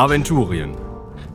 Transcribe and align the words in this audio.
Aventurien. 0.00 0.72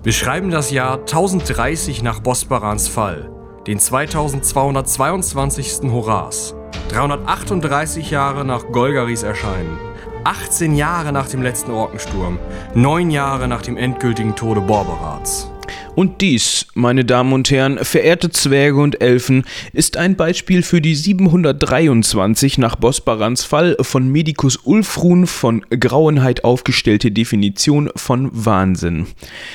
Wir 0.02 0.12
schreiben 0.12 0.50
das 0.50 0.72
Jahr 0.72 1.02
1030 1.02 2.02
nach 2.02 2.20
Bosbarans 2.20 2.88
Fall, 2.88 3.30
den 3.68 3.78
2222. 3.78 5.92
Horas, 5.92 6.56
338 6.90 8.10
Jahre 8.10 8.44
nach 8.44 8.66
Golgaris 8.72 9.22
Erscheinen, 9.22 9.78
18 10.24 10.76
Jahre 10.76 11.12
nach 11.12 11.30
dem 11.30 11.44
letzten 11.44 11.70
Orkensturm, 11.70 12.40
9 12.74 13.12
Jahre 13.12 13.48
nach 13.48 13.62
dem 13.62 13.78
endgültigen 13.78 14.36
Tode 14.36 14.62
Borberats. 14.62 15.52
Und 15.96 16.22
dies, 16.22 16.68
meine 16.74 17.06
Damen 17.06 17.34
und 17.34 17.50
Herren, 17.50 17.80
verehrte 17.84 18.30
Zwerge 18.30 18.80
und 18.80 19.02
Elfen, 19.02 19.44
ist 19.74 19.98
ein 19.98 20.16
Beispiel 20.16 20.62
für 20.62 20.82
die 20.82 20.96
723 20.96 22.58
nach 22.58 22.76
Bosbarans 22.76 23.44
Fall 23.44 23.78
von 23.82 24.12
Medicus 24.12 24.58
Ulfrun 24.58 25.28
von 25.28 25.66
Grauenheit 25.70 26.44
aufgestellte 26.44 27.12
Definition 27.12 27.90
von 27.96 28.30
Wahnsinn. 28.34 29.08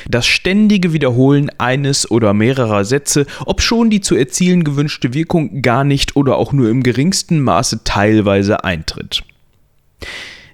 Das 0.09 0.27
ständige 0.27 0.93
Wiederholen 0.93 1.51
eines 1.59 2.11
oder 2.11 2.34
mehrerer 2.34 2.84
Sätze, 2.84 3.27
obschon 3.45 3.91
die 3.91 4.01
zu 4.01 4.15
erzielen 4.15 4.65
gewünschte 4.65 5.15
Wirkung 5.15 5.62
gar 5.62 5.84
nicht 5.84 6.17
oder 6.17 6.37
auch 6.37 6.53
nur 6.53 6.70
im 6.70 6.83
geringsten 6.83 7.41
Maße 7.41 7.84
teilweise 7.84 8.65
eintritt. 8.65 9.23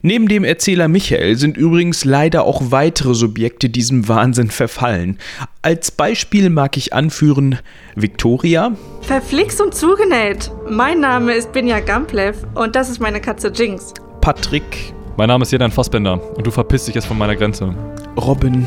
Neben 0.06 0.28
dem 0.28 0.44
Erzähler 0.44 0.86
Michael 0.86 1.34
sind 1.34 1.56
übrigens 1.56 2.04
leider 2.04 2.44
auch 2.44 2.70
weitere 2.70 3.12
Subjekte 3.12 3.68
diesem 3.68 4.06
Wahnsinn 4.06 4.52
verfallen. 4.52 5.18
Als 5.62 5.90
Beispiel 5.90 6.48
mag 6.48 6.76
ich 6.76 6.92
anführen 6.92 7.58
Victoria. 7.96 8.76
Verflixt 9.00 9.60
und 9.60 9.74
zugenäht. 9.74 10.52
Mein 10.70 11.00
Name 11.00 11.32
ist 11.34 11.50
Binja 11.50 11.80
Gamplev 11.80 12.36
und 12.54 12.76
das 12.76 12.88
ist 12.88 13.00
meine 13.00 13.20
Katze 13.20 13.48
Jinx. 13.48 13.94
Patrick. 14.20 14.94
Mein 15.16 15.26
Name 15.26 15.42
ist 15.42 15.50
Jedan 15.50 15.72
Fassbender 15.72 16.22
und 16.36 16.46
du 16.46 16.52
verpisst 16.52 16.86
dich 16.86 16.94
jetzt 16.94 17.06
von 17.06 17.18
meiner 17.18 17.34
Grenze. 17.34 17.74
Robin. 18.16 18.64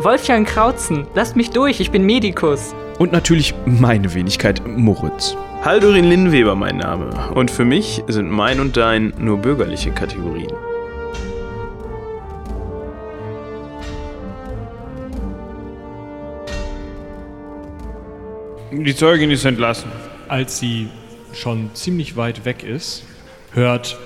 Wolfgang 0.00 0.46
Krautzen, 0.46 1.06
lasst 1.14 1.34
mich 1.34 1.48
durch, 1.48 1.80
ich 1.80 1.92
bin 1.92 2.04
Medikus. 2.04 2.74
Und 2.98 3.10
natürlich 3.10 3.54
meine 3.64 4.12
Wenigkeit, 4.12 4.60
Moritz. 4.66 5.34
Haldurin 5.62 6.04
Linnweber 6.04 6.54
mein 6.54 6.76
Name. 6.76 7.08
Und 7.34 7.50
für 7.50 7.64
mich 7.64 8.04
sind 8.06 8.30
mein 8.30 8.60
und 8.60 8.76
dein 8.76 9.14
nur 9.18 9.38
bürgerliche 9.38 9.90
Kategorien. 9.90 10.52
Die 18.82 18.96
Zeugin 18.96 19.30
ist 19.30 19.44
entlassen. 19.44 19.90
Als 20.28 20.58
sie 20.58 20.88
schon 21.32 21.70
ziemlich 21.74 22.16
weit 22.16 22.44
weg 22.44 22.64
ist, 22.64 23.04
hört 23.52 23.96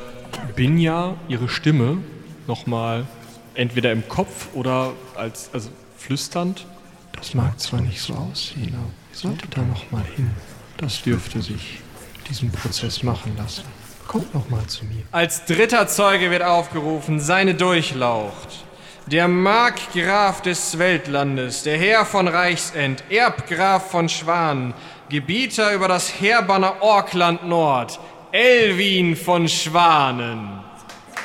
Binja 0.56 1.16
ihre 1.26 1.48
Stimme 1.48 1.98
nochmal 2.46 3.06
entweder 3.54 3.92
im 3.92 4.06
Kopf 4.08 4.48
oder 4.52 4.92
als 5.14 5.50
also 5.54 5.70
flüsternd. 5.96 6.66
Das 7.12 7.34
mag 7.34 7.58
zwar 7.58 7.80
nicht 7.80 8.00
so 8.00 8.12
aussehen, 8.14 8.74
aber 8.74 8.90
ich 9.10 9.18
sollte 9.18 9.48
da 9.48 9.62
nochmal 9.62 10.04
hin. 10.14 10.30
Das 10.76 11.02
dürfte 11.02 11.40
sich 11.40 11.80
diesen 12.28 12.52
Prozess 12.52 13.02
machen 13.02 13.32
lassen. 13.38 13.64
Kommt 14.06 14.34
nochmal 14.34 14.66
zu 14.66 14.84
mir. 14.84 15.02
Als 15.12 15.46
dritter 15.46 15.86
Zeuge 15.86 16.30
wird 16.30 16.42
aufgerufen, 16.42 17.20
seine 17.20 17.54
Durchlaucht. 17.54 18.64
Der 19.10 19.26
Markgraf 19.26 20.42
des 20.42 20.78
Weltlandes, 20.78 21.62
der 21.62 21.78
Herr 21.78 22.04
von 22.04 22.28
Reichsend, 22.28 23.02
Erbgraf 23.08 23.90
von 23.90 24.06
Schwan, 24.06 24.74
Gebieter 25.08 25.72
über 25.72 25.88
das 25.88 26.20
Heerbanner 26.20 26.82
Orkland 26.82 27.48
Nord, 27.48 27.98
Elwin 28.32 29.16
von 29.16 29.48
Schwanen. 29.48 30.60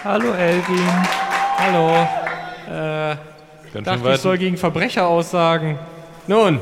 Hallo 0.02 0.32
Elvin. 0.32 0.88
Hallo. 1.58 2.08
Äh, 2.70 3.82
dachte, 3.82 4.14
ich 4.14 4.22
soll 4.22 4.38
gegen 4.38 4.56
Verbrecher 4.56 5.06
aussagen. 5.06 5.78
Nun, 6.28 6.62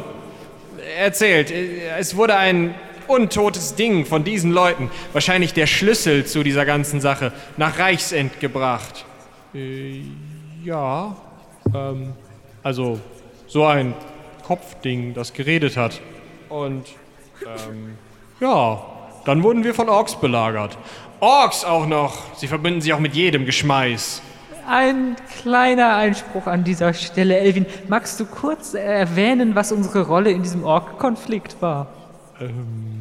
erzählt, 0.98 1.52
es 2.00 2.16
wurde 2.16 2.36
ein 2.36 2.74
untotes 3.06 3.76
Ding 3.76 4.08
von 4.08 4.24
diesen 4.24 4.52
Leuten, 4.52 4.90
wahrscheinlich 5.14 5.54
der 5.54 5.68
Schlüssel 5.68 6.26
zu 6.26 6.42
dieser 6.42 6.66
ganzen 6.66 7.00
Sache, 7.00 7.32
nach 7.58 7.78
Reichsend 7.78 8.40
gebracht. 8.40 9.06
Äh, 9.54 10.02
ja, 10.64 11.16
ähm, 11.74 12.14
also 12.64 13.00
so 13.48 13.66
ein 13.66 13.94
Kopfding, 14.46 15.14
das 15.14 15.34
geredet 15.34 15.78
hat. 15.78 16.02
Und, 16.50 16.86
ähm, 17.46 17.98
ja, 18.40 18.82
dann 19.26 19.44
wurden 19.44 19.64
wir 19.64 19.74
von 19.74 19.90
Orks 19.90 20.16
belagert. 20.16 20.78
Orks 21.20 21.64
auch 21.64 21.86
noch! 21.86 22.36
Sie 22.36 22.48
verbinden 22.48 22.82
sich 22.82 22.94
auch 22.94 23.00
mit 23.00 23.14
jedem 23.14 23.46
Geschmeiß. 23.46 24.22
Ein 24.68 25.16
kleiner 25.42 25.96
Einspruch 25.96 26.48
an 26.48 26.64
dieser 26.64 26.94
Stelle, 26.94 27.38
Elvin. 27.38 27.66
Magst 27.88 28.20
du 28.20 28.26
kurz 28.26 28.74
erwähnen, 28.74 29.56
was 29.56 29.72
unsere 29.72 30.06
Rolle 30.06 30.32
in 30.32 30.44
diesem 30.44 30.64
Ork-Konflikt 30.64 31.62
war? 31.62 31.88
Ähm, 32.40 33.01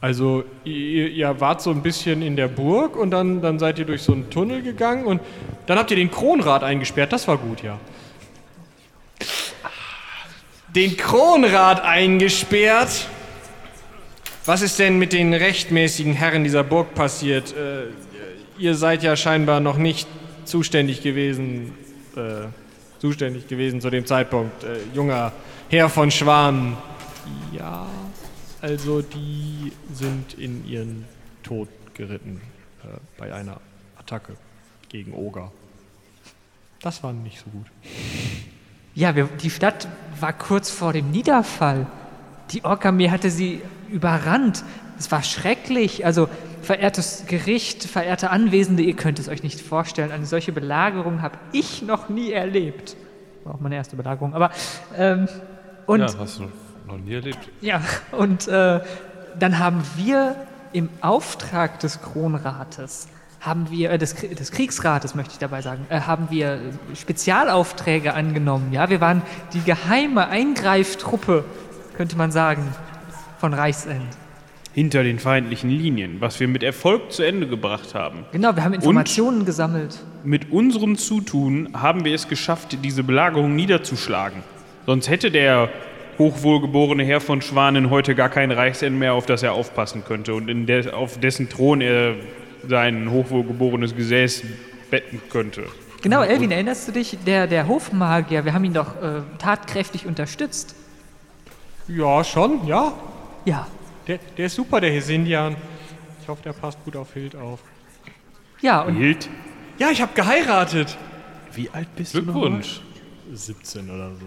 also, 0.00 0.44
ihr, 0.64 1.08
ihr, 1.08 1.40
wart 1.40 1.60
so 1.60 1.70
ein 1.70 1.82
bisschen 1.82 2.22
in 2.22 2.36
der 2.36 2.46
Burg 2.46 2.96
und 2.96 3.10
dann, 3.10 3.42
dann 3.42 3.58
seid 3.58 3.80
ihr 3.80 3.84
durch 3.84 4.02
so 4.02 4.12
einen 4.12 4.30
Tunnel 4.30 4.62
gegangen 4.62 5.04
und 5.04 5.20
dann 5.66 5.76
habt 5.76 5.90
ihr 5.90 5.96
den 5.96 6.10
Kronrat 6.10 6.62
eingesperrt. 6.62 7.12
Das 7.12 7.26
war 7.26 7.36
gut, 7.36 7.62
ja. 7.62 7.78
Den 10.74 10.96
Kronrat 10.96 11.82
eingesperrt? 11.82 13.08
Was 14.44 14.62
ist 14.62 14.78
denn 14.78 14.98
mit 14.98 15.12
den 15.12 15.34
rechtmäßigen 15.34 16.12
Herren 16.12 16.44
dieser 16.44 16.62
Burg 16.62 16.94
passiert? 16.94 17.54
Äh, 17.56 17.88
ihr 18.58 18.74
seid 18.74 19.02
ja 19.02 19.16
scheinbar 19.16 19.60
noch 19.60 19.76
nicht 19.76 20.08
zuständig 20.44 21.02
gewesen, 21.02 21.74
äh, 22.16 22.46
zuständig 23.00 23.48
gewesen 23.48 23.80
zu 23.80 23.90
dem 23.90 24.06
Zeitpunkt. 24.06 24.62
Äh, 24.62 24.78
junger 24.94 25.32
Herr 25.68 25.88
von 25.88 26.10
Schwan. 26.10 26.76
Ja, 27.52 27.86
also 28.60 29.02
die 29.02 29.72
sind 29.92 30.34
in 30.34 30.66
ihren 30.66 31.04
Tod 31.42 31.68
geritten 31.94 32.40
äh, 32.82 32.88
bei 33.16 33.32
einer 33.32 33.60
Attacke 33.98 34.34
gegen 34.88 35.12
Oger. 35.14 35.52
Das 36.80 37.02
war 37.02 37.12
nicht 37.12 37.38
so 37.38 37.50
gut. 37.50 37.66
Ja, 38.94 39.14
wir, 39.14 39.26
die 39.26 39.50
Stadt 39.50 39.88
war 40.20 40.32
kurz 40.32 40.70
vor 40.70 40.92
dem 40.92 41.10
Niederfall. 41.10 41.86
Die 42.50 42.64
Ork-Armee 42.64 43.10
hatte 43.10 43.30
sie 43.30 43.60
überrannt. 43.90 44.64
Es 44.98 45.10
war 45.10 45.22
schrecklich. 45.22 46.04
Also, 46.04 46.28
verehrtes 46.62 47.24
Gericht, 47.26 47.84
verehrte 47.84 48.30
Anwesende, 48.30 48.82
ihr 48.82 48.96
könnt 48.96 49.18
es 49.18 49.28
euch 49.28 49.42
nicht 49.42 49.60
vorstellen. 49.60 50.10
Eine 50.10 50.26
solche 50.26 50.52
Belagerung 50.52 51.22
habe 51.22 51.38
ich 51.52 51.82
noch 51.82 52.08
nie 52.08 52.32
erlebt. 52.32 52.96
War 53.44 53.54
auch 53.54 53.60
meine 53.60 53.76
erste 53.76 53.96
Belagerung. 53.96 54.34
Aber, 54.34 54.50
ähm, 54.96 55.28
und. 55.86 56.00
Ja, 56.00 56.18
hast 56.18 56.40
du 56.40 56.50
noch 56.88 56.98
nie 56.98 57.14
erlebt. 57.14 57.38
Ja, 57.60 57.80
und 58.12 58.48
äh, 58.48 58.80
dann 59.38 59.58
haben 59.58 59.82
wir 59.96 60.36
im 60.72 60.88
Auftrag 61.00 61.80
des 61.80 62.02
Kronrates 62.02 63.08
haben 63.40 63.70
wir, 63.70 63.90
äh, 63.90 63.98
des, 63.98 64.14
des, 64.14 64.50
Kriegsrates 64.50 65.14
möchte 65.14 65.32
ich 65.32 65.38
dabei 65.38 65.62
sagen, 65.62 65.86
äh, 65.90 66.00
haben 66.00 66.28
wir 66.30 66.60
Spezialaufträge 66.94 68.14
angenommen. 68.14 68.72
Ja, 68.72 68.90
wir 68.90 69.00
waren 69.00 69.22
die 69.52 69.60
geheime 69.60 70.28
Eingreiftruppe, 70.28 71.44
könnte 71.96 72.16
man 72.16 72.32
sagen, 72.32 72.74
von 73.38 73.54
Reichsend. 73.54 74.16
Hinter 74.74 75.02
den 75.02 75.18
feindlichen 75.18 75.70
Linien, 75.70 76.20
was 76.20 76.38
wir 76.38 76.46
mit 76.46 76.62
Erfolg 76.62 77.12
zu 77.12 77.22
Ende 77.22 77.48
gebracht 77.48 77.94
haben. 77.94 78.24
Genau, 78.32 78.54
wir 78.54 78.64
haben 78.64 78.74
Informationen 78.74 79.40
Und 79.40 79.46
gesammelt. 79.46 79.98
Mit 80.24 80.52
unserem 80.52 80.96
Zutun 80.96 81.70
haben 81.74 82.04
wir 82.04 82.14
es 82.14 82.28
geschafft, 82.28 82.76
diese 82.82 83.02
Belagerung 83.02 83.56
niederzuschlagen. 83.56 84.42
Sonst 84.86 85.08
hätte 85.08 85.30
der 85.30 85.70
hochwohlgeborene 86.18 87.04
Herr 87.04 87.20
von 87.20 87.42
Schwanen 87.42 87.90
heute 87.90 88.14
gar 88.14 88.28
kein 88.28 88.50
Reichsend 88.50 88.98
mehr, 88.98 89.14
auf 89.14 89.26
das 89.26 89.42
er 89.42 89.52
aufpassen 89.52 90.04
könnte 90.04 90.34
und 90.34 90.48
in 90.48 90.66
der, 90.66 90.96
auf 90.96 91.18
dessen 91.18 91.48
Thron 91.48 91.80
er 91.80 92.16
sein 92.66 93.10
hochwohlgeborenes 93.10 93.94
Gesäß 93.94 94.42
betten 94.90 95.20
könnte. 95.30 95.64
Genau, 96.02 96.22
Elvin, 96.22 96.50
erinnerst 96.50 96.88
du 96.88 96.92
dich, 96.92 97.18
der, 97.26 97.46
der 97.46 97.66
Hofmagier, 97.66 98.44
wir 98.44 98.52
haben 98.52 98.64
ihn 98.64 98.74
doch 98.74 99.00
äh, 99.02 99.22
tatkräftig 99.38 100.06
unterstützt. 100.06 100.74
Ja, 101.88 102.22
schon, 102.22 102.66
ja. 102.66 102.92
Ja. 103.44 103.66
Der, 104.06 104.18
der 104.36 104.46
ist 104.46 104.54
super, 104.54 104.80
der 104.80 104.90
Hesindian. 104.90 105.56
Ich 106.22 106.28
hoffe, 106.28 106.42
der 106.42 106.52
passt 106.52 106.82
gut 106.84 106.96
auf 106.96 107.14
Hild 107.14 107.34
auf. 107.34 107.60
Ja, 108.60 108.82
und. 108.82 108.96
Hild? 108.96 109.28
Ja, 109.78 109.90
ich 109.90 110.02
habe 110.02 110.12
geheiratet. 110.14 110.96
Wie 111.54 111.70
alt 111.70 111.94
bist 111.96 112.12
Glückwunsch. 112.12 112.80
du? 113.30 113.36
17 113.36 113.90
oder 113.90 114.10
so. 114.10 114.26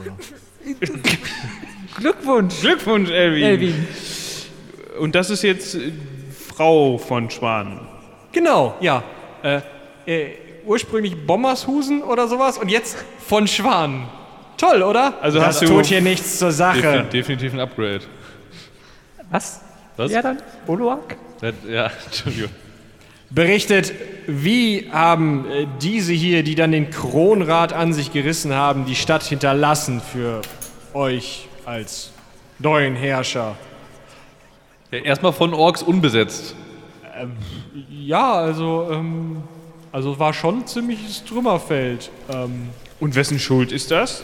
Glückwunsch. 1.98 2.62
Glückwunsch, 2.62 3.10
Elvin. 3.10 3.44
Elvin. 3.44 3.88
Und 5.00 5.16
das 5.16 5.30
ist 5.30 5.44
jetzt 5.44 5.76
äh, 5.76 5.92
Frau 6.56 6.98
von 6.98 7.30
Schwan. 7.30 7.80
Genau, 8.32 8.76
ja. 8.80 9.04
Äh, 9.44 9.62
äh, 10.06 10.32
ursprünglich 10.66 11.26
Bommershusen 11.26 12.04
oder 12.04 12.28
sowas 12.28 12.58
und 12.58 12.70
jetzt 12.70 12.98
von 13.28 13.48
Schwan. 13.48 14.08
Toll, 14.58 14.84
oder? 14.84 15.16
Also 15.22 15.40
das 15.40 15.48
hast 15.48 15.62
du 15.64 15.68
tut 15.68 15.88
hier 15.88 16.02
nichts 16.02 16.38
zur 16.38 16.52
Sache. 16.52 16.82
Defin 17.12 17.38
definitiv 17.38 17.54
ein 17.54 18.02
Was? 19.32 19.62
Was? 19.98 20.12
Ja, 20.12 20.22
dann? 20.22 20.38
Oloak? 20.68 21.16
Ja, 21.68 21.92
Entschuldigung. 22.06 22.52
Berichtet, 23.32 23.94
wie 24.28 24.90
haben 24.92 25.50
äh, 25.50 25.66
diese 25.82 26.14
hier, 26.14 26.44
die 26.44 26.56
dann 26.56 26.72
den 26.72 26.90
Kronrat 26.92 27.74
an 27.74 27.94
sich 27.94 28.12
gerissen 28.12 28.54
haben, 28.54 28.86
die 28.86 28.96
Stadt 28.96 29.24
hinterlassen 29.24 30.02
für 30.02 30.42
euch 30.94 31.48
als 31.71 32.12
neuen 32.59 32.95
Herrscher? 32.95 33.56
Ja, 34.91 35.00
erstmal 35.00 35.31
von 35.31 35.53
Orks 35.53 35.81
unbesetzt. 35.81 36.53
Ja, 37.89 38.33
also, 38.33 38.89
ähm, 38.91 39.44
also 39.94 40.19
war 40.19 40.33
schon 40.33 40.59
ein 40.59 40.68
ziemliches 40.68 41.23
Trümmerfeld. 41.23 42.12
Ähm, 42.29 42.69
Und 43.00 43.15
wessen 43.15 43.39
Schuld 43.39 43.71
ist 43.71 43.89
das? 43.91 44.23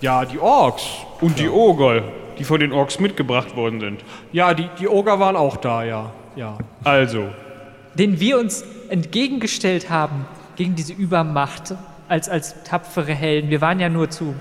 ja, 0.00 0.24
die 0.24 0.38
Orks. 0.38 0.84
Und 1.20 1.38
die 1.38 1.50
Ogol, 1.50 2.02
die 2.38 2.44
von 2.44 2.58
den 2.60 2.72
Orks 2.72 2.98
mitgebracht 2.98 3.54
worden 3.56 3.80
sind. 3.80 4.00
Ja, 4.32 4.54
die, 4.54 4.70
die 4.78 4.88
Oger 4.88 5.20
waren 5.20 5.36
auch 5.36 5.58
da, 5.58 5.84
ja. 5.84 6.10
Ja. 6.36 6.56
Also, 6.84 7.28
Den 7.94 8.18
wir 8.20 8.38
uns 8.38 8.64
entgegengestellt 8.88 9.90
haben 9.90 10.24
gegen 10.56 10.74
diese 10.76 10.94
Übermacht 10.94 11.74
als, 12.08 12.30
als 12.30 12.54
tapfere 12.64 13.12
Helden. 13.12 13.50
Wir 13.50 13.60
waren 13.60 13.78
ja 13.80 13.90
nur 13.90 14.08
zu 14.08 14.34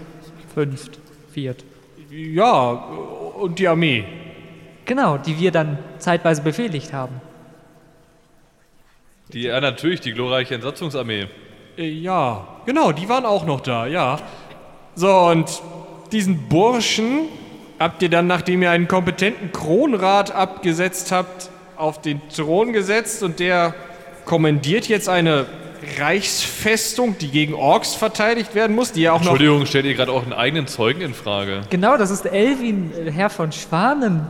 fünft, 0.53 0.99
viert. 1.33 1.65
Ja, 2.09 2.71
und 3.39 3.59
die 3.59 3.67
Armee. 3.67 4.05
Genau, 4.85 5.17
die 5.17 5.39
wir 5.39 5.51
dann 5.51 5.77
zeitweise 5.99 6.41
befehligt 6.41 6.93
haben. 6.93 7.21
Die, 9.31 9.43
ja, 9.43 9.61
natürlich, 9.61 10.01
die 10.01 10.13
glorreiche 10.13 10.55
Entsatzungsarmee. 10.55 11.27
Äh, 11.77 11.89
Ja, 11.89 12.47
genau, 12.65 12.91
die 12.91 13.07
waren 13.07 13.25
auch 13.25 13.45
noch 13.45 13.61
da, 13.61 13.85
ja. 13.85 14.19
So, 14.95 15.15
und 15.15 15.61
diesen 16.11 16.49
Burschen 16.49 17.27
habt 17.77 18.01
ihr 18.01 18.09
dann, 18.09 18.27
nachdem 18.27 18.63
ihr 18.63 18.71
einen 18.71 18.87
kompetenten 18.87 19.51
Kronrat 19.51 20.31
abgesetzt 20.31 21.11
habt, 21.11 21.49
auf 21.77 22.01
den 22.01 22.21
Thron 22.29 22.73
gesetzt 22.73 23.23
und 23.23 23.39
der 23.39 23.73
kommandiert 24.25 24.87
jetzt 24.87 25.07
eine 25.07 25.45
Reichsfestung, 25.97 27.17
die 27.17 27.29
gegen 27.29 27.53
Orks 27.53 27.95
verteidigt 27.95 28.55
werden 28.55 28.75
muss, 28.75 28.91
die 28.91 29.01
ja 29.01 29.11
auch 29.13 29.19
noch... 29.21 29.31
Entschuldigung, 29.31 29.65
stellt 29.65 29.85
ihr 29.85 29.93
gerade 29.95 30.11
auch 30.11 30.23
einen 30.23 30.33
eigenen 30.33 30.67
Zeugen 30.67 31.01
in 31.01 31.13
Frage? 31.13 31.61
Genau, 31.69 31.97
das 31.97 32.11
ist 32.11 32.25
Elvin, 32.25 32.91
äh, 32.93 33.11
Herr 33.11 33.29
von 33.29 33.51
Schwanen. 33.51 34.25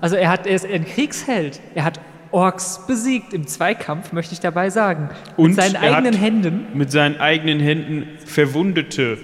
Also 0.00 0.16
er, 0.16 0.28
hat, 0.30 0.46
er 0.46 0.54
ist 0.56 0.66
ein 0.66 0.84
Kriegsheld. 0.84 1.60
Er 1.74 1.84
hat 1.84 2.00
Orks 2.30 2.80
besiegt 2.86 3.32
im 3.32 3.46
Zweikampf, 3.46 4.12
möchte 4.12 4.34
ich 4.34 4.40
dabei 4.40 4.68
sagen. 4.70 5.08
Und 5.36 5.50
Mit 5.50 5.56
seinen 5.56 5.74
er 5.76 5.82
eigenen 5.96 6.14
hat- 6.14 6.20
Händen. 6.20 6.66
mit 6.74 6.90
seinen 6.90 7.20
eigenen 7.20 7.60
Händen 7.60 8.08
Verwundete 8.26 9.18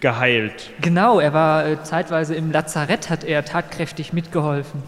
geheilt. 0.00 0.70
Genau, 0.80 1.20
er 1.20 1.32
war 1.32 1.66
äh, 1.66 1.82
zeitweise 1.84 2.34
im 2.34 2.50
Lazarett, 2.50 3.08
hat 3.10 3.22
er 3.24 3.44
tatkräftig 3.44 4.12
mitgeholfen. 4.12 4.82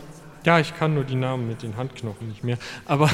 Ja, 0.45 0.59
ich 0.59 0.77
kann 0.77 0.95
nur 0.95 1.05
die 1.05 1.15
Namen 1.15 1.47
mit 1.49 1.63
den 1.63 1.77
Handknochen 1.77 2.29
nicht 2.29 2.43
mehr. 2.45 2.59
Aber, 2.87 3.09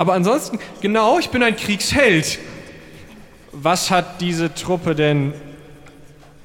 aber 0.00 0.14
ansonsten, 0.14 0.58
genau, 0.80 1.18
ich 1.18 1.28
bin 1.28 1.42
ein 1.42 1.56
Kriegsheld. 1.56 2.38
Was 3.52 3.90
hat 3.90 4.22
diese 4.22 4.54
Truppe 4.54 4.94
denn 4.94 5.34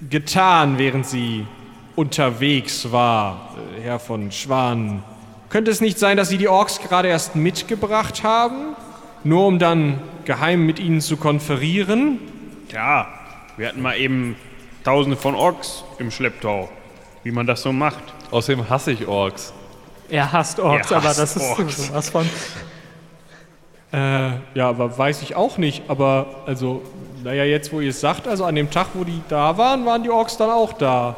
getan, 0.09 0.77
während 0.77 1.07
sie 1.07 1.47
unterwegs 1.95 2.91
war, 2.91 3.55
äh, 3.77 3.83
Herr 3.83 3.99
von 3.99 4.29
Schwan? 4.33 5.03
Könnte 5.47 5.71
es 5.71 5.79
nicht 5.79 5.97
sein, 5.97 6.17
dass 6.17 6.27
Sie 6.27 6.37
die 6.37 6.49
Orks 6.49 6.81
gerade 6.81 7.07
erst 7.07 7.37
mitgebracht 7.37 8.23
haben, 8.23 8.75
nur 9.23 9.47
um 9.47 9.57
dann 9.57 10.01
geheim 10.25 10.65
mit 10.65 10.77
ihnen 10.77 10.99
zu 10.99 11.15
konferieren? 11.15 12.19
Ja, 12.73 13.07
wir 13.55 13.69
hatten 13.69 13.81
mal 13.81 13.97
eben 13.97 14.35
tausende 14.83 15.15
von 15.15 15.33
Orks 15.33 15.85
im 15.97 16.11
Schlepptau. 16.11 16.67
Wie 17.23 17.31
man 17.31 17.47
das 17.47 17.61
so 17.61 17.71
macht. 17.71 18.03
Außerdem 18.31 18.69
hasse 18.69 18.91
ich 18.91 19.07
Orks. 19.07 19.53
Er 20.09 20.33
hasst 20.33 20.59
Orks, 20.59 20.91
Er 20.91 20.97
aber 20.97 21.07
hasst 21.07 21.19
das 21.19 21.37
ist 21.37 21.57
Orks. 21.57 21.87
sowas 21.87 22.09
von. 22.09 22.29
Äh, 23.95 24.31
ja, 24.55 24.67
aber 24.67 24.97
weiß 24.97 25.21
ich 25.21 25.35
auch 25.35 25.57
nicht. 25.57 25.83
Aber, 25.87 26.43
also, 26.45 26.81
naja, 27.23 27.45
jetzt 27.45 27.71
wo 27.71 27.79
ihr 27.79 27.91
es 27.91 28.01
sagt, 28.01 28.27
also 28.27 28.43
an 28.43 28.55
dem 28.55 28.69
Tag, 28.69 28.87
wo 28.93 29.05
die 29.05 29.21
da 29.29 29.57
waren, 29.57 29.85
waren 29.85 30.03
die 30.03 30.09
Orks 30.09 30.35
dann 30.35 30.49
auch 30.49 30.73
da. 30.73 31.15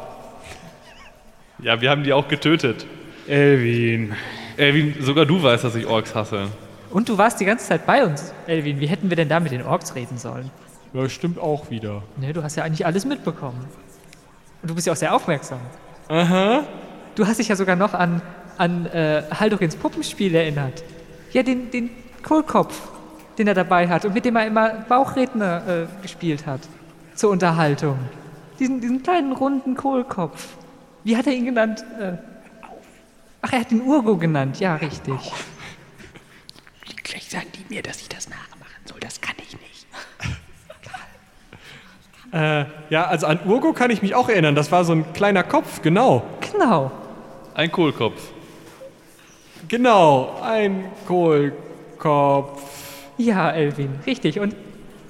Ja, 1.60 1.80
wir 1.80 1.90
haben 1.90 2.04
die 2.04 2.12
auch 2.12 2.28
getötet. 2.28 2.86
Elvin. 3.26 4.14
Elvin, 4.56 4.94
sogar 5.00 5.26
du 5.26 5.42
weißt, 5.42 5.64
dass 5.64 5.74
ich 5.74 5.86
Orks 5.86 6.14
hasse. 6.14 6.46
Und 6.90 7.08
du 7.08 7.18
warst 7.18 7.40
die 7.40 7.44
ganze 7.44 7.66
Zeit 7.66 7.84
bei 7.84 8.04
uns, 8.04 8.32
Elvin. 8.46 8.78
Wie 8.78 8.86
hätten 8.86 9.10
wir 9.10 9.16
denn 9.16 9.28
da 9.28 9.40
mit 9.40 9.50
den 9.50 9.62
Orks 9.62 9.96
reden 9.96 10.16
sollen? 10.16 10.50
Ja, 10.92 11.08
stimmt 11.08 11.40
auch 11.40 11.68
wieder. 11.70 12.02
Ne, 12.16 12.32
du 12.32 12.44
hast 12.44 12.56
ja 12.56 12.62
eigentlich 12.62 12.86
alles 12.86 13.04
mitbekommen. 13.04 13.66
Und 14.62 14.70
du 14.70 14.74
bist 14.74 14.86
ja 14.86 14.92
auch 14.92 14.96
sehr 14.96 15.14
aufmerksam. 15.14 15.58
Aha. 16.08 16.62
Du 17.16 17.26
hast 17.26 17.40
dich 17.40 17.48
ja 17.48 17.56
sogar 17.56 17.74
noch 17.74 17.92
an, 17.92 18.22
an 18.56 18.86
äh, 18.86 19.24
Haldorins 19.34 19.74
Puppenspiel 19.74 20.34
erinnert. 20.34 20.84
Ja, 21.32 21.42
den, 21.42 21.70
den 21.72 21.90
Kohlkopf, 22.22 22.88
den 23.38 23.46
er 23.46 23.54
dabei 23.54 23.88
hat 23.88 24.04
und 24.04 24.14
mit 24.14 24.24
dem 24.24 24.36
er 24.36 24.46
immer 24.46 24.70
Bauchredner 24.88 25.62
äh, 25.66 26.02
gespielt 26.02 26.46
hat. 26.46 26.60
Zur 27.14 27.30
Unterhaltung. 27.30 27.98
Diesen, 28.58 28.80
diesen 28.80 29.02
kleinen 29.02 29.32
runden 29.32 29.74
Kohlkopf. 29.74 30.48
Wie 31.04 31.16
hat 31.16 31.26
er 31.26 31.32
ihn 31.32 31.44
genannt? 31.44 31.84
Äh, 32.00 32.12
ach, 33.42 33.52
er 33.52 33.60
hat 33.60 33.72
ihn 33.72 33.82
Urgo 33.82 34.16
genannt. 34.16 34.60
Ja, 34.60 34.76
richtig. 34.76 35.32
Gleich 37.04 37.30
sagen 37.30 37.46
die 37.54 37.64
mir, 37.72 37.82
dass 37.82 38.00
ich 38.00 38.08
das 38.08 38.28
nachmachen 38.28 38.82
soll. 38.84 39.00
Das 39.00 39.20
kann 39.20 39.34
ich 39.38 39.52
nicht. 39.52 39.86
Äh, 42.32 42.66
ja, 42.90 43.06
also 43.06 43.26
an 43.26 43.40
Urgo 43.46 43.72
kann 43.72 43.90
ich 43.90 44.02
mich 44.02 44.14
auch 44.14 44.28
erinnern. 44.28 44.54
Das 44.54 44.70
war 44.70 44.84
so 44.84 44.92
ein 44.92 45.12
kleiner 45.14 45.42
Kopf, 45.42 45.80
genau. 45.80 46.22
Genau. 46.52 46.90
Ein 47.54 47.72
Kohlkopf. 47.72 48.20
Genau, 49.66 50.38
ein 50.42 50.90
Kohlkopf. 51.06 51.67
Ja, 53.16 53.50
Elvin, 53.50 53.90
richtig. 54.06 54.38
Und, 54.40 54.54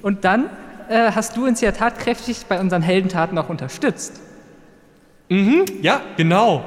und 0.03 0.25
dann 0.25 0.47
äh, 0.89 1.13
hast 1.13 1.37
du 1.37 1.47
uns 1.47 1.61
ja 1.61 1.73
tatkräftig 1.73 2.47
bei 2.49 2.59
unseren 2.59 2.83
Heldentaten 2.83 3.37
auch 3.39 3.49
unterstützt. 3.49 4.21
Ja, 5.83 6.01
genau. 6.17 6.65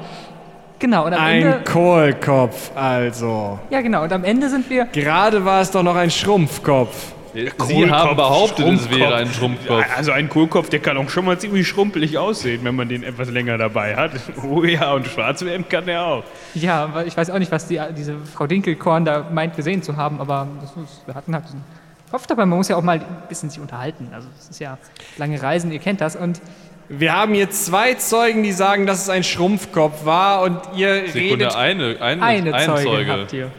Genau, 0.78 1.06
und 1.06 1.14
am 1.14 1.20
Ein 1.20 1.42
Ende. 1.42 1.60
Kohlkopf, 1.64 2.70
also. 2.76 3.58
Ja, 3.70 3.80
genau, 3.80 4.02
und 4.04 4.12
am 4.12 4.24
Ende 4.24 4.48
sind 4.48 4.68
wir. 4.70 4.84
Gerade 4.86 5.44
war 5.44 5.60
es 5.60 5.70
doch 5.70 5.82
noch 5.82 5.96
ein 5.96 6.10
Schrumpfkopf. 6.10 7.12
Sie 7.34 7.46
Kohlkopf, 7.56 7.90
haben 7.90 8.16
behauptet, 8.16 8.66
es 8.68 8.90
wäre 8.90 9.14
ein 9.14 9.28
Schrumpfkopf. 9.28 9.84
Also 9.96 10.12
ein 10.12 10.28
Kohlkopf, 10.28 10.68
der 10.68 10.80
kann 10.80 10.96
auch 10.98 11.08
schon 11.08 11.24
mal 11.24 11.38
ziemlich 11.38 11.66
schrumpelig 11.66 12.18
aussehen, 12.18 12.60
wenn 12.64 12.74
man 12.74 12.88
den 12.88 13.02
etwas 13.02 13.30
länger 13.30 13.58
dabei 13.58 13.96
hat. 13.96 14.12
Oh 14.44 14.64
ja, 14.64 14.92
und 14.92 15.06
schwarz 15.06 15.42
werden 15.44 15.66
kann 15.68 15.86
der 15.86 16.04
auch. 16.04 16.24
Ja, 16.54 16.92
weil 16.92 17.06
ich 17.06 17.16
weiß 17.16 17.30
auch 17.30 17.38
nicht, 17.38 17.52
was 17.52 17.66
die, 17.68 17.80
diese 17.96 18.16
Frau 18.34 18.46
Dinkelkorn 18.46 19.04
da 19.04 19.28
meint 19.32 19.56
gesehen 19.56 19.82
zu 19.82 19.96
haben, 19.96 20.20
aber 20.20 20.46
das 20.60 20.72
wir 21.06 21.14
hatten 21.14 21.34
halt 21.34 21.44
diesen 21.46 21.62
Kopf 22.10 22.26
dabei. 22.26 22.44
Man 22.44 22.58
muss 22.58 22.68
ja 22.68 22.76
auch 22.76 22.82
mal 22.82 22.98
ein 22.98 23.04
bisschen 23.28 23.48
sich 23.50 23.60
unterhalten. 23.60 24.08
Also, 24.12 24.28
es 24.38 24.50
ist 24.50 24.60
ja 24.60 24.76
lange 25.16 25.42
Reisen, 25.42 25.72
ihr 25.72 25.78
kennt 25.78 26.00
das. 26.02 26.16
Und 26.16 26.42
Wir 26.88 27.14
haben 27.14 27.32
hier 27.32 27.50
zwei 27.50 27.94
Zeugen, 27.94 28.42
die 28.42 28.52
sagen, 28.52 28.86
dass 28.86 29.00
es 29.00 29.08
ein 29.08 29.24
Schrumpfkopf 29.24 30.04
war 30.04 30.42
und 30.42 30.58
ihr 30.76 31.06
Sekunde, 31.08 31.46
redet. 31.46 31.56
eine, 31.56 31.96
eine, 32.00 32.22
eine 32.22 32.54
ein 32.54 32.66
Zeuge 32.66 32.82
Zeuge. 32.84 33.12
habt 33.12 33.32
ihr. 33.32 33.50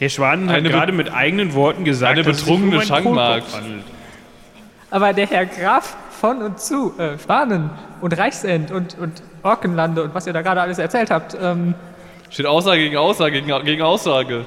Herr 0.00 0.08
Schwan 0.08 0.48
hat 0.48 0.56
Eine 0.56 0.70
gerade 0.70 0.92
mit 0.92 1.12
eigenen 1.12 1.52
Worten 1.54 1.84
gesagt, 1.84 2.12
eine 2.12 2.22
dass 2.22 2.38
es 2.38 2.44
sich 2.44 2.52
um 2.52 2.70
betrunkene 2.70 3.20
handelt. 3.22 3.84
Aber 4.90 5.12
der 5.12 5.26
Herr 5.26 5.44
Graf 5.46 5.94
von 6.20 6.40
und 6.42 6.58
zu, 6.58 6.98
äh, 6.98 7.18
Schwanen 7.18 7.70
und 8.00 8.16
Reichsend 8.16 8.70
und, 8.70 8.98
und 8.98 9.22
Orkenlande 9.42 10.02
und 10.02 10.14
was 10.14 10.26
ihr 10.26 10.32
da 10.32 10.40
gerade 10.42 10.62
alles 10.62 10.78
erzählt 10.78 11.10
habt, 11.10 11.36
ähm, 11.40 11.74
Steht 12.30 12.46
Aussage 12.46 12.80
gegen 12.80 12.96
Aussage 12.96 13.42
gegen, 13.42 13.64
gegen 13.64 13.82
Aussage. 13.82 14.46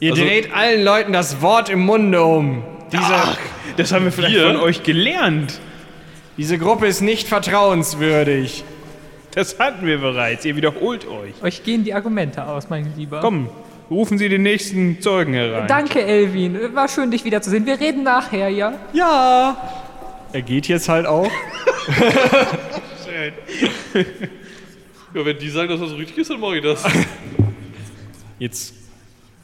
Ihr 0.00 0.12
Also- 0.12 0.24
dreht 0.24 0.54
allen 0.54 0.82
Leuten 0.84 1.12
das 1.12 1.42
Wort 1.42 1.68
im 1.68 1.80
Munde 1.80 2.22
um. 2.24 2.62
Diese, 2.92 3.36
Das 3.76 3.92
haben 3.92 4.06
wir 4.06 4.12
vielleicht 4.12 4.36
Wir? 4.36 4.46
von 4.46 4.56
euch 4.56 4.82
gelernt. 4.84 5.60
diese 6.38 6.56
Gruppe 6.58 6.86
ist 6.86 7.02
nicht 7.02 7.28
vertrauenswürdig. 7.28 8.64
Das 9.34 9.58
hatten 9.58 9.86
wir 9.86 9.98
bereits. 9.98 10.44
Ihr 10.44 10.56
wiederholt 10.56 11.06
euch. 11.06 11.42
euch 11.42 11.62
gehen 11.62 11.84
die 11.84 11.94
Argumente 11.94 12.44
aus, 12.46 12.68
mein 12.70 12.92
Lieber. 12.96 13.20
Komm, 13.20 13.48
rufen 13.90 14.18
Sie 14.18 14.28
den 14.28 14.42
nächsten 14.42 15.00
Zeugen 15.00 15.34
herein. 15.34 15.66
Danke, 15.68 16.02
Elvin. 16.02 16.74
War 16.74 16.88
schön, 16.88 17.10
dich 17.10 17.24
wiederzusehen. 17.24 17.66
Wir 17.66 17.78
reden 17.78 18.02
nachher, 18.02 18.48
ja? 18.48 18.74
Ja. 18.92 19.56
Er 20.32 20.42
geht 20.42 20.68
jetzt 20.68 20.88
halt 20.88 21.06
auch. 21.06 21.30
Ja, 25.14 25.24
wenn 25.24 25.38
die 25.38 25.48
sagen, 25.48 25.70
dass 25.70 25.80
das 25.80 25.96
richtig 25.96 26.18
ist, 26.18 26.30
dann 26.30 26.40
mache 26.40 26.58
ich 26.58 26.62
das. 26.62 26.84
Jetzt 28.38 28.74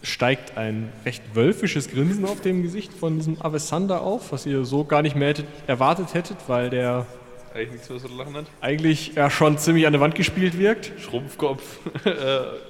steigt 0.03 0.59
ein 0.59 0.93
recht 1.07 1.23
wölfisches 1.33 1.89
Grinsen 1.89 2.27
auf 2.27 2.43
dem 2.43 2.63
Gesicht 2.63 2.93
von 2.93 3.17
diesem 3.17 3.41
Avesander 3.41 4.03
auf, 4.03 4.31
was 4.31 4.45
ihr 4.45 4.65
so 4.65 4.85
gar 4.85 5.01
nicht 5.01 5.17
mehr 5.17 5.29
hättet, 5.29 5.47
erwartet 5.67 6.13
hättet, 6.13 6.37
weil 6.47 6.69
der 6.69 7.07
Eigentlich 7.55 7.71
nichts 7.73 7.89
mehr 7.89 7.99
zu 8.01 8.09
lachen 8.09 8.35
hat. 8.35 8.47
eigentlich 8.61 9.15
ja 9.15 9.31
schon 9.31 9.57
ziemlich 9.59 9.87
an 9.87 9.93
der 9.93 10.01
Wand 10.01 10.17
gespielt 10.17 10.59
wirkt. 10.59 10.93
Schrumpfkopf, 11.01 11.63
äh, 12.05 12.11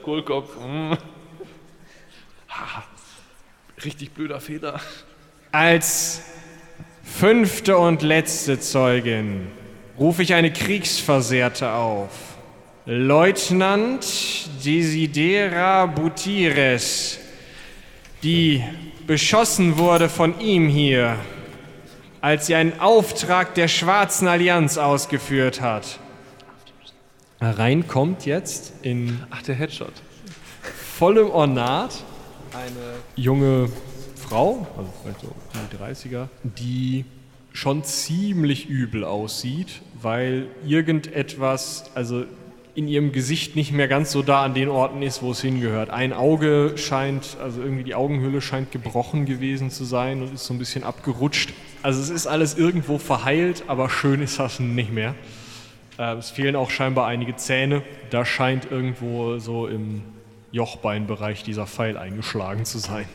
Kohlkopf. 0.03 0.55
Mm. 0.59 0.93
Ha, 2.51 2.85
Richtig 3.83 4.13
blöder 4.13 4.41
Fehler. 4.41 4.81
Als 5.53 6.23
fünfte 7.03 7.79
und 7.79 8.03
letzte 8.03 8.61
Zeugin 8.61 9.47
rufe 9.99 10.23
ich 10.23 10.35
eine 10.35 10.53
Kriegsversehrte 10.53 11.71
auf. 11.71 12.11
Leutnant 12.87 14.05
Desidera 14.65 15.87
Butires, 15.87 17.19
die 18.23 18.63
beschossen 19.07 19.79
wurde 19.79 20.09
von 20.11 20.39
ihm 20.41 20.69
hier, 20.69 21.17
als 22.25 22.47
sie 22.47 22.55
einen 22.55 22.81
Auftrag 22.81 23.55
der 23.55 23.69
Schwarzen 23.69 24.29
Allianz 24.29 24.79
ausgeführt 24.79 25.61
hat. 25.61 25.99
Rein 27.39 27.87
kommt 27.87 28.25
jetzt 28.25 28.73
in 28.81 29.21
Ach, 29.29 29.43
der 29.43 29.55
Headshot. 29.55 29.93
vollem 30.97 31.29
Ornat 31.29 32.03
eine 32.55 32.95
junge 33.15 33.69
Frau, 34.17 34.67
also 34.75 34.91
vielleicht 35.03 35.21
so 35.21 35.27
um 35.27 35.69
die 35.71 35.77
30er, 35.77 36.29
die 36.45 37.05
schon 37.53 37.85
ziemlich 37.85 38.71
übel 38.71 39.05
aussieht, 39.05 39.83
weil 40.01 40.47
irgendetwas, 40.65 41.91
also 41.95 42.25
in 42.75 42.89
ihrem 42.89 43.13
Gesicht 43.13 43.55
nicht 43.55 43.73
mehr 43.73 43.87
ganz 43.87 44.11
so 44.11 44.23
da 44.23 44.43
an 44.43 44.55
den 44.55 44.69
Orten 44.69 45.03
ist, 45.03 45.23
wo 45.23 45.31
es 45.31 45.41
hingehört. 45.41 45.91
Ein 45.91 46.13
Auge 46.13 46.73
scheint, 46.77 47.37
also 47.41 47.63
irgendwie 47.63 47.85
die 47.85 47.95
Augenhöhle 47.95 48.41
scheint 48.41 48.73
gebrochen 48.73 49.27
gewesen 49.27 49.71
zu 49.71 49.85
sein 49.85 50.23
und 50.23 50.35
ist 50.35 50.47
so 50.47 50.55
ein 50.55 50.59
bisschen 50.59 50.83
abgerutscht. 50.83 51.53
Also 51.83 52.01
es 52.01 52.11
ist 52.11 52.27
alles 52.27 52.59
irgendwo 52.59 52.99
verheilt, 52.99 53.65
aber 53.69 53.89
schön 53.91 54.21
ist 54.23 54.41
das 54.41 54.59
nicht 54.59 54.93
mehr. 54.93 55.15
Äh, 55.99 56.15
es 56.17 56.31
fehlen 56.31 56.57
auch 56.57 56.71
scheinbar 56.71 57.07
einige 57.07 57.37
Zähne. 57.37 57.83
Da 58.11 58.25
scheint 58.25 58.71
irgendwo 58.71 59.39
so 59.39 59.69
im 59.69 60.03
Jochbeinbereich 60.51 61.45
dieser 61.45 61.67
Pfeil 61.67 61.97
eingeschlagen 61.97 62.65
zu 62.65 62.79
sein. 62.79 63.07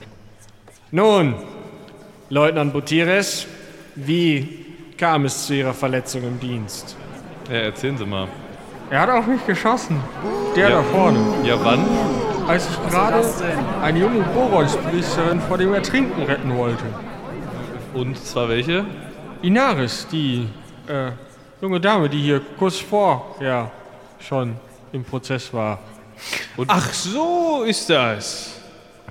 Nun, 0.91 1.35
Leutnant 2.29 2.71
Butires, 2.71 3.45
wie 3.95 4.65
kam 4.97 5.25
es 5.25 5.47
zu 5.47 5.53
Ihrer 5.53 5.73
Verletzung 5.73 6.23
im 6.23 6.39
Dienst? 6.39 6.95
Ja, 7.49 7.55
erzählen 7.55 7.97
Sie 7.97 8.05
mal. 8.05 8.27
Er 8.89 9.01
hat 9.01 9.09
auf 9.09 9.27
mich 9.27 9.45
geschossen. 9.45 10.01
Der 10.55 10.69
Ja. 10.69 10.75
da 10.77 10.83
vorne. 10.83 11.19
Ja, 11.43 11.55
wann? 11.63 11.85
Als 12.47 12.67
ich 12.69 12.89
gerade 12.91 13.23
eine 13.83 13.99
junge 13.99 14.21
Boronspriesterin 14.33 15.39
vor 15.41 15.57
dem 15.57 15.73
Ertrinken 15.73 16.23
retten 16.23 16.57
wollte. 16.57 16.83
Und 17.93 18.17
zwar 18.17 18.49
welche? 18.49 18.85
Inaris, 19.43 20.07
die 20.11 20.47
äh, 20.87 21.11
junge 21.61 21.79
Dame, 21.79 22.09
die 22.09 22.19
hier 22.19 22.41
kurz 22.57 22.79
vor, 22.79 23.35
ja, 23.39 23.69
schon 24.19 24.55
im 24.91 25.03
Prozess 25.03 25.53
war. 25.53 25.79
Ach, 26.67 26.91
so 26.91 27.63
ist 27.65 27.89
das. 27.89 28.55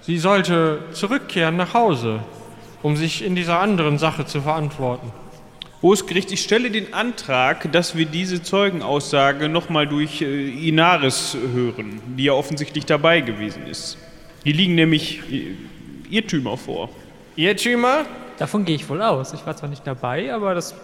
Sie 0.03 0.19
sollte 0.19 0.81
zurückkehren 0.93 1.57
nach 1.57 1.73
Hause, 1.75 2.19
um 2.83 2.97
sich 2.97 3.25
in 3.25 3.35
dieser 3.37 3.61
anderen 3.61 3.99
Sache 3.99 4.27
zu 4.27 4.41
verantworten. 4.41 5.13
Hohes 5.81 6.07
Gericht, 6.07 6.33
ich 6.33 6.43
stelle 6.43 6.73
den 6.73 6.93
Antrag, 6.93 7.71
dass 7.71 7.97
wir 7.97 8.05
diese 8.05 8.43
Zeugenaussage 8.43 9.49
nochmal 9.49 9.87
durch 9.87 10.21
äh, 10.21 10.69
Inaris 10.69 11.37
hören, 11.53 12.01
die 12.17 12.25
ja 12.25 12.33
offensichtlich 12.33 12.85
dabei 12.85 13.21
gewesen 13.21 13.65
ist. 13.69 13.97
Hier 14.43 14.55
liegen 14.55 14.75
nämlich 14.75 15.21
äh, 15.31 15.55
Irrtümer 16.11 16.57
vor. 16.57 16.89
Irrtümer? 17.37 18.07
Davon 18.39 18.65
gehe 18.65 18.75
ich 18.75 18.89
wohl 18.89 19.01
aus. 19.01 19.33
Ich 19.35 19.47
war 19.47 19.57
zwar 19.57 19.69
nicht 19.69 19.87
dabei, 19.87 20.35
aber 20.35 20.53
das 20.57 20.75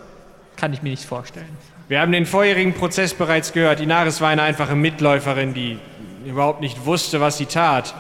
kann 0.55 0.73
ich 0.73 0.81
mir 0.81 0.91
nicht 0.91 1.05
vorstellen. 1.05 1.57
Wir 1.89 2.01
haben 2.01 2.13
den 2.13 2.25
vorherigen 2.25 2.73
Prozess 2.73 3.15
bereits 3.15 3.53
gehört. 3.53 3.81
Inaris 3.81 4.21
war 4.21 4.29
eine 4.29 4.43
einfache 4.43 4.77
Mitläuferin, 4.77 5.55
die 5.55 5.77
überhaupt 6.25 6.61
nicht 6.61 6.87
wusste, 6.87 7.21
was 7.21 7.37
sie 7.37 7.47
tat. 7.47 7.97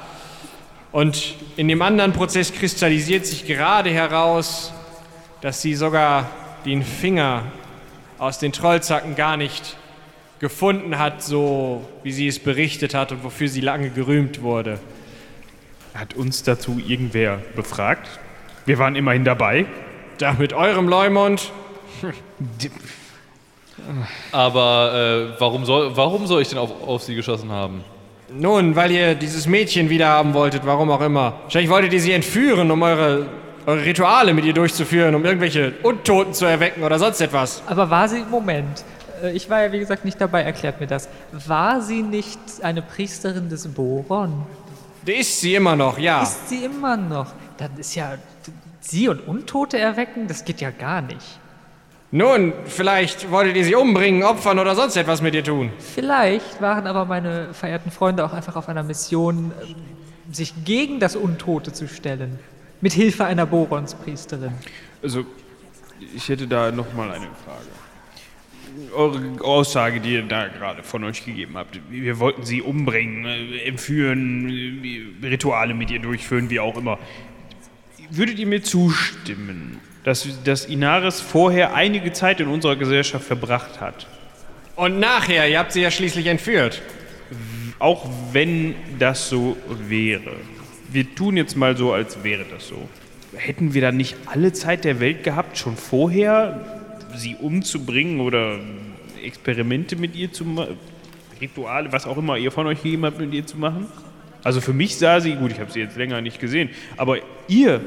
Und 0.92 1.34
in 1.56 1.66
dem 1.66 1.82
anderen 1.82 2.12
Prozess 2.12 2.52
kristallisiert 2.52 3.26
sich 3.26 3.46
gerade 3.46 3.90
heraus, 3.90 4.72
dass 5.40 5.60
sie 5.60 5.74
sogar 5.74 6.30
den 6.64 6.82
Finger 6.82 7.44
aus 8.18 8.38
den 8.38 8.52
Trollzacken 8.52 9.16
gar 9.16 9.36
nicht 9.36 9.76
gefunden 10.40 10.98
hat, 10.98 11.22
so 11.22 11.84
wie 12.02 12.12
sie 12.12 12.28
es 12.28 12.38
berichtet 12.38 12.94
hat 12.94 13.12
und 13.12 13.24
wofür 13.24 13.48
sie 13.48 13.60
lange 13.60 13.90
gerühmt 13.90 14.42
wurde. 14.42 14.78
Hat 15.94 16.14
uns 16.14 16.42
dazu 16.42 16.80
irgendwer 16.84 17.38
befragt? 17.54 18.08
Wir 18.66 18.78
waren 18.78 18.96
immerhin 18.96 19.24
dabei. 19.24 19.66
Da 20.18 20.32
mit 20.32 20.52
eurem 20.52 20.88
Leumund? 20.88 21.52
Aber 24.32 25.32
äh, 25.36 25.40
warum, 25.40 25.64
soll, 25.64 25.96
warum 25.96 26.26
soll 26.26 26.42
ich 26.42 26.48
denn 26.48 26.58
auf, 26.58 26.70
auf 26.86 27.02
Sie 27.02 27.14
geschossen 27.14 27.50
haben? 27.50 27.84
Nun, 28.32 28.74
weil 28.74 28.90
ihr 28.90 29.14
dieses 29.14 29.46
Mädchen 29.46 29.90
wieder 29.90 30.08
haben 30.08 30.34
wolltet, 30.34 30.64
warum 30.64 30.90
auch 30.90 31.00
immer. 31.00 31.34
Wahrscheinlich 31.42 31.70
wolltet 31.70 31.92
ihr 31.92 32.00
sie 32.00 32.12
entführen, 32.12 32.70
um 32.70 32.82
eure, 32.82 33.26
eure 33.66 33.84
Rituale 33.84 34.34
mit 34.34 34.44
ihr 34.44 34.52
durchzuführen, 34.52 35.14
um 35.14 35.24
irgendwelche 35.24 35.72
Untoten 35.82 36.34
zu 36.34 36.44
erwecken 36.44 36.82
oder 36.82 36.98
sonst 36.98 37.20
etwas. 37.20 37.62
Aber 37.66 37.90
war 37.90 38.08
sie, 38.08 38.24
Moment, 38.30 38.84
äh, 39.22 39.32
ich 39.32 39.48
war 39.50 39.62
ja 39.62 39.72
wie 39.72 39.78
gesagt 39.78 40.04
nicht 40.04 40.20
dabei, 40.20 40.42
erklärt 40.42 40.80
mir 40.80 40.86
das. 40.86 41.08
War 41.46 41.80
sie 41.80 42.02
nicht 42.02 42.38
eine 42.62 42.82
Priesterin 42.82 43.48
des 43.48 43.66
Boron? 43.68 44.46
Ist 45.06 45.40
sie 45.40 45.54
immer 45.54 45.76
noch, 45.76 45.98
ja. 45.98 46.22
Ist 46.22 46.48
sie 46.48 46.64
immer 46.64 46.96
noch? 46.96 47.32
Dann 47.58 47.70
ist 47.76 47.94
ja 47.94 48.14
sie 48.80 49.08
und 49.08 49.20
Untote 49.26 49.78
erwecken, 49.78 50.28
das 50.28 50.44
geht 50.44 50.60
ja 50.60 50.70
gar 50.70 51.02
nicht. 51.02 51.38
Nun, 52.10 52.52
vielleicht 52.66 53.30
wolltet 53.30 53.56
ihr 53.56 53.64
sie 53.64 53.74
umbringen, 53.74 54.22
opfern 54.22 54.58
oder 54.58 54.76
sonst 54.76 54.96
etwas 54.96 55.20
mit 55.20 55.34
ihr 55.34 55.42
tun. 55.42 55.72
Vielleicht 55.78 56.60
waren 56.62 56.86
aber 56.86 57.06
meine 57.06 57.52
verehrten 57.52 57.90
Freunde 57.90 58.24
auch 58.24 58.32
einfach 58.32 58.56
auf 58.56 58.68
einer 58.68 58.84
Mission, 58.84 59.52
ähm, 59.62 59.74
sich 60.32 60.64
gegen 60.64 61.00
das 61.00 61.16
Untote 61.16 61.72
zu 61.72 61.88
stellen. 61.88 62.38
Mit 62.80 62.92
Hilfe 62.92 63.24
einer 63.24 63.46
Boronspriesterin. 63.46 64.52
Also, 65.02 65.24
ich 66.14 66.28
hätte 66.28 66.46
da 66.46 66.70
nochmal 66.70 67.10
eine 67.10 67.26
Frage. 67.44 67.66
Eure 68.94 69.44
Aussage, 69.44 70.00
die 70.00 70.14
ihr 70.14 70.22
da 70.22 70.48
gerade 70.48 70.82
von 70.82 71.04
euch 71.04 71.24
gegeben 71.24 71.56
habt, 71.56 71.78
wir 71.90 72.18
wollten 72.18 72.44
sie 72.44 72.60
umbringen, 72.60 73.24
äh, 73.24 73.58
entführen, 73.68 74.82
äh, 74.84 75.26
Rituale 75.26 75.74
mit 75.74 75.90
ihr 75.90 76.00
durchführen, 76.00 76.50
wie 76.50 76.60
auch 76.60 76.76
immer. 76.76 76.98
Würdet 78.10 78.38
ihr 78.38 78.46
mir 78.46 78.62
zustimmen, 78.62 79.80
dass, 80.02 80.26
dass 80.42 80.66
Inaris 80.66 81.20
vorher 81.20 81.74
einige 81.74 82.12
Zeit 82.12 82.40
in 82.40 82.48
unserer 82.48 82.76
Gesellschaft 82.76 83.24
verbracht 83.24 83.80
hat? 83.80 84.06
Und 84.76 84.98
nachher, 84.98 85.48
ihr 85.48 85.58
habt 85.58 85.72
sie 85.72 85.82
ja 85.82 85.90
schließlich 85.90 86.26
entführt. 86.26 86.82
Auch 87.78 88.08
wenn 88.32 88.74
das 88.98 89.28
so 89.28 89.56
wäre. 89.88 90.36
Wir 90.94 91.12
tun 91.12 91.36
jetzt 91.36 91.56
mal 91.56 91.76
so, 91.76 91.92
als 91.92 92.22
wäre 92.22 92.44
das 92.48 92.68
so. 92.68 92.88
Hätten 93.34 93.74
wir 93.74 93.82
dann 93.82 93.96
nicht 93.96 94.14
alle 94.26 94.52
Zeit 94.52 94.84
der 94.84 95.00
Welt 95.00 95.24
gehabt, 95.24 95.58
schon 95.58 95.76
vorher 95.76 96.60
sie 97.16 97.34
umzubringen 97.34 98.20
oder 98.20 98.60
Experimente 99.20 99.96
mit 99.96 100.14
ihr 100.14 100.32
zu 100.32 100.44
machen? 100.44 100.78
Rituale, 101.40 101.90
was 101.90 102.06
auch 102.06 102.16
immer 102.16 102.38
ihr 102.38 102.52
von 102.52 102.68
euch 102.68 102.80
gegeben 102.80 103.06
habt, 103.06 103.18
mit 103.18 103.34
ihr 103.34 103.44
zu 103.44 103.58
machen? 103.58 103.88
Also 104.44 104.60
für 104.60 104.72
mich 104.72 104.96
sah 104.96 105.18
sie, 105.18 105.34
gut, 105.34 105.50
ich 105.50 105.58
habe 105.58 105.72
sie 105.72 105.80
jetzt 105.80 105.96
länger 105.96 106.20
nicht 106.20 106.38
gesehen, 106.38 106.70
aber 106.96 107.18
ihr 107.48 107.80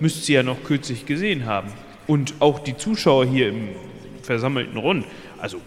müsst 0.00 0.24
sie 0.24 0.32
ja 0.32 0.42
noch 0.42 0.64
kürzlich 0.64 1.04
gesehen 1.04 1.44
haben. 1.44 1.70
Und 2.06 2.32
auch 2.38 2.60
die 2.60 2.78
Zuschauer 2.78 3.26
hier 3.26 3.50
im 3.50 3.68
versammelten 4.22 4.78
Rund. 4.78 5.04
Also 5.38 5.60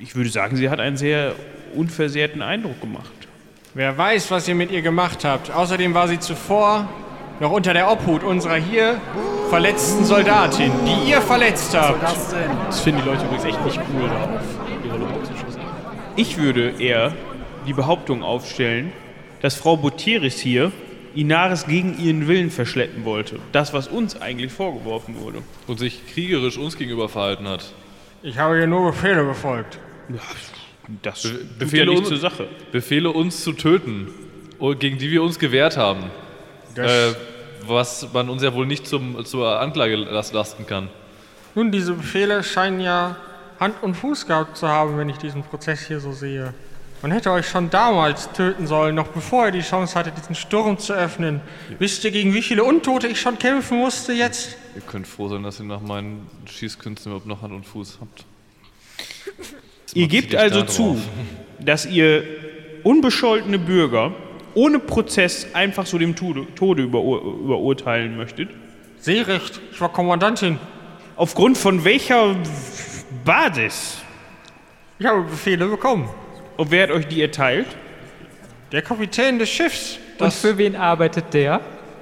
ich 0.00 0.16
würde 0.16 0.30
sagen, 0.30 0.56
sie 0.56 0.68
hat 0.68 0.80
einen 0.80 0.96
sehr 0.96 1.36
unversehrten 1.76 2.42
Eindruck 2.42 2.80
gemacht. 2.80 3.21
Wer 3.74 3.96
weiß, 3.96 4.30
was 4.30 4.46
ihr 4.48 4.54
mit 4.54 4.70
ihr 4.70 4.82
gemacht 4.82 5.24
habt. 5.24 5.50
Außerdem 5.50 5.94
war 5.94 6.06
sie 6.06 6.20
zuvor 6.20 6.86
noch 7.40 7.50
unter 7.50 7.72
der 7.72 7.90
Obhut 7.90 8.22
unserer 8.22 8.56
hier 8.56 9.00
verletzten 9.48 10.04
Soldatin, 10.04 10.70
die 10.84 11.10
ihr 11.10 11.22
verletzt 11.22 11.74
habt. 11.74 12.02
Das 12.02 12.80
finden 12.80 13.00
die 13.02 13.08
Leute 13.08 13.24
übrigens 13.24 13.44
echt 13.44 13.64
nicht 13.64 13.80
cool, 13.94 14.08
da 14.08 14.24
auf 14.24 14.84
ihre 14.84 14.98
Leute 14.98 15.22
zu 15.22 15.32
schießen. 15.34 15.60
Ich 16.16 16.36
würde 16.36 16.74
eher 16.78 17.14
die 17.66 17.72
Behauptung 17.72 18.22
aufstellen, 18.22 18.92
dass 19.40 19.54
Frau 19.54 19.78
Botiris 19.78 20.38
hier 20.38 20.70
Inaris 21.14 21.66
gegen 21.66 21.98
ihren 21.98 22.28
Willen 22.28 22.50
verschleppen 22.50 23.06
wollte. 23.06 23.38
Das, 23.52 23.72
was 23.72 23.88
uns 23.88 24.20
eigentlich 24.20 24.52
vorgeworfen 24.52 25.18
wurde. 25.18 25.38
Und 25.66 25.78
sich 25.78 26.06
kriegerisch 26.12 26.58
uns 26.58 26.76
gegenüber 26.76 27.08
verhalten 27.08 27.48
hat. 27.48 27.72
Ich 28.22 28.36
habe 28.36 28.58
hier 28.58 28.66
nur 28.66 28.92
Befehle 28.92 29.24
befolgt. 29.24 29.78
Das 31.02 31.22
ja 31.24 31.30
Befehle 31.58 31.90
nicht 31.90 31.98
uns- 32.00 32.08
zur 32.08 32.18
Sache. 32.18 32.48
Befehle 32.72 33.10
uns 33.10 33.42
zu 33.42 33.52
töten, 33.52 34.08
gegen 34.78 34.98
die 34.98 35.10
wir 35.10 35.22
uns 35.22 35.38
gewehrt 35.38 35.76
haben. 35.76 36.04
Äh, 36.76 37.12
was 37.66 38.12
man 38.12 38.28
uns 38.28 38.42
ja 38.42 38.52
wohl 38.54 38.66
nicht 38.66 38.86
zum, 38.86 39.24
zur 39.24 39.60
Anklage 39.60 39.96
las- 39.96 40.32
lasten 40.32 40.66
kann. 40.66 40.88
Nun, 41.54 41.70
diese 41.70 41.92
Befehle 41.94 42.42
scheinen 42.42 42.80
ja 42.80 43.16
Hand 43.60 43.82
und 43.82 43.94
Fuß 43.94 44.26
gehabt 44.26 44.56
zu 44.56 44.66
haben, 44.68 44.96
wenn 44.98 45.08
ich 45.08 45.18
diesen 45.18 45.42
Prozess 45.42 45.86
hier 45.86 46.00
so 46.00 46.12
sehe. 46.12 46.54
Man 47.02 47.10
hätte 47.10 47.30
euch 47.32 47.48
schon 47.48 47.68
damals 47.68 48.30
töten 48.32 48.66
sollen, 48.66 48.94
noch 48.94 49.08
bevor 49.08 49.46
ihr 49.46 49.52
die 49.52 49.60
Chance 49.60 49.98
hattet, 49.98 50.16
diesen 50.16 50.34
Sturm 50.36 50.78
zu 50.78 50.92
öffnen. 50.92 51.40
Wisst 51.78 52.04
ihr, 52.04 52.10
gegen 52.12 52.32
wie 52.32 52.42
viele 52.42 52.62
Untote 52.64 53.08
ich 53.08 53.20
schon 53.20 53.38
kämpfen 53.38 53.78
musste 53.78 54.12
jetzt? 54.12 54.56
Ihr 54.76 54.82
könnt 54.82 55.06
froh 55.08 55.28
sein, 55.28 55.42
dass 55.42 55.58
ihr 55.60 55.66
nach 55.66 55.80
meinen 55.80 56.26
Schießkünsten 56.46 57.10
überhaupt 57.10 57.26
noch 57.26 57.42
Hand 57.42 57.52
und 57.52 57.66
Fuß 57.66 57.98
habt. 58.00 58.24
Ihr 59.94 60.08
gebt 60.08 60.34
also 60.34 60.60
da 60.60 60.66
zu, 60.66 61.00
dass 61.60 61.86
ihr 61.86 62.24
unbescholtene 62.82 63.58
Bürger 63.58 64.12
ohne 64.54 64.78
Prozess 64.78 65.46
einfach 65.54 65.86
so 65.86 65.98
dem 65.98 66.14
Tode, 66.14 66.46
Tode 66.54 66.82
überur 66.82 67.22
überurteilen 67.22 68.16
möchtet. 68.16 68.50
Seerecht, 68.98 69.60
ich 69.72 69.80
war 69.80 69.90
Kommandantin. 69.90 70.58
Aufgrund 71.16 71.58
von 71.58 71.84
welcher 71.84 72.36
Basis? 73.24 73.98
Ich 74.98 75.06
habe 75.06 75.22
Befehle 75.22 75.66
bekommen. 75.66 76.08
Und 76.56 76.70
wer 76.70 76.84
hat 76.84 76.90
euch 76.90 77.08
die 77.08 77.22
erteilt? 77.22 77.66
Der 78.70 78.82
Kapitän 78.82 79.38
des 79.38 79.48
Schiffs. 79.48 79.98
Und 80.18 80.32
für 80.32 80.56
wen 80.58 80.76
arbeitet 80.76 81.32
der? 81.32 81.60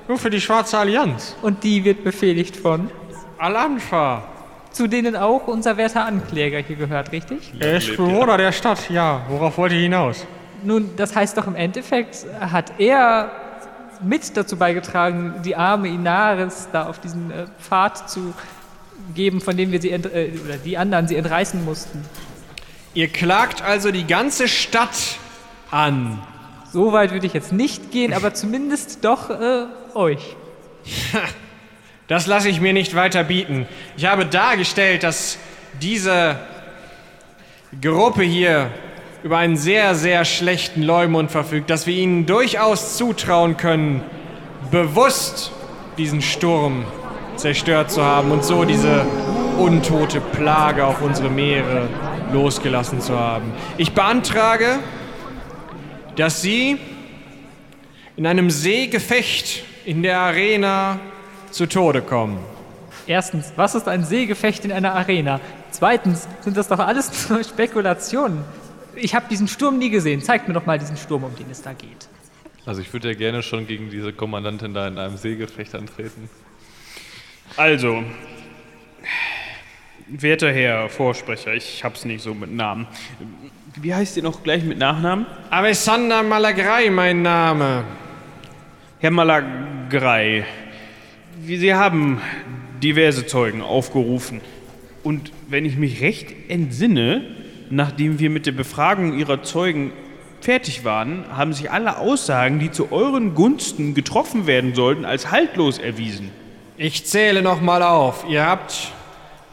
Nur 0.09 0.19
für 0.19 0.31
die 0.31 0.41
Schwarze 0.41 0.77
Allianz. 0.79 1.37
Und 1.43 1.65
die 1.65 1.85
wird 1.85 2.05
befehligt 2.05 2.57
von, 2.57 2.91
Al-Anfa. 3.39 4.29
Zu 4.71 4.87
denen 4.87 5.17
auch 5.17 5.47
unser 5.47 5.77
werter 5.77 6.05
Ankläger 6.05 6.59
hier 6.59 6.77
gehört, 6.77 7.13
richtig? 7.13 7.53
Er 7.59 7.77
ist 7.77 7.97
Bewohner 7.97 8.37
der 8.37 8.53
Stadt, 8.53 8.89
ja. 8.91 9.23
Worauf 9.29 9.59
wollt 9.59 9.73
ihr 9.73 9.81
hinaus? 9.81 10.27
Nun, 10.63 10.91
das 10.97 11.15
heißt 11.15 11.37
doch 11.37 11.47
im 11.47 11.55
Endeffekt, 11.55 12.27
hat 12.39 12.73
er 12.79 13.31
mit 14.03 14.37
dazu 14.37 14.57
beigetragen, 14.57 15.35
die 15.45 15.57
arme 15.57 15.89
Inaris 15.89 16.69
da 16.73 16.87
auf 16.87 17.01
diesen 17.01 17.31
äh, 17.31 17.47
Pfad 17.61 18.09
zu 18.09 18.35
geben, 19.15 19.41
von 19.41 19.57
dem 19.57 19.73
wir 19.73 19.81
sie, 19.81 19.91
äh, 19.91 19.99
oder 20.45 20.57
die 20.57 20.79
anderen 20.79 21.09
sie 21.09 21.17
entreißen 21.17 21.65
mussten. 21.65 22.05
Ihr 22.95 23.09
klagt 23.09 23.63
also 23.63 23.91
die 23.91 24.07
ganze 24.07 24.49
Stadt 24.49 25.17
an. 25.71 26.21
So 26.73 26.93
weit 26.93 27.13
würde 27.13 27.27
ich 27.27 27.33
jetzt 27.33 27.53
nicht 27.53 27.91
gehen, 27.91 28.13
aber 28.13 28.35
zumindest 28.35 29.05
doch 29.05 29.31
äh, 29.31 29.67
euch. 29.95 30.37
Das 32.11 32.27
lasse 32.27 32.49
ich 32.49 32.61
mir 32.61 32.73
nicht 32.73 32.97
weiter 32.97 33.23
bieten. 33.23 33.69
Ich 33.97 34.05
habe 34.05 34.27
dargestellt, 34.27 35.05
dass 35.05 35.39
diese 35.81 36.35
Gruppe 37.81 38.25
hier 38.25 38.73
über 39.23 39.39
einen 39.39 39.57
sehr, 39.57 39.95
sehr 39.95 40.25
schlechten 40.25 40.83
Leumund 40.83 41.31
verfügt, 41.31 41.71
dass 41.71 41.87
wir 41.87 41.95
ihnen 41.95 42.27
durchaus 42.27 42.97
zutrauen 42.97 43.57
können, 43.57 44.03
bewusst 44.73 45.53
diesen 45.99 46.21
Sturm 46.21 46.85
zerstört 47.37 47.93
zu 47.93 48.05
haben 48.05 48.33
und 48.33 48.45
so 48.45 48.65
diese 48.65 49.07
untote 49.57 50.21
Plage 50.21 50.85
auf 50.85 51.03
unsere 51.03 51.31
Meere 51.31 51.89
losgelassen 52.33 53.01
zu 53.01 53.17
haben. 53.17 53.53
Ich 53.79 53.93
beantrage, 53.93 54.81
dass 56.17 56.43
sie 56.43 56.77
in 58.17 58.27
einem 58.27 58.51
Seegefecht 58.51 59.63
in 59.85 60.03
der 60.03 60.19
Arena 60.19 60.99
zu 61.51 61.67
Tode 61.67 62.03
kommen. 62.03 62.39
Erstens, 63.07 63.53
was 63.57 63.75
ist 63.75 63.89
ein 63.89 64.05
Seegefecht 64.05 64.65
in 64.65 64.73
einer 64.73 64.95
Arena? 64.95 65.41
Zweitens, 65.71 66.29
sind 66.41 66.57
das 66.57 66.69
doch 66.69 66.79
alles 66.79 67.29
nur 67.29 67.43
Spekulationen. 67.43 68.45
Ich 68.95 69.15
habe 69.15 69.27
diesen 69.31 69.49
Sturm 69.49 69.79
nie 69.79 69.91
gesehen. 69.91 70.23
Zeigt 70.23 70.49
mir 70.49 70.55
doch 70.55 70.67
mal 70.67 70.79
diesen 70.79 70.97
Sturm, 70.97 71.25
um 71.25 71.35
den 71.37 71.51
es 71.51 71.63
da 71.63 71.73
geht. 71.73 72.09
Also 72.67 72.83
ich 72.83 72.93
würde 72.93 73.09
ja 73.09 73.15
gerne 73.15 73.43
schon 73.43 73.67
gegen 73.67 73.91
diese 73.91 74.13
Kommandantin 74.13 74.75
da 74.75 74.87
in 74.87 74.99
einem 74.99 75.17
Seegefecht 75.17 75.75
antreten. 75.75 76.29
Also, 77.57 78.05
werter 80.07 80.53
Herr 80.53 80.89
Vorsprecher, 80.89 81.55
ich 81.55 81.83
hab's 81.83 82.05
nicht 82.05 82.23
so 82.23 82.35
mit 82.35 82.53
Namen. 82.53 82.87
Wie 83.77 83.95
heißt 83.95 84.17
ihr 84.17 84.23
noch 84.23 84.43
gleich 84.43 84.63
mit 84.63 84.79
Nachnamen? 84.79 85.27
Alexander 85.51 86.23
Malagrei, 86.23 86.91
mein 86.91 87.23
Name. 87.23 87.85
Herr 88.99 89.11
Malagrei, 89.11 90.45
Sie 91.47 91.75
haben 91.75 92.21
diverse 92.83 93.27
Zeugen 93.27 93.63
aufgerufen. 93.63 94.41
Und 95.03 95.33
wenn 95.49 95.65
ich 95.65 95.77
mich 95.77 96.03
recht 96.03 96.29
entsinne, 96.49 97.23
nachdem 97.71 98.19
wir 98.19 98.31
mit 98.31 98.47
der 98.47 98.53
Befragung 98.53 99.19
Ihrer 99.19 99.43
Zeugen 99.43 99.93
fertig 100.41 100.85
waren, 100.85 101.25
haben 101.35 101.53
sich 101.53 101.71
alle 101.71 101.99
Aussagen, 101.99 102.59
die 102.59 102.71
zu 102.71 102.93
euren 102.93 103.35
Gunsten 103.35 103.95
getroffen 103.95 104.47
werden 104.47 104.75
sollten, 104.75 105.05
als 105.05 105.31
haltlos 105.31 105.79
erwiesen. 105.79 106.31
Ich 106.77 107.05
zähle 107.07 107.43
nochmal 107.43 107.83
auf. 107.83 108.25
Ihr 108.29 108.47
habt 108.47 108.93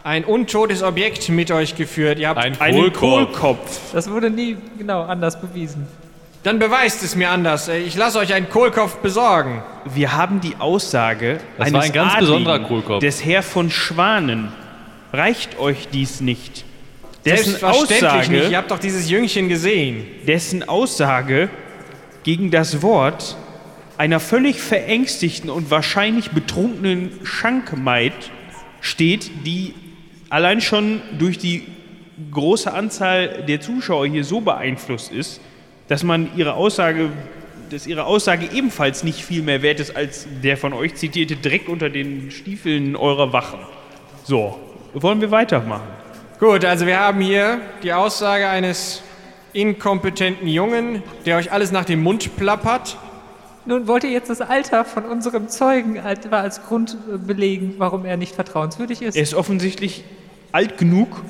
ein 0.03 0.23
untotes 0.23 0.83
Objekt 0.83 1.27
mit 1.29 1.51
euch 1.51 1.75
geführt. 1.75 2.19
Ihr 2.19 2.29
habt 2.29 2.39
Ein 2.39 2.59
Einen 2.59 2.93
Kohlkorb. 2.93 3.33
Kohlkopf. 3.33 3.93
Das 3.93 4.09
wurde 4.09 4.29
nie 4.29 4.57
genau 4.77 5.03
anders 5.03 5.39
bewiesen. 5.39 5.87
Dann 6.47 6.59
beweist 6.59 7.03
es 7.03 7.13
mir 7.17 7.29
anders. 7.29 7.67
Ich 7.67 7.97
lasse 7.97 8.19
euch 8.19 8.33
einen 8.33 8.47
Kohlkopf 8.47 8.99
besorgen. 8.99 9.61
Wir 9.83 10.13
haben 10.13 10.39
die 10.39 10.55
Aussage 10.55 11.41
Das 11.57 11.73
war 11.73 11.81
eines 11.81 11.87
ein 11.87 11.91
ganz 11.91 12.13
Adligen, 12.13 12.25
besonderer 12.25 12.59
Kohlkopf. 12.59 12.99
des 13.01 13.25
Herr 13.25 13.43
von 13.43 13.69
Schwanen. 13.69 14.53
Reicht 15.11 15.59
euch 15.59 15.89
dies 15.91 16.21
nicht? 16.21 16.63
Dessen 17.25 17.49
Selbstverständlich 17.49 18.01
Aussage, 18.01 18.31
nicht. 18.31 18.51
Ihr 18.51 18.57
habt 18.59 18.71
doch 18.71 18.79
dieses 18.79 19.09
Jüngchen 19.09 19.49
gesehen. 19.49 20.05
dessen 20.25 20.69
Aussage 20.69 21.49
gegen 22.23 22.49
das 22.49 22.81
Wort 22.81 23.35
einer 23.97 24.21
völlig 24.21 24.61
verängstigten 24.61 25.49
und 25.49 25.69
wahrscheinlich 25.69 26.31
betrunkenen 26.31 27.11
Schankmaid 27.23 28.13
steht, 28.79 29.29
die 29.45 29.73
allein 30.29 30.61
schon 30.61 31.01
durch 31.19 31.37
die 31.39 31.67
große 32.31 32.73
Anzahl 32.73 33.43
der 33.45 33.59
Zuschauer 33.59 34.07
hier 34.07 34.23
so 34.23 34.39
beeinflusst 34.39 35.11
ist, 35.11 35.41
dass 35.87 36.03
man 36.03 36.29
ihre 36.35 36.53
Aussage, 36.53 37.09
dass 37.69 37.87
ihre 37.87 38.05
Aussage 38.05 38.49
ebenfalls 38.53 39.03
nicht 39.03 39.23
viel 39.23 39.41
mehr 39.41 39.61
wert 39.61 39.79
ist 39.79 39.95
als 39.95 40.27
der 40.43 40.57
von 40.57 40.73
euch 40.73 40.95
zitierte 40.95 41.35
Dreck 41.35 41.69
unter 41.69 41.89
den 41.89 42.31
Stiefeln 42.31 42.95
eurer 42.95 43.33
Wachen. 43.33 43.59
So, 44.23 44.59
wollen 44.93 45.21
wir 45.21 45.31
weitermachen? 45.31 45.87
Gut, 46.39 46.65
also 46.65 46.85
wir 46.85 46.99
haben 46.99 47.21
hier 47.21 47.59
die 47.83 47.93
Aussage 47.93 48.47
eines 48.47 49.01
inkompetenten 49.53 50.47
Jungen, 50.47 51.01
der 51.25 51.37
euch 51.37 51.51
alles 51.51 51.71
nach 51.71 51.85
dem 51.85 52.03
Mund 52.03 52.35
plappert. 52.37 52.97
Nun 53.65 53.87
wollt 53.87 54.03
ihr 54.03 54.11
jetzt 54.11 54.29
das 54.29 54.39
Alter 54.39 54.85
von 54.85 55.03
unserem 55.05 55.49
Zeugen 55.49 55.97
etwa 55.97 56.39
als 56.39 56.63
Grund 56.63 56.95
äh, 57.11 57.17
belegen, 57.17 57.75
warum 57.79 58.05
er 58.05 58.15
nicht 58.15 58.35
vertrauenswürdig 58.35 59.01
ist? 59.01 59.15
Er 59.15 59.23
ist 59.23 59.33
offensichtlich 59.33 60.03
alt 60.51 60.77
genug, 60.77 61.21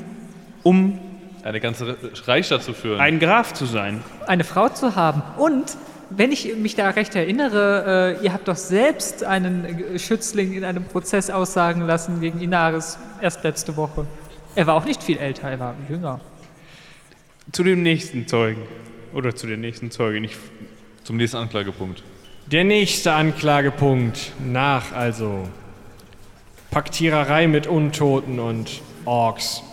um 0.62 1.00
Eine 1.48 1.62
ganze 1.62 1.96
Reichsstadt 2.26 2.62
zu 2.62 2.74
führen. 2.74 3.00
ein 3.00 3.20
Graf 3.20 3.54
zu 3.54 3.66
sein. 3.66 4.04
eine 4.28 4.44
Frau 4.44 4.68
zu 4.68 4.98
haben. 4.98 5.22
Und, 5.38 5.78
wenn 6.10 6.34
ich 6.34 6.54
mich 6.58 6.76
da 6.76 6.90
recht 6.90 7.16
erinnere, 7.16 8.18
äh, 8.20 8.26
ihr 8.26 8.34
habt 8.34 8.50
doch 8.50 8.58
selbst 8.58 9.24
einen 9.24 9.98
Schützling 9.98 10.54
in 10.54 10.66
einem 10.66 10.84
Prozess 10.84 11.30
aussagen 11.30 11.88
lassen 11.88 12.20
gegen 12.20 12.42
Inaris 12.42 12.98
erst 13.22 13.46
letzte 13.46 13.78
Woche. 13.78 14.06
Er 14.56 14.68
war 14.68 14.76
auch 14.76 14.84
nicht 14.84 15.02
viel 15.02 15.18
älter, 15.18 15.50
er 15.50 15.60
war 15.60 15.76
jünger. 15.88 16.20
Zu 17.54 17.64
dem 17.64 17.82
nächsten 17.82 18.28
Zeugen. 18.28 18.64
Oder 19.14 19.34
zu 19.34 19.48
der 19.48 19.58
nächsten 19.58 19.90
Zeugin. 19.90 20.26
Ich, 20.26 20.36
Zum 21.06 21.16
nächsten 21.16 21.38
Anklagepunkt. 21.38 22.04
Der 22.48 22.66
nächste 22.66 23.14
Anklagepunkt 23.14 24.34
nach 24.46 24.92
also 24.92 25.48
Paktiererei 26.72 27.48
mit 27.48 27.68
Untoten 27.68 28.40
und 28.40 28.82
Orks. 29.06 29.64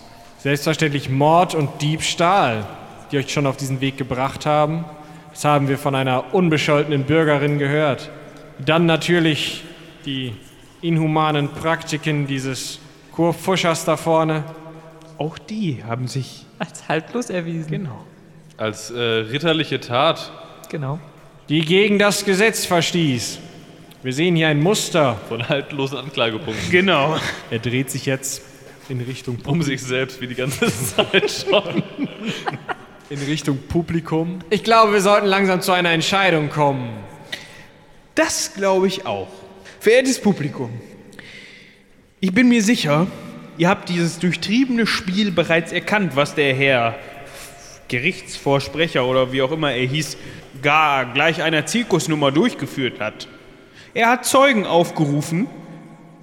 Selbstverständlich 0.45 1.09
Mord 1.09 1.55
und 1.55 1.81
Diebstahl, 1.81 2.67
die 3.11 3.17
euch 3.17 3.33
schon 3.33 3.47
auf 3.47 3.57
diesen 3.57 3.81
Weg 3.81 3.97
gebracht 3.97 4.45
haben. 4.45 4.85
Das 5.33 5.47
haben 5.47 5.69
wir 5.69 5.79
von 5.79 5.95
einer 5.95 6.35
unbescholtenen 6.35 7.05
Bürgerin 7.05 7.59
gehört. 7.59 8.11
Dann 8.63 8.85
natürlich 8.85 9.65
die 10.05 10.35
inhumanen 10.83 11.49
Praktiken 11.49 12.27
dieses 12.27 12.79
Kurfuschers 13.13 13.87
da 13.87 13.97
vorne. 13.97 14.45
auch 15.17 15.39
die 15.39 15.83
haben 15.83 16.09
sich. 16.09 16.45
Als 16.59 16.89
haltlos 16.91 17.31
erwiesen. 17.31 17.71
Genau. 17.71 18.05
Als 18.59 18.91
äh, 18.91 19.01
ritterliche 19.01 19.81
Tat 19.81 20.31
Genau. 20.69 20.99
die 21.49 21.63
gegen 21.63 21.99
das 21.99 22.23
Gesetz 22.23 22.67
verstieß. 22.67 23.39
Wir 24.03 24.13
sehen 24.13 24.37
hier 24.37 24.49
ein 24.49 24.61
Muster. 24.63 25.17
von 25.27 25.49
haltlosen 25.49 25.97
Anklagepunkten. 25.97 26.71
Genau. 26.71 27.17
Er 27.51 27.61
dreht 27.61 27.91
sich 27.91 28.05
jetzt 28.05 28.43
in 28.89 29.01
Richtung, 29.01 29.39
Um 29.47 29.63
sich 29.63 29.83
selbst 29.83 30.21
wie 30.21 30.27
die 30.27 30.35
ganze 30.35 30.67
Zeit 30.97 31.31
schon. 31.31 31.83
in 33.11 33.19
Richtung 33.19 33.59
Publikum. 33.69 34.41
Ich 34.51 34.65
glaube, 34.65 34.93
wir 34.93 35.01
sollten 35.01 35.27
langsam 35.27 35.61
zu 35.61 35.73
einer 35.73 35.91
Entscheidung 35.91 36.51
kommen. 36.51 36.91
Das 38.15 38.55
glaube 38.55 38.87
ich 38.87 39.07
auch. 39.07 39.29
Verehrtes 39.81 40.21
Publikum, 40.21 40.71
ich 42.21 42.33
bin 42.33 42.49
mir 42.49 42.63
sicher, 42.63 43.07
ihr 43.59 43.69
habt 43.69 43.89
dieses 43.89 44.19
durchtriebene 44.19 44.87
Spiel 44.87 45.31
bereits 45.31 45.73
erkannt, 45.73 46.17
was 46.17 46.35
der 46.35 46.55
Herr 46.55 46.95
Gerichtsvorsprecher 47.89 49.05
oder 49.05 49.33
wie 49.33 49.43
auch 49.43 49.53
immer 49.53 49.73
er 49.73 49.87
hieß, 49.87 50.17
gar 50.63 51.13
gleich 51.13 51.43
einer 51.43 51.67
Zirkusnummer 51.67 52.33
durchgeführt 52.33 52.99
hat. 52.99 53.29
Er 53.93 54.09
hat 54.09 54.25
Zeugen 54.25 54.65
aufgerufen, 54.65 55.47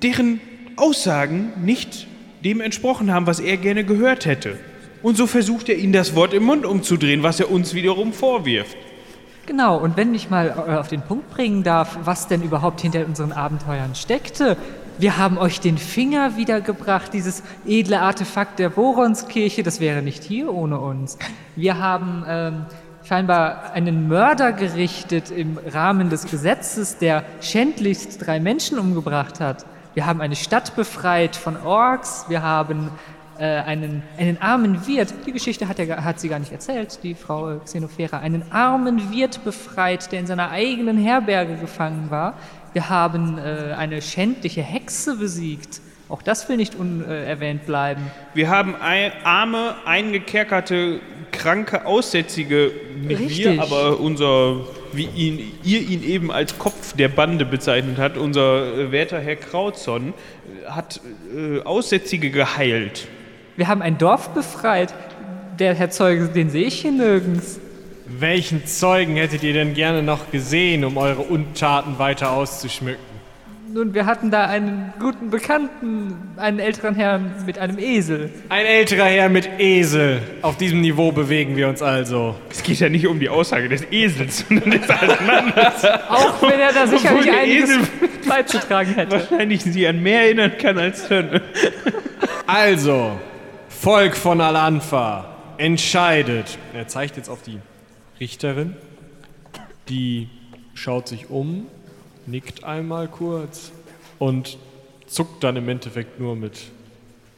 deren 0.01 0.41
Aussagen 0.75 1.53
nicht 1.63 2.07
dem 2.43 2.61
entsprochen 2.61 3.13
haben, 3.13 3.27
was 3.27 3.39
er 3.39 3.57
gerne 3.57 3.83
gehört 3.83 4.25
hätte. 4.25 4.57
Und 5.03 5.17
so 5.17 5.27
versucht 5.27 5.69
er 5.69 5.77
ihnen 5.77 5.93
das 5.93 6.15
Wort 6.15 6.33
im 6.33 6.43
Mund 6.43 6.65
umzudrehen, 6.65 7.23
was 7.23 7.39
er 7.39 7.51
uns 7.51 7.73
wiederum 7.73 8.13
vorwirft. 8.13 8.77
Genau, 9.47 9.77
und 9.77 9.97
wenn 9.97 10.13
ich 10.13 10.29
mal 10.29 10.47
äh, 10.67 10.75
auf 10.75 10.87
den 10.87 11.01
Punkt 11.01 11.29
bringen 11.31 11.63
darf, 11.63 11.97
was 12.03 12.27
denn 12.27 12.43
überhaupt 12.43 12.81
hinter 12.81 13.05
unseren 13.05 13.31
Abenteuern 13.31 13.95
steckte. 13.95 14.55
Wir 14.99 15.17
haben 15.17 15.39
euch 15.39 15.59
den 15.59 15.79
Finger 15.79 16.37
wiedergebracht, 16.37 17.11
dieses 17.13 17.41
edle 17.65 18.01
Artefakt 18.01 18.59
der 18.59 18.69
Boronskirche, 18.69 19.63
das 19.63 19.79
wäre 19.79 20.03
nicht 20.03 20.23
hier 20.23 20.53
ohne 20.53 20.79
uns. 20.79 21.17
Wir 21.55 21.79
haben 21.79 22.23
ähm, 22.27 22.65
scheinbar 23.03 23.73
einen 23.73 24.07
Mörder 24.07 24.53
gerichtet 24.53 25.31
im 25.31 25.57
Rahmen 25.57 26.09
des 26.11 26.27
Gesetzes, 26.27 26.99
der 26.99 27.23
schändlichst 27.41 28.25
drei 28.25 28.39
Menschen 28.39 28.77
umgebracht 28.77 29.39
hat. 29.39 29.65
Wir 29.93 30.05
haben 30.05 30.21
eine 30.21 30.35
Stadt 30.37 30.75
befreit 30.75 31.35
von 31.35 31.57
Orks, 31.57 32.25
wir 32.29 32.41
haben 32.41 32.89
äh, 33.37 33.43
einen, 33.43 34.03
einen 34.17 34.41
armen 34.41 34.87
Wirt, 34.87 35.13
die 35.25 35.33
Geschichte 35.33 35.67
hat, 35.67 35.79
er, 35.79 36.03
hat 36.03 36.19
sie 36.19 36.29
gar 36.29 36.39
nicht 36.39 36.53
erzählt, 36.53 36.99
die 37.03 37.13
Frau 37.13 37.51
äh, 37.51 37.59
Xenophera, 37.59 38.19
einen 38.19 38.43
armen 38.51 39.11
Wirt 39.11 39.43
befreit, 39.43 40.11
der 40.11 40.21
in 40.21 40.27
seiner 40.27 40.51
eigenen 40.51 40.97
Herberge 40.97 41.55
gefangen 41.57 42.09
war. 42.09 42.35
Wir 42.71 42.89
haben 42.89 43.37
äh, 43.37 43.73
eine 43.77 44.01
schändliche 44.01 44.61
Hexe 44.61 45.17
besiegt. 45.17 45.81
Auch 46.07 46.21
das 46.21 46.47
will 46.47 46.57
nicht 46.57 46.75
unerwähnt 46.75 47.65
bleiben. 47.65 48.01
Wir 48.33 48.49
haben 48.49 48.75
ein, 48.75 49.11
arme, 49.23 49.75
eingekerkerte, 49.85 50.99
kranke, 51.31 51.85
Aussätzige, 51.85 52.71
nicht 53.01 53.19
Richtig. 53.19 53.45
wir, 53.45 53.61
aber 53.61 53.99
unser, 53.99 54.61
wie 54.93 55.07
ihn, 55.15 55.51
ihr 55.63 55.81
ihn 55.81 56.03
eben 56.03 56.31
als 56.31 56.57
Kopf 56.57 56.93
der 56.93 57.07
Bande 57.07 57.45
bezeichnet 57.45 57.97
hat, 57.97 58.17
unser 58.17 58.77
äh, 58.77 58.91
werter 58.91 59.19
Herr 59.19 59.35
Krautson, 59.35 60.13
äh, 60.65 60.69
hat 60.69 61.01
äh, 61.35 61.61
Aussätzige 61.61 62.31
geheilt. 62.31 63.07
Wir 63.57 63.67
haben 63.67 63.81
ein 63.81 63.97
Dorf 63.97 64.29
befreit. 64.29 64.93
Der 65.59 65.75
Herr 65.75 65.89
Zeuge, 65.89 66.29
den 66.29 66.49
sehe 66.49 66.65
ich 66.65 66.81
hier 66.81 66.91
nirgends. 66.91 67.59
Welchen 68.05 68.65
Zeugen 68.65 69.15
hättet 69.15 69.43
ihr 69.43 69.53
denn 69.53 69.73
gerne 69.73 70.03
noch 70.03 70.31
gesehen, 70.31 70.83
um 70.83 70.97
eure 70.97 71.21
Untaten 71.21 71.99
weiter 71.99 72.31
auszuschmücken? 72.31 73.10
Nun, 73.73 73.93
wir 73.93 74.05
hatten 74.05 74.31
da 74.31 74.47
einen 74.47 74.93
guten 74.99 75.29
Bekannten, 75.29 76.13
einen 76.35 76.59
älteren 76.59 76.93
Herrn 76.93 77.31
mit 77.45 77.57
einem 77.57 77.79
Esel. 77.79 78.29
Ein 78.49 78.65
älterer 78.65 79.05
Herr 79.05 79.29
mit 79.29 79.49
Esel. 79.59 80.21
Auf 80.41 80.57
diesem 80.57 80.81
Niveau 80.81 81.13
bewegen 81.13 81.55
wir 81.55 81.69
uns 81.69 81.81
also. 81.81 82.35
Es 82.49 82.63
geht 82.63 82.79
ja 82.79 82.89
nicht 82.89 83.07
um 83.07 83.21
die 83.21 83.29
Aussage 83.29 83.69
des 83.69 83.89
Esels, 83.89 84.39
sondern 84.49 84.71
des 84.71 84.89
alten 84.89 85.25
Mannes. 85.25 85.85
Auch 86.09 86.41
wenn 86.41 86.59
er 86.59 86.73
da 86.73 86.85
sicherlich 86.85 87.29
Obwohl 87.29 87.39
einiges 87.39 87.69
Esel 87.69 87.87
beizutragen 88.27 88.93
hätte. 88.93 89.11
wahrscheinlich 89.11 89.63
sie 89.63 89.87
an 89.87 90.03
mehr 90.03 90.23
erinnern 90.23 90.51
kann 90.57 90.77
als 90.77 91.07
Tönne. 91.07 91.41
Also, 92.47 93.17
Volk 93.69 94.17
von 94.17 94.41
Al-Anfa, 94.41 95.33
entscheidet. 95.57 96.57
Er 96.73 96.89
zeigt 96.89 97.15
jetzt 97.15 97.29
auf 97.29 97.41
die 97.41 97.59
Richterin. 98.19 98.75
Die 99.87 100.27
schaut 100.73 101.07
sich 101.07 101.29
um, 101.29 101.67
nickt 102.27 102.63
einmal 102.63 103.07
kurz 103.07 103.71
und 104.19 104.57
zuckt 105.07 105.43
dann 105.43 105.55
im 105.55 105.67
Endeffekt 105.69 106.19
nur 106.19 106.35
mit 106.35 106.57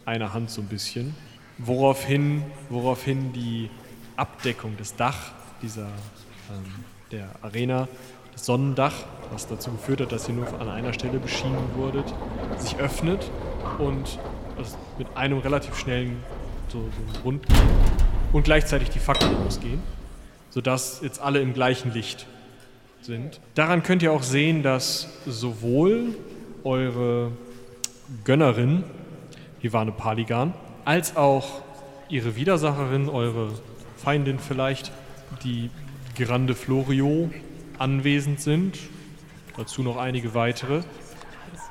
einer 0.05 0.33
Hand 0.33 0.49
so 0.49 0.61
ein 0.61 0.67
bisschen. 0.67 1.15
Woraufhin, 1.57 2.43
woraufhin 2.69 3.33
die 3.33 3.69
Abdeckung 4.15 4.77
des 4.77 4.95
Dach 4.95 5.31
dieser 5.61 5.85
ähm, 5.85 6.83
der 7.11 7.29
Arena, 7.41 7.87
das 8.33 8.45
Sonnendach, 8.45 8.93
was 9.31 9.47
dazu 9.47 9.71
geführt 9.71 10.01
hat, 10.01 10.11
dass 10.11 10.27
ihr 10.27 10.33
nur 10.33 10.47
an 10.59 10.69
einer 10.69 10.93
Stelle 10.93 11.19
beschienen 11.19 11.75
wurdet, 11.75 12.11
sich 12.57 12.75
öffnet 12.77 13.29
und 13.77 14.19
mit 14.97 15.07
einem 15.15 15.39
relativ 15.39 15.77
schnellen 15.77 16.17
so, 16.69 16.79
so 16.79 17.21
Rund 17.23 17.45
und 18.31 18.43
gleichzeitig 18.43 18.89
die 18.89 18.99
Fackeln 18.99 19.35
ausgehen, 19.45 19.81
sodass 20.49 21.01
jetzt 21.01 21.21
alle 21.21 21.39
im 21.39 21.53
gleichen 21.53 21.93
Licht 21.93 22.25
sind. 23.05 23.39
Daran 23.55 23.83
könnt 23.83 24.03
ihr 24.03 24.11
auch 24.11 24.23
sehen, 24.23 24.63
dass 24.63 25.09
sowohl 25.25 26.15
eure 26.63 27.31
Gönnerin, 28.23 28.83
Ivane 29.61 29.91
Paligan, 29.91 30.53
als 30.85 31.15
auch 31.15 31.61
ihre 32.09 32.35
Widersacherin, 32.35 33.09
eure 33.09 33.51
Feindin 33.97 34.39
vielleicht, 34.39 34.91
die 35.43 35.69
Grande 36.17 36.55
Florio, 36.55 37.29
anwesend 37.77 38.39
sind. 38.39 38.77
Dazu 39.57 39.83
noch 39.83 39.97
einige 39.97 40.33
weitere. 40.33 40.81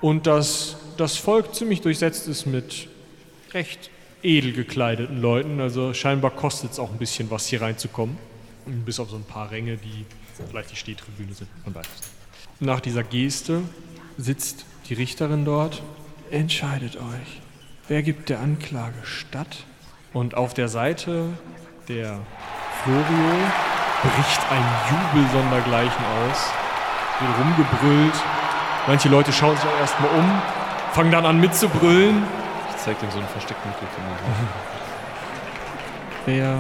Und 0.01 0.27
dass 0.27 0.77
das 0.97 1.17
Volk 1.17 1.55
ziemlich 1.55 1.81
durchsetzt 1.81 2.29
ist 2.29 2.47
mit 2.47 2.89
recht 3.53 3.91
edel 4.23 4.53
gekleideten 4.53 5.21
Leuten. 5.21 5.61
Also 5.61 5.95
scheinbar 5.95 6.31
kostet 6.31 6.73
es 6.73 6.79
auch 6.79 6.91
ein 6.91 6.99
bisschen 6.99 7.31
was, 7.31 7.47
hier 7.47 7.63
reinzukommen. 7.63 8.17
Bis 8.85 9.01
auf 9.01 9.11
so 9.11 9.17
ein 9.17 9.25
paar 9.25 9.51
Ränge, 9.51 9.77
die 9.77 10.07
vielleicht 10.49 10.71
die 10.71 10.77
Stehtribüne 10.77 11.35
sind. 11.35 11.49
Man 11.65 11.75
nicht. 11.75 11.91
Nach 12.61 12.81
dieser 12.81 13.03
Geste 13.03 13.63
sitzt 14.19 14.65
die 14.89 14.95
Richterin 14.95 15.45
dort. 15.45 15.83
Entscheidet 16.31 16.97
euch. 16.97 17.41
Wer 17.89 18.03
gibt 18.03 18.29
der 18.29 18.41
Anklage 18.41 18.95
statt? 19.05 19.65
Und 20.13 20.35
auf 20.35 20.55
der 20.55 20.69
Seite 20.69 21.29
der 21.89 22.21
Florio 22.83 23.35
bricht 24.03 24.41
ein 24.51 24.65
Jubel 24.91 25.31
sondergleichen 25.33 26.05
aus. 26.05 26.51
Wird 27.21 27.39
rumgebrüllt. 27.39 28.15
Manche 28.87 29.09
Leute 29.09 29.33
schauen 29.33 29.57
sich 29.57 29.65
auch 29.65 29.79
erstmal 29.79 30.11
um, 30.11 30.43
fangen 30.93 31.11
dann 31.11 31.25
an 31.25 31.41
mitzubrüllen. 31.41 32.23
Ich 32.71 32.77
zeig 32.83 32.99
dem 33.01 33.11
so 33.11 33.19
einen 33.19 33.29
versteckten 33.29 33.71
Mittelfinger. 33.71 34.17
Wer 36.27 36.59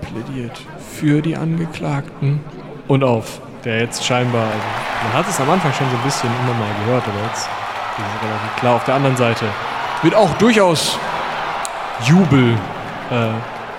plädiert 0.00 0.60
für 0.92 1.22
die 1.22 1.36
Angeklagten? 1.36 2.40
Und 2.86 3.02
auf, 3.02 3.40
der 3.64 3.80
jetzt 3.80 4.04
scheinbar, 4.04 4.44
also 4.44 4.58
man 5.04 5.12
hat 5.14 5.28
es 5.28 5.40
am 5.40 5.48
Anfang 5.50 5.72
schon 5.72 5.88
so 5.90 5.96
ein 5.96 6.02
bisschen 6.02 6.30
immer 6.42 6.54
mal 6.54 6.68
gehört, 6.84 7.04
aber 7.08 7.26
jetzt 7.26 7.42
ist 7.42 7.48
es 7.98 8.22
relativ 8.22 8.56
klar. 8.56 8.74
Auf 8.76 8.84
der 8.84 8.94
anderen 8.94 9.16
Seite 9.16 9.46
wird 10.02 10.14
auch 10.14 10.32
durchaus 10.34 10.98
Jubel, 12.04 12.58
äh, 13.10 13.14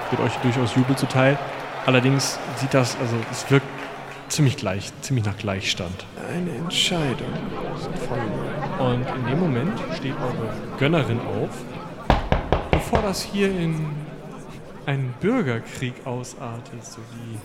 wird 0.09 0.21
euch 0.23 0.33
durchaus 0.37 0.75
Jubel 0.75 0.95
zuteil. 0.95 1.37
Allerdings 1.85 2.39
sieht 2.57 2.73
das, 2.73 2.97
also 2.99 3.15
es 3.31 3.49
wirkt 3.51 3.67
ziemlich 4.27 4.57
gleich, 4.57 4.91
ziemlich 5.01 5.25
nach 5.25 5.37
Gleichstand. 5.37 6.05
Eine 6.33 6.51
Entscheidung. 6.55 7.31
Und 8.79 9.05
in 9.07 9.25
dem 9.27 9.39
Moment 9.39 9.79
steht 9.95 10.15
eure 10.15 10.49
Gönnerin 10.79 11.19
auf, 11.19 11.49
bevor 12.71 13.01
das 13.03 13.21
hier 13.21 13.47
in 13.47 13.87
einen 14.87 15.13
Bürgerkrieg 15.19 15.93
ausartet, 16.05 16.83
so 16.83 16.97
wie 17.13 17.37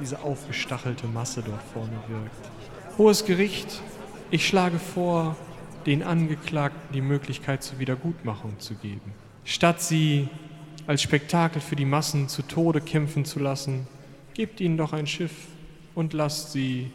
diese 0.00 0.22
aufgestachelte 0.22 1.06
Masse 1.06 1.42
dort 1.42 1.62
vorne 1.74 1.98
wirkt. 2.08 2.50
Hohes 2.98 3.24
Gericht, 3.24 3.82
ich 4.30 4.46
schlage 4.46 4.78
vor, 4.78 5.36
den 5.86 6.02
Angeklagten 6.02 6.92
die 6.92 7.00
Möglichkeit 7.00 7.62
zur 7.62 7.78
Wiedergutmachung 7.78 8.58
zu 8.58 8.74
geben. 8.74 9.12
Statt 9.44 9.80
sie 9.80 10.28
als 10.86 11.02
Spektakel 11.02 11.60
für 11.60 11.76
die 11.76 11.84
Massen 11.84 12.28
zu 12.28 12.42
Tode 12.42 12.80
kämpfen 12.80 13.24
zu 13.24 13.38
lassen, 13.38 13.86
gebt 14.34 14.60
ihnen 14.60 14.76
doch 14.76 14.92
ein 14.92 15.06
Schiff 15.06 15.32
und 15.94 16.12
lasst 16.12 16.52
sie 16.52 16.90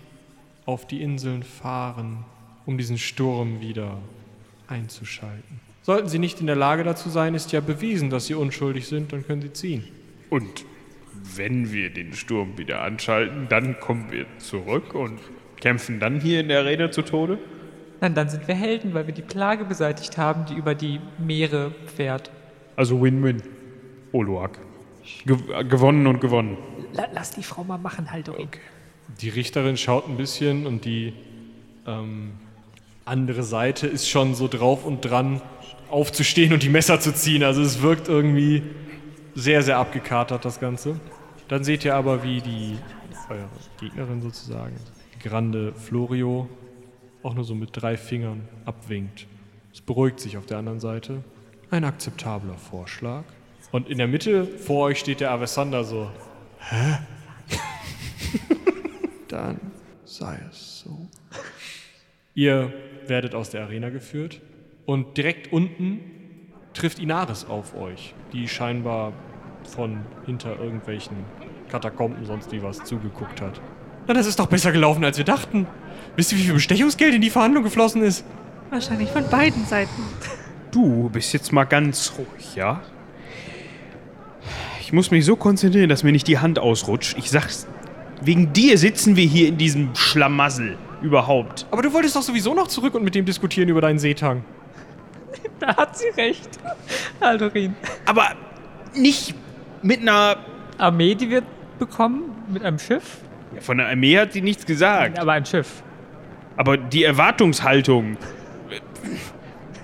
auf 0.66 0.88
die 0.88 1.02
Inseln 1.02 1.44
fahren, 1.44 2.26
um 2.66 2.78
diesen 2.78 2.98
Sturm 2.98 3.62
wieder 3.62 3.98
einzuschalten. 4.68 5.60
Sollten 5.84 6.10
sie 6.10 6.20
nicht 6.20 6.40
in 6.40 6.48
der 6.48 6.56
Lage 6.56 6.84
dazu 6.84 7.10
sein, 7.10 7.36
ist 7.36 7.52
ja 7.52 7.62
bewiesen, 7.62 8.10
dass 8.10 8.26
sie 8.26 8.34
unschuldig 8.34 8.88
sind, 8.88 9.14
dann 9.14 9.26
können 9.26 9.42
sie 9.42 9.54
ziehen. 9.54 9.84
Und 10.30 10.66
wenn 11.36 11.72
wir 11.72 11.90
den 11.90 12.14
Sturm 12.14 12.58
wieder 12.58 12.82
anschalten, 12.82 13.48
dann 13.50 13.80
kommen 13.80 14.12
wir 14.12 14.26
zurück 14.38 14.94
und 14.94 15.20
kämpfen 15.60 16.00
dann 16.00 16.20
hier 16.20 16.42
in 16.42 16.48
der 16.48 16.60
Arena 16.60 16.92
zu 16.92 17.02
Tode? 17.02 17.40
Nein, 18.02 18.14
dann 18.14 18.30
sind 18.30 18.48
wir 18.48 18.56
Helden, 18.56 18.94
weil 18.94 19.08
wir 19.08 19.14
die 19.14 19.22
Plage 19.22 19.66
beseitigt 19.66 20.18
haben, 20.18 20.46
die 20.46 20.54
über 20.54 20.76
die 20.76 21.00
Meere 21.18 21.74
fährt. 21.96 22.32
Also 22.76 23.02
Win-Win. 23.02 23.42
Oluak. 24.12 24.60
Ge 25.26 25.38
gewonnen 25.68 26.08
und 26.08 26.22
gewonnen. 26.22 26.58
La 26.94 27.08
lass 27.14 27.32
die 27.32 27.44
Frau 27.44 27.64
mal 27.64 27.78
machen, 27.78 28.12
Haldorin. 28.12 28.50
Die 29.22 29.30
Richterin 29.30 29.78
schaut 29.78 30.08
ein 30.08 30.18
bisschen 30.18 30.66
und 30.66 30.86
die 30.86 31.14
ähm, 31.86 32.34
andere 33.06 33.44
Seite 33.44 33.88
ist 33.88 34.10
schon 34.10 34.36
so 34.36 34.48
drauf 34.48 34.86
und 34.86 35.02
dran, 35.02 35.42
aufzustehen 35.90 36.54
und 36.54 36.64
die 36.64 36.70
Messer 36.70 37.00
zu 37.00 37.14
ziehen. 37.14 37.44
Also 37.44 37.62
es 37.62 37.82
wirkt 37.82 38.08
irgendwie 38.08 38.64
sehr, 39.36 39.62
sehr 39.62 39.78
abgekatert, 39.78 40.44
das 40.44 40.60
Ganze. 40.60 41.00
Dann 41.48 41.64
seht 41.64 41.86
ihr 41.86 41.96
aber, 41.96 42.24
wie 42.24 42.42
die 42.42 42.78
eure 43.30 43.48
Gegnerin 43.80 44.22
sozusagen, 44.22 44.76
die 45.16 45.28
Grande 45.28 45.74
Florio, 45.74 46.50
auch 47.24 47.34
nur 47.34 47.44
so 47.44 47.56
mit 47.56 47.70
drei 47.74 47.98
Fingern 47.98 48.48
abwinkt. 48.66 49.28
Es 49.74 49.82
beruhigt 49.82 50.20
sich 50.20 50.38
auf 50.38 50.46
der 50.46 50.58
anderen 50.58 50.80
Seite. 50.80 51.24
Ein 51.72 51.84
akzeptabler 51.84 52.58
Vorschlag. 52.58 53.24
Und 53.72 53.90
in 53.90 53.98
der 53.98 54.08
Mitte 54.08 54.46
vor 54.46 54.86
euch 54.86 55.00
steht 55.00 55.20
der 55.20 55.32
Avesander 55.32 55.84
so. 55.84 56.10
Hä? 56.60 56.98
Dann 59.28 59.60
sei 60.06 60.40
es 60.50 60.80
so. 60.80 61.08
Ihr 62.34 62.74
werdet 63.08 63.36
aus 63.36 63.50
der 63.50 63.64
Arena 63.64 63.90
geführt 63.90 64.42
und 64.86 65.18
direkt 65.18 65.52
unten 65.52 66.00
trifft 66.74 67.00
Inaris 67.00 67.46
auf 67.46 67.76
euch, 67.76 68.14
die 68.34 68.48
scheinbar 68.48 69.14
von 69.68 70.00
hinter 70.26 70.60
irgendwelchen 70.60 71.18
Katakomben 71.70 72.26
sonst 72.26 72.52
wie 72.52 72.62
was 72.62 72.84
zugeguckt 72.84 73.42
hat. 73.42 73.60
Na, 74.08 74.14
das 74.14 74.28
ist 74.28 74.40
doch 74.40 74.48
besser 74.48 74.72
gelaufen, 74.72 75.04
als 75.04 75.18
wir 75.18 75.26
dachten. 75.26 75.68
Wisst 76.16 76.32
ihr, 76.32 76.38
wie 76.38 76.44
viel 76.44 76.54
Bestechungsgeld 76.54 77.16
in 77.16 77.22
die 77.22 77.30
Verhandlung 77.30 77.64
geflossen 77.64 78.04
ist? 78.04 78.24
Wahrscheinlich 78.70 79.10
von 79.10 79.28
beiden 79.30 79.66
Seiten. 79.66 80.04
Du 80.72 81.10
bist 81.10 81.34
jetzt 81.34 81.52
mal 81.52 81.64
ganz 81.64 82.14
ruhig, 82.18 82.56
ja? 82.56 82.82
Ich 84.82 84.94
muss 84.94 85.10
mich 85.10 85.26
so 85.26 85.36
konzentrieren, 85.36 85.90
dass 85.90 86.04
mir 86.04 86.12
nicht 86.12 86.28
die 86.28 86.38
Hand 86.38 86.60
ausrutscht. 86.60 87.18
Ich 87.18 87.32
sag's, 87.32 87.68
wegen 88.22 88.54
dir 88.54 88.78
sitzen 88.78 89.16
wir 89.16 89.26
hier 89.26 89.48
in 89.48 89.58
diesem 89.58 89.96
Schlamassel 89.96 90.78
überhaupt. 91.02 91.66
Aber 91.72 91.82
du 91.82 91.92
wolltest 91.94 92.16
doch 92.16 92.22
sowieso 92.22 92.54
noch 92.54 92.68
zurück 92.68 92.94
und 92.96 93.04
mit 93.04 93.16
dem 93.16 93.26
diskutieren 93.26 93.70
über 93.70 93.82
deinen 93.82 94.00
Seetang. 94.00 94.44
Da 95.60 95.76
hat 95.78 95.98
sie 95.98 96.10
recht. 96.18 96.60
Haldorin. 97.22 97.76
Aber 98.06 98.36
nicht 98.94 99.34
mit 99.86 100.02
einer. 100.02 100.38
Armee, 100.78 101.16
die 101.16 101.30
wir 101.30 101.42
bekommen? 101.80 102.24
Mit 102.52 102.64
einem 102.66 102.80
Schiff? 102.80 103.20
Ja, 103.54 103.62
von 103.62 103.78
der 103.78 103.88
Armee 103.88 104.18
hat 104.20 104.34
sie 104.34 104.42
nichts 104.42 104.66
gesagt. 104.66 105.18
Aber 105.20 105.32
ein 105.32 105.46
Schiff. 105.46 105.84
Aber 106.58 106.76
die 106.78 107.04
Erwartungshaltung. 107.06 108.18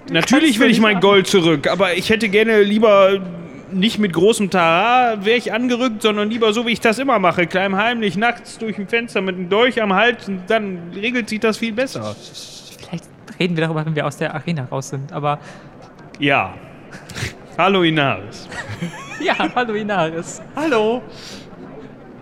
Natürlich 0.09 0.59
will 0.59 0.69
ich 0.69 0.79
mein 0.81 0.95
an- 0.97 1.01
Gold 1.01 1.27
zurück, 1.27 1.67
aber 1.67 1.93
ich 1.93 2.09
hätte 2.09 2.27
gerne 2.29 2.61
lieber 2.61 3.19
nicht 3.71 3.99
mit 3.99 4.11
großem 4.11 4.49
Tara 4.49 5.23
wäre 5.23 5.37
ich 5.37 5.53
angerückt, 5.53 6.01
sondern 6.01 6.29
lieber 6.29 6.51
so, 6.51 6.65
wie 6.67 6.71
ich 6.71 6.81
das 6.81 6.99
immer 6.99 7.19
mache. 7.19 7.47
Klein 7.47 7.77
heimlich, 7.77 8.17
nachts 8.17 8.57
durch 8.57 8.77
ein 8.77 8.89
Fenster 8.89 9.21
mit 9.21 9.37
einem 9.37 9.47
Dolch 9.47 9.81
am 9.81 9.93
Hals 9.93 10.27
und 10.27 10.41
dann 10.49 10.91
regelt 10.93 11.29
sich 11.29 11.39
das 11.39 11.57
viel 11.57 11.71
besser. 11.71 12.13
Vielleicht 12.77 13.05
reden 13.39 13.55
wir 13.55 13.63
darüber, 13.63 13.85
wenn 13.85 13.95
wir 13.95 14.05
aus 14.05 14.17
der 14.17 14.35
Arena 14.35 14.65
raus 14.65 14.89
sind. 14.89 15.13
Aber 15.13 15.39
Ja. 16.19 16.53
Hallo 17.57 17.83
Inaris. 17.83 18.49
ja, 19.23 19.35
hallo 19.55 19.73
Inaris. 19.73 20.41
Hallo. 20.55 21.01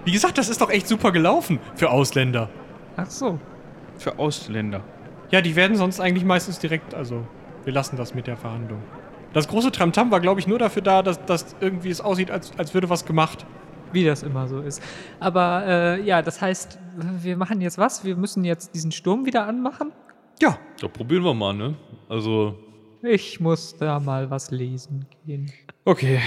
Wie 0.05 0.11
gesagt, 0.11 0.37
das 0.37 0.49
ist 0.49 0.61
doch 0.61 0.69
echt 0.69 0.87
super 0.87 1.11
gelaufen 1.11 1.59
für 1.75 1.89
Ausländer. 1.91 2.49
Ach 2.97 3.09
so. 3.09 3.39
Für 3.97 4.17
Ausländer. 4.19 4.83
Ja, 5.31 5.41
die 5.41 5.55
werden 5.55 5.75
sonst 5.77 5.99
eigentlich 5.99 6.25
meistens 6.25 6.59
direkt, 6.59 6.93
also 6.93 7.25
wir 7.63 7.73
lassen 7.73 7.97
das 7.97 8.13
mit 8.13 8.27
der 8.27 8.37
Verhandlung. 8.37 8.81
Das 9.33 9.47
große 9.47 9.71
Tramtam 9.71 10.09
war, 10.09 10.19
glaube 10.19 10.39
ich, 10.39 10.47
nur 10.47 10.57
dafür 10.57 10.81
da, 10.81 11.03
dass, 11.03 11.23
dass 11.25 11.55
irgendwie 11.59 11.89
es 11.89 12.01
aussieht, 12.01 12.31
als, 12.31 12.51
als 12.57 12.73
würde 12.73 12.89
was 12.89 13.05
gemacht. 13.05 13.45
Wie 13.91 14.03
das 14.03 14.21
immer 14.23 14.47
so 14.47 14.59
ist. 14.61 14.81
Aber 15.19 15.63
äh, 15.65 16.01
ja, 16.03 16.21
das 16.21 16.41
heißt, 16.41 16.79
wir 17.21 17.37
machen 17.37 17.59
jetzt 17.61 17.77
was? 17.77 18.03
Wir 18.03 18.15
müssen 18.15 18.43
jetzt 18.43 18.75
diesen 18.75 18.91
Sturm 18.91 19.25
wieder 19.25 19.47
anmachen? 19.47 19.91
Ja, 20.41 20.57
Ja, 20.81 20.87
probieren 20.87 21.23
wir 21.23 21.33
mal, 21.33 21.53
ne? 21.53 21.75
Also, 22.07 22.55
Ich 23.01 23.39
muss 23.39 23.75
da 23.77 23.99
mal 23.99 24.29
was 24.29 24.51
lesen 24.51 25.05
gehen. 25.25 25.51
Okay. 25.85 26.19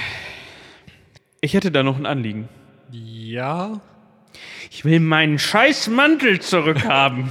Ich 1.44 1.54
hätte 1.54 1.72
da 1.72 1.82
noch 1.82 1.98
ein 1.98 2.06
Anliegen. 2.06 2.48
ja, 2.90 3.80
Ich 4.70 4.84
will 4.84 5.00
meinen 5.00 5.38
scheiß 5.38 5.88
Mantel 5.88 6.40
zurückhaben. 6.40 7.28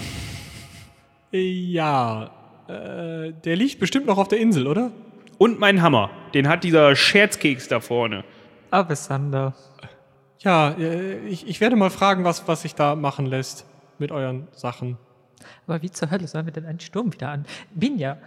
ja. 1.31 2.29
Äh, 2.67 3.31
der 3.45 3.55
liegt 3.55 3.79
bestimmt 3.79 4.05
noch 4.05 4.17
auf 4.17 4.27
der 4.27 4.39
Insel, 4.39 4.67
oder? 4.67 4.91
Und 5.37 5.59
meinen 5.59 5.81
Hammer. 5.81 6.09
Den 6.33 6.47
hat 6.47 6.63
dieser 6.63 6.95
Scherzkeks 6.95 7.67
da 7.67 7.79
vorne. 7.79 8.23
Avesander. 8.69 9.53
Ja, 10.39 10.71
äh, 10.71 11.17
ich, 11.27 11.47
ich 11.47 11.59
werde 11.61 11.75
mal 11.75 11.89
fragen, 11.89 12.23
was, 12.23 12.47
was 12.47 12.61
sich 12.63 12.75
da 12.75 12.95
machen 12.95 13.25
lässt 13.25 13.65
mit 13.97 14.11
euren 14.11 14.47
Sachen. 14.51 14.97
Aber 15.67 15.81
wie 15.81 15.89
zur 15.91 16.11
Hölle 16.11 16.27
sollen 16.27 16.45
wir 16.45 16.53
denn 16.53 16.65
einen 16.65 16.79
Sturm 16.79 17.13
wieder 17.13 17.29
an? 17.29 17.45
Binja, 17.73 18.17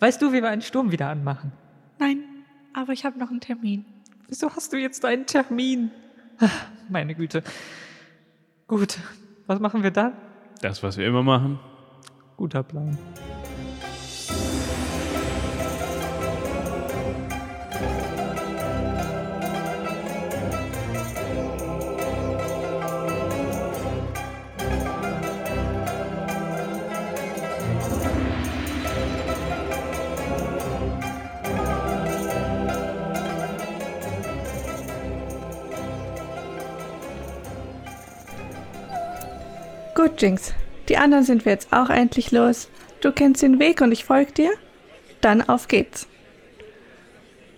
weißt 0.00 0.20
du, 0.20 0.32
wie 0.32 0.42
wir 0.42 0.50
einen 0.50 0.62
Sturm 0.62 0.90
wieder 0.92 1.08
anmachen? 1.08 1.52
Nein, 1.98 2.18
aber 2.74 2.92
ich 2.92 3.04
habe 3.04 3.18
noch 3.18 3.30
einen 3.30 3.40
Termin. 3.40 3.84
Wieso 4.28 4.50
hast 4.54 4.72
du 4.72 4.76
jetzt 4.76 5.04
einen 5.04 5.26
Termin? 5.26 5.90
Ah, 6.38 6.48
Meine 6.88 7.14
Güte. 7.14 7.42
Gut, 8.66 8.98
was 9.46 9.58
machen 9.58 9.82
wir 9.82 9.90
dann? 9.90 10.12
Das, 10.60 10.82
was 10.82 10.96
wir 10.98 11.06
immer 11.06 11.22
machen. 11.22 11.58
Guter 12.36 12.62
Plan. 12.62 12.98
Gut, 39.98 40.22
Jinx. 40.22 40.54
Die 40.88 40.96
anderen 40.96 41.24
sind 41.24 41.44
wir 41.44 41.50
jetzt 41.50 41.72
auch 41.72 41.90
endlich 41.90 42.30
los. 42.30 42.70
Du 43.00 43.10
kennst 43.10 43.42
den 43.42 43.58
Weg 43.58 43.80
und 43.80 43.90
ich 43.90 44.04
folge 44.04 44.30
dir? 44.30 44.52
Dann 45.20 45.42
auf 45.42 45.66
geht's. 45.66 46.06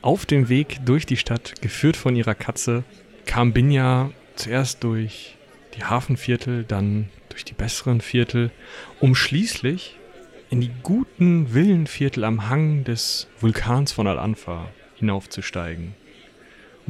Auf 0.00 0.24
dem 0.24 0.48
Weg 0.48 0.78
durch 0.86 1.04
die 1.04 1.18
Stadt, 1.18 1.60
geführt 1.60 1.96
von 1.96 2.16
ihrer 2.16 2.34
Katze, 2.34 2.82
kam 3.26 3.52
Binja 3.52 4.10
zuerst 4.36 4.82
durch 4.84 5.36
die 5.74 5.84
Hafenviertel, 5.84 6.64
dann 6.64 7.10
durch 7.28 7.44
die 7.44 7.52
besseren 7.52 8.00
Viertel, 8.00 8.50
um 9.00 9.14
schließlich 9.14 9.98
in 10.48 10.62
die 10.62 10.70
guten 10.82 11.52
Villenviertel 11.52 12.24
am 12.24 12.48
Hang 12.48 12.84
des 12.84 13.28
Vulkans 13.38 13.92
von 13.92 14.06
Al-Anfa 14.06 14.70
hinaufzusteigen. 14.96 15.94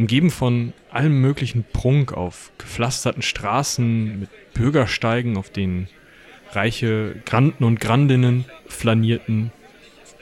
Umgeben 0.01 0.31
von 0.31 0.73
allem 0.91 1.21
möglichen 1.21 1.63
Prunk 1.63 2.15
auf 2.15 2.53
gepflasterten 2.57 3.21
Straßen 3.21 4.21
mit 4.21 4.31
Bürgersteigen, 4.55 5.37
auf 5.37 5.51
denen 5.51 5.89
reiche 6.53 7.17
Granden 7.27 7.65
und 7.65 7.81
Grandinnen 7.81 8.47
flanierten, 8.67 9.53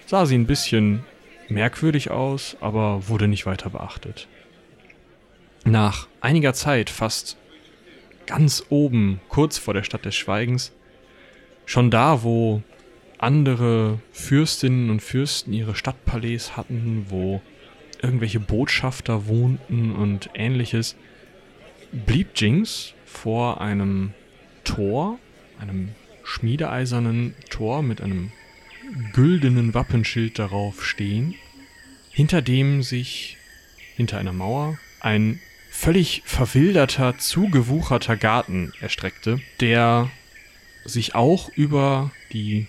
sah 0.05 0.27
sie 0.27 0.35
ein 0.35 0.49
bisschen 0.49 1.05
merkwürdig 1.49 2.11
aus, 2.11 2.57
aber 2.61 3.07
wurde 3.07 3.29
nicht 3.29 3.47
weiter 3.47 3.71
beachtet. 3.71 4.27
Nach 5.65 6.09
einiger 6.21 6.55
Zeit, 6.55 6.91
fast 6.91 7.37
ganz 8.27 8.65
oben, 8.71 9.21
kurz 9.29 9.59
vor 9.59 9.75
der 9.75 9.85
Stadt 9.85 10.05
des 10.05 10.17
Schweigens, 10.17 10.73
schon 11.67 11.93
da, 11.93 12.25
wo 12.25 12.65
andere 13.19 14.01
Fürstinnen 14.11 14.91
und 14.91 15.03
Fürsten 15.03 15.53
ihre 15.53 15.77
Stadtpalais 15.77 16.57
hatten, 16.57 17.07
wo 17.11 17.41
irgendwelche 18.03 18.41
Botschafter 18.41 19.27
wohnten 19.27 19.93
und 19.93 20.31
ähnliches, 20.35 20.97
blieb 21.93 22.29
Jinx 22.37 22.95
vor 23.07 23.61
einem 23.61 24.13
Tor, 24.65 25.19
einem 25.61 25.91
schmiedeeisernen 26.25 27.35
Tor 27.49 27.83
mit 27.83 28.01
einem 28.01 28.31
güldenen 29.13 29.75
Wappenschild 29.75 30.39
darauf 30.39 30.85
stehen, 30.85 31.35
hinter 32.11 32.43
dem 32.43 32.83
sich 32.83 33.37
hinter 33.97 34.19
einer 34.19 34.33
Mauer 34.33 34.79
ein 35.01 35.41
völlig 35.71 36.23
verwilderter, 36.25 37.19
zugewucherter 37.19 38.17
Garten 38.17 38.73
erstreckte, 38.81 39.41
der 39.61 40.11
sich 40.85 41.15
auch 41.15 41.49
über 41.51 42.11
die 42.33 42.67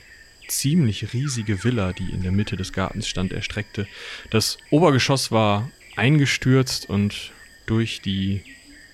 ziemlich 0.52 1.14
riesige 1.14 1.64
Villa, 1.64 1.94
die 1.94 2.10
in 2.12 2.22
der 2.22 2.32
Mitte 2.32 2.58
des 2.58 2.74
Gartens 2.74 3.08
stand, 3.08 3.32
erstreckte. 3.32 3.88
Das 4.30 4.58
Obergeschoss 4.70 5.32
war 5.32 5.70
eingestürzt 5.96 6.90
und 6.90 7.32
durch 7.66 8.02
die 8.02 8.44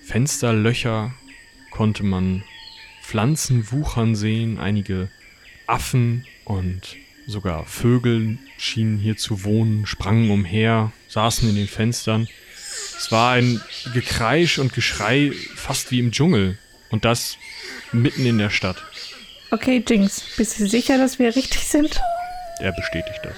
Fensterlöcher 0.02 1.14
konnte 1.70 2.04
man 2.04 2.44
Pflanzen 3.02 3.70
wuchern 3.70 4.16
sehen, 4.16 4.58
einige 4.58 5.08
Affen 5.66 6.26
und 6.44 6.96
sogar 7.26 7.64
Vögel 7.64 8.38
schienen 8.58 8.98
hier 8.98 9.16
zu 9.16 9.44
wohnen, 9.44 9.86
sprangen 9.86 10.30
umher, 10.30 10.92
saßen 11.08 11.48
in 11.48 11.56
den 11.56 11.68
Fenstern. 11.68 12.28
Es 12.98 13.12
war 13.12 13.32
ein 13.32 13.60
Gekreisch 13.94 14.58
und 14.58 14.72
Geschrei 14.72 15.32
fast 15.54 15.90
wie 15.90 15.98
im 15.98 16.12
Dschungel 16.12 16.58
und 16.90 17.04
das 17.04 17.36
mitten 17.92 18.26
in 18.26 18.38
der 18.38 18.50
Stadt. 18.50 18.82
Okay, 19.50 19.82
Jinx, 19.86 20.36
bist 20.36 20.58
du 20.58 20.66
sicher, 20.68 20.98
dass 20.98 21.18
wir 21.18 21.34
richtig 21.34 21.64
sind? 21.64 22.00
Er 22.58 22.72
bestätigt 22.72 23.20
das. 23.22 23.34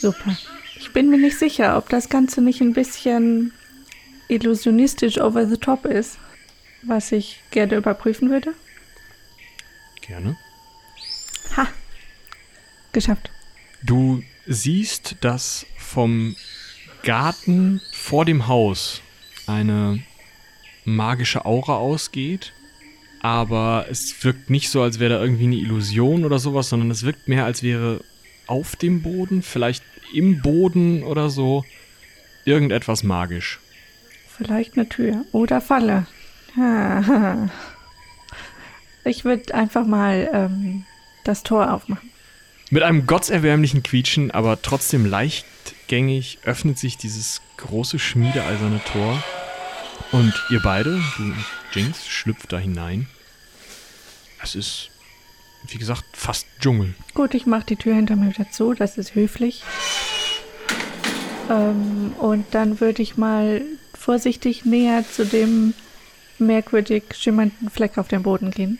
Super. 0.00 0.36
Ich 0.78 0.92
bin 0.92 1.10
mir 1.10 1.18
nicht 1.18 1.38
sicher, 1.38 1.76
ob 1.76 1.88
das 1.88 2.08
Ganze 2.08 2.40
nicht 2.40 2.60
ein 2.60 2.72
bisschen 2.72 3.52
illusionistisch 4.28 5.18
over 5.18 5.46
the 5.46 5.56
top 5.56 5.86
ist, 5.86 6.18
was 6.82 7.10
ich 7.10 7.40
gerne 7.50 7.76
überprüfen 7.76 8.30
würde. 8.30 8.54
Gerne. 10.00 10.36
Ha! 11.56 11.66
Geschafft. 12.92 13.30
Du 13.82 14.22
siehst, 14.46 15.16
dass 15.20 15.66
vom 15.76 16.36
Garten 17.02 17.80
vor 17.92 18.24
dem 18.24 18.46
Haus 18.46 19.02
eine 19.46 20.02
magische 20.84 21.44
Aura 21.44 21.76
ausgeht, 21.76 22.52
aber 23.20 23.86
es 23.90 24.24
wirkt 24.24 24.50
nicht 24.50 24.70
so, 24.70 24.82
als 24.82 24.98
wäre 24.98 25.14
da 25.14 25.22
irgendwie 25.22 25.44
eine 25.44 25.56
Illusion 25.56 26.24
oder 26.24 26.38
sowas, 26.38 26.68
sondern 26.68 26.90
es 26.90 27.04
wirkt 27.04 27.28
mehr, 27.28 27.44
als 27.44 27.62
wäre 27.62 28.00
auf 28.46 28.76
dem 28.76 29.02
Boden, 29.02 29.42
vielleicht 29.42 29.82
im 30.12 30.40
Boden 30.40 31.02
oder 31.02 31.30
so, 31.30 31.64
irgendetwas 32.44 33.02
magisch. 33.02 33.60
Vielleicht 34.36 34.76
eine 34.76 34.88
Tür 34.88 35.24
oder 35.32 35.60
Falle. 35.60 36.06
Ich 39.04 39.24
würde 39.24 39.54
einfach 39.54 39.86
mal 39.86 40.28
ähm, 40.34 40.84
das 41.24 41.42
Tor 41.42 41.72
aufmachen. 41.72 42.10
Mit 42.68 42.82
einem 42.82 43.06
gottserwärmlichen 43.06 43.82
Quietschen, 43.82 44.30
aber 44.30 44.60
trotzdem 44.60 45.06
leichtgängig, 45.06 46.40
öffnet 46.44 46.78
sich 46.78 46.98
dieses 46.98 47.40
große 47.56 47.98
schmiedeeiserne 47.98 48.80
Tor. 48.92 49.22
Und 50.12 50.34
ihr 50.50 50.60
beide, 50.62 51.00
du 51.16 51.32
Jinx, 51.78 52.08
schlüpft 52.08 52.52
da 52.52 52.58
hinein. 52.58 53.06
Es 54.42 54.54
ist, 54.54 54.90
wie 55.66 55.78
gesagt, 55.78 56.04
fast 56.12 56.46
Dschungel. 56.60 56.94
Gut, 57.14 57.34
ich 57.34 57.46
mache 57.46 57.66
die 57.66 57.76
Tür 57.76 57.94
hinter 57.94 58.16
mir 58.16 58.30
wieder 58.30 58.50
zu, 58.50 58.74
das 58.74 58.98
ist 58.98 59.14
höflich. 59.14 59.62
Ähm, 61.50 62.12
und 62.18 62.46
dann 62.52 62.80
würde 62.80 63.02
ich 63.02 63.16
mal 63.16 63.62
vorsichtig 63.94 64.64
näher 64.64 65.04
zu 65.08 65.24
dem 65.24 65.74
merkwürdig 66.38 67.04
schimmernden 67.16 67.70
Fleck 67.70 67.98
auf 67.98 68.08
dem 68.08 68.22
Boden 68.22 68.50
gehen. 68.50 68.78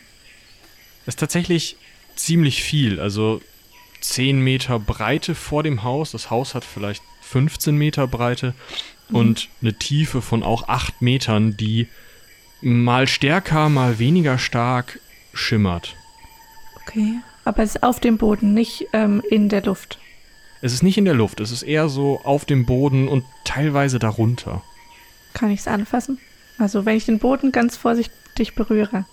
Das 1.05 1.15
ist 1.15 1.21
tatsächlich 1.21 1.77
ziemlich 2.17 2.63
viel. 2.63 3.01
Also 3.01 3.41
10 4.01 4.41
Meter 4.41 4.79
Breite 4.79 5.35
vor 5.35 5.63
dem 5.63 5.83
Haus. 5.83 6.13
Das 6.13 6.31
Haus 6.31 6.55
hat 6.55 6.65
vielleicht 6.65 7.03
15 7.23 7.77
Meter 7.77 8.07
Breite 8.07 8.55
und 9.11 9.49
eine 9.63 9.75
Tiefe 9.75 10.23
von 10.23 10.43
auch 10.43 10.69
8 10.69 11.01
Metern, 11.03 11.57
die 11.57 11.89
mal 12.61 13.07
stärker, 13.07 13.69
mal 13.69 13.99
weniger 13.99 14.39
stark 14.39 15.01
schimmert. 15.33 15.97
Okay. 16.83 17.15
Aber 17.45 17.63
es 17.63 17.77
ist 17.77 17.83
auf 17.83 18.01
dem 18.01 18.19
Boden, 18.19 18.55
nicht 18.55 18.89
ähm, 18.93 19.23
in 19.31 19.49
der 19.49 19.63
Luft. 19.63 19.99
Es 20.61 20.73
ist 20.73 20.83
nicht 20.83 20.99
in 20.99 21.05
der 21.05 21.15
Luft, 21.15 21.41
es 21.41 21.53
ist 21.53 21.63
eher 21.63 21.89
so 21.89 22.21
auf 22.25 22.45
dem 22.45 22.67
Boden 22.67 23.09
und 23.09 23.25
teilweise 23.45 23.99
darunter. 23.99 24.63
Kann 25.33 25.51
ich 25.51 25.61
es 25.61 25.69
anfassen? 25.69 26.19
Also 26.59 26.85
wenn 26.85 26.97
ich 26.97 27.07
den 27.07 27.21
Boden 27.21 27.53
ganz 27.53 27.77
vorsichtig 27.77 28.55
berühre, 28.55 29.05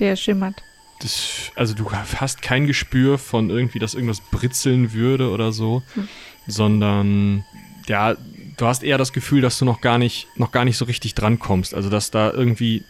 der 0.00 0.16
schimmert. 0.16 0.62
Das, 0.98 1.52
also 1.54 1.74
du 1.74 1.90
hast 1.92 2.42
kein 2.42 2.66
Gespür 2.66 3.18
von 3.18 3.50
irgendwie, 3.50 3.78
dass 3.78 3.94
irgendwas 3.94 4.20
britzeln 4.20 4.92
würde 4.92 5.30
oder 5.30 5.52
so, 5.52 5.82
Hm. 5.94 6.08
sondern 6.46 7.44
ja, 7.86 8.16
du 8.56 8.66
hast 8.66 8.82
eher 8.82 8.98
das 8.98 9.12
Gefühl, 9.12 9.40
dass 9.40 9.58
du 9.58 9.64
noch 9.64 9.80
gar 9.80 9.98
nicht, 9.98 10.26
noch 10.36 10.52
gar 10.52 10.64
nicht 10.64 10.76
so 10.76 10.84
richtig 10.84 11.14
drankommst. 11.14 11.74
Also 11.74 11.90
dass 11.90 12.10
da 12.10 12.30
irgendwie 12.30 12.84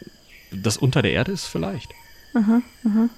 das 0.50 0.76
unter 0.76 1.02
der 1.02 1.12
Erde 1.12 1.32
ist 1.32 1.46
vielleicht. 1.46 1.90
Aha, 2.34 2.62
aha. 2.86 3.08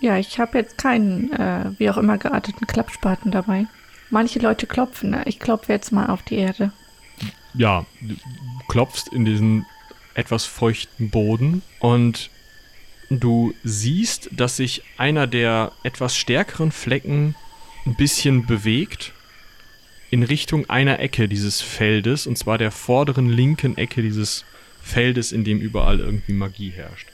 Ja, 0.00 0.16
ich 0.16 0.38
habe 0.38 0.58
jetzt 0.58 0.78
keinen, 0.78 1.32
äh, 1.32 1.72
wie 1.78 1.90
auch 1.90 1.98
immer 1.98 2.16
gearteten 2.18 2.66
Klappspaten 2.66 3.30
dabei. 3.30 3.66
Manche 4.08 4.38
Leute 4.38 4.66
klopfen. 4.66 5.10
ne? 5.10 5.22
Ich 5.26 5.38
klopfe 5.38 5.72
jetzt 5.72 5.92
mal 5.92 6.06
auf 6.06 6.22
die 6.22 6.36
Erde. 6.36 6.72
ja, 7.54 7.84
du 8.00 8.14
klopfst 8.68 9.08
in 9.12 9.24
diesen 9.24 9.66
etwas 10.14 10.44
feuchten 10.44 11.10
Boden 11.10 11.62
und 11.78 12.30
du 13.10 13.54
siehst, 13.62 14.30
dass 14.32 14.56
sich 14.56 14.82
einer 14.96 15.26
der 15.26 15.72
etwas 15.82 16.16
stärkeren 16.16 16.72
Flecken 16.72 17.34
ein 17.86 17.94
bisschen 17.94 18.46
bewegt 18.46 19.12
in 20.10 20.22
Richtung 20.22 20.68
einer 20.68 20.98
Ecke 20.98 21.28
dieses 21.28 21.60
Feldes, 21.60 22.26
und 22.26 22.36
zwar 22.36 22.58
der 22.58 22.70
vorderen 22.72 23.28
linken 23.28 23.76
Ecke 23.78 24.02
dieses 24.02 24.44
Feldes, 24.82 25.32
in 25.32 25.44
dem 25.44 25.60
überall 25.60 26.00
irgendwie 26.00 26.32
Magie 26.32 26.70
herrscht. 26.70 27.08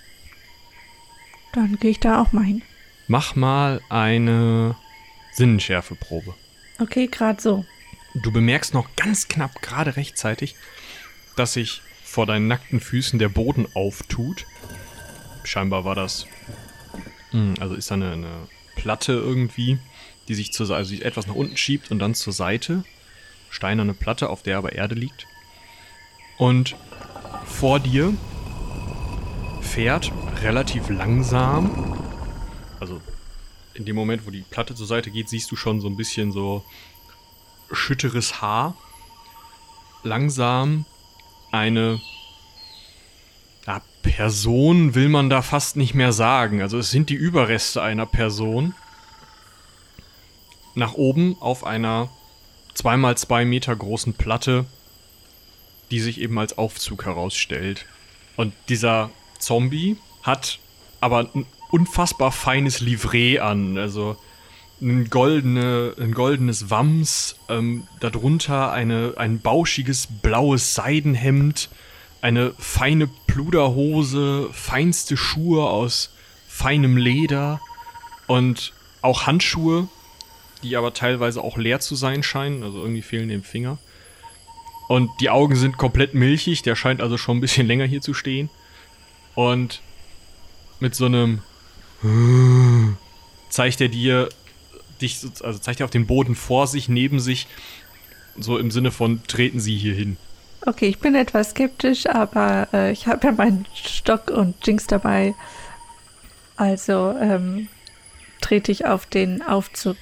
Dann 1.52 1.76
gehe 1.78 1.90
ich 1.90 2.00
da 2.00 2.22
auch 2.22 2.32
mal 2.32 2.44
hin. 2.44 2.62
Mach 3.08 3.34
mal 3.36 3.80
eine 3.88 4.76
Sinnenschärfeprobe. 5.32 6.34
Okay, 6.78 7.06
gerade 7.06 7.40
so. 7.40 7.64
Du 8.14 8.32
bemerkst 8.32 8.72
noch 8.74 8.88
ganz 8.96 9.28
knapp, 9.28 9.60
gerade 9.62 9.96
rechtzeitig, 9.96 10.54
dass 11.36 11.52
sich 11.54 11.82
vor 12.02 12.26
deinen 12.26 12.48
nackten 12.48 12.80
Füßen 12.80 13.18
der 13.18 13.28
Boden 13.28 13.66
auftut. 13.74 14.46
Scheinbar 15.44 15.84
war 15.84 15.94
das. 15.94 16.26
hm, 17.30 17.54
Also 17.60 17.74
ist 17.74 17.90
da 17.90 17.94
eine, 17.94 18.12
eine 18.12 18.48
Platte 18.74 19.12
irgendwie, 19.12 19.78
die 20.28 20.34
sich 20.34 20.52
zur 20.52 20.70
also 20.70 20.94
etwas 20.94 21.26
nach 21.26 21.34
unten 21.34 21.56
schiebt 21.56 21.90
und 21.90 21.98
dann 21.98 22.14
zur 22.14 22.32
Seite. 22.32 22.84
Steinerne 23.50 23.94
Platte, 23.94 24.28
auf 24.28 24.42
der 24.42 24.58
aber 24.58 24.72
Erde 24.72 24.94
liegt. 24.94 25.26
Und 26.36 26.76
vor 27.46 27.80
dir 27.80 28.12
fährt 29.62 30.12
relativ 30.42 30.88
langsam, 30.88 31.96
also 32.80 33.00
in 33.74 33.84
dem 33.84 33.96
Moment, 33.96 34.26
wo 34.26 34.30
die 34.30 34.42
Platte 34.42 34.74
zur 34.74 34.86
Seite 34.86 35.10
geht, 35.10 35.28
siehst 35.28 35.50
du 35.50 35.56
schon 35.56 35.80
so 35.80 35.88
ein 35.88 35.96
bisschen 35.96 36.32
so 36.32 36.64
schütteres 37.72 38.40
Haar. 38.40 38.74
Langsam 40.02 40.86
eine 41.50 42.00
ja, 43.66 43.82
Person 44.02 44.94
will 44.94 45.08
man 45.08 45.28
da 45.30 45.42
fast 45.42 45.76
nicht 45.76 45.94
mehr 45.94 46.12
sagen. 46.12 46.62
Also 46.62 46.78
es 46.78 46.90
sind 46.90 47.10
die 47.10 47.14
Überreste 47.14 47.82
einer 47.82 48.06
Person. 48.06 48.74
Nach 50.76 50.92
oben 50.92 51.36
auf 51.40 51.64
einer 51.64 52.10
2x2 52.76 53.46
Meter 53.46 53.74
großen 53.74 54.12
Platte, 54.14 54.66
die 55.90 56.00
sich 56.00 56.20
eben 56.20 56.38
als 56.38 56.58
Aufzug 56.58 57.06
herausstellt. 57.06 57.86
Und 58.36 58.52
dieser 58.68 59.10
Zombie 59.38 59.96
hat 60.22 60.58
aber 61.00 61.30
ein 61.34 61.46
unfassbar 61.70 62.30
feines 62.30 62.80
Livret 62.80 63.40
an. 63.40 63.78
Also 63.78 64.16
ein, 64.82 65.08
goldene, 65.08 65.94
ein 65.98 66.12
goldenes 66.12 66.68
Wams, 66.68 67.36
ähm, 67.48 67.86
darunter 68.00 68.70
eine, 68.70 69.14
ein 69.16 69.40
bauschiges 69.40 70.08
blaues 70.20 70.74
Seidenhemd, 70.74 71.70
eine 72.20 72.52
feine 72.58 73.08
Pluderhose, 73.26 74.50
feinste 74.52 75.16
Schuhe 75.16 75.70
aus 75.70 76.12
feinem 76.46 76.98
Leder 76.98 77.62
und 78.26 78.74
auch 79.00 79.26
Handschuhe, 79.26 79.88
die 80.68 80.76
aber 80.76 80.92
teilweise 80.94 81.42
auch 81.42 81.56
leer 81.56 81.80
zu 81.80 81.94
sein 81.94 82.22
scheinen, 82.22 82.62
also 82.62 82.78
irgendwie 82.80 83.02
fehlen 83.02 83.28
dem 83.28 83.42
Finger. 83.42 83.78
Und 84.88 85.10
die 85.20 85.30
Augen 85.30 85.56
sind 85.56 85.78
komplett 85.78 86.14
milchig, 86.14 86.62
der 86.62 86.76
scheint 86.76 87.00
also 87.00 87.18
schon 87.18 87.38
ein 87.38 87.40
bisschen 87.40 87.66
länger 87.72 87.84
hier 87.86 88.00
zu 88.00 88.14
stehen. 88.14 88.50
Und 89.34 89.80
mit 90.80 90.94
so 90.94 91.06
einem 91.06 91.42
zeigt 93.50 93.80
er 93.80 93.88
dir 93.88 94.28
dich, 95.00 95.18
so- 95.20 95.30
also 95.44 95.58
zeigt 95.58 95.80
er 95.80 95.84
auf 95.84 95.90
den 95.90 96.06
Boden 96.06 96.34
vor 96.34 96.66
sich, 96.66 96.88
neben 96.88 97.20
sich, 97.20 97.46
so 98.38 98.58
im 98.58 98.70
Sinne 98.70 98.90
von 98.90 99.22
treten 99.26 99.60
Sie 99.60 99.76
hier 99.76 99.94
hin. 99.94 100.16
Okay, 100.66 100.86
ich 100.88 100.98
bin 100.98 101.14
etwas 101.14 101.50
skeptisch, 101.50 102.06
aber 102.06 102.68
äh, 102.72 102.92
ich 102.92 103.06
habe 103.06 103.26
ja 103.28 103.32
meinen 103.32 103.66
Stock 103.74 104.30
und 104.30 104.54
Jinx 104.66 104.86
dabei. 104.86 105.34
Also 106.56 107.14
ähm, 107.20 107.68
trete 108.40 108.72
ich 108.72 108.84
auf 108.86 109.06
den 109.06 109.42
Aufzug 109.42 109.96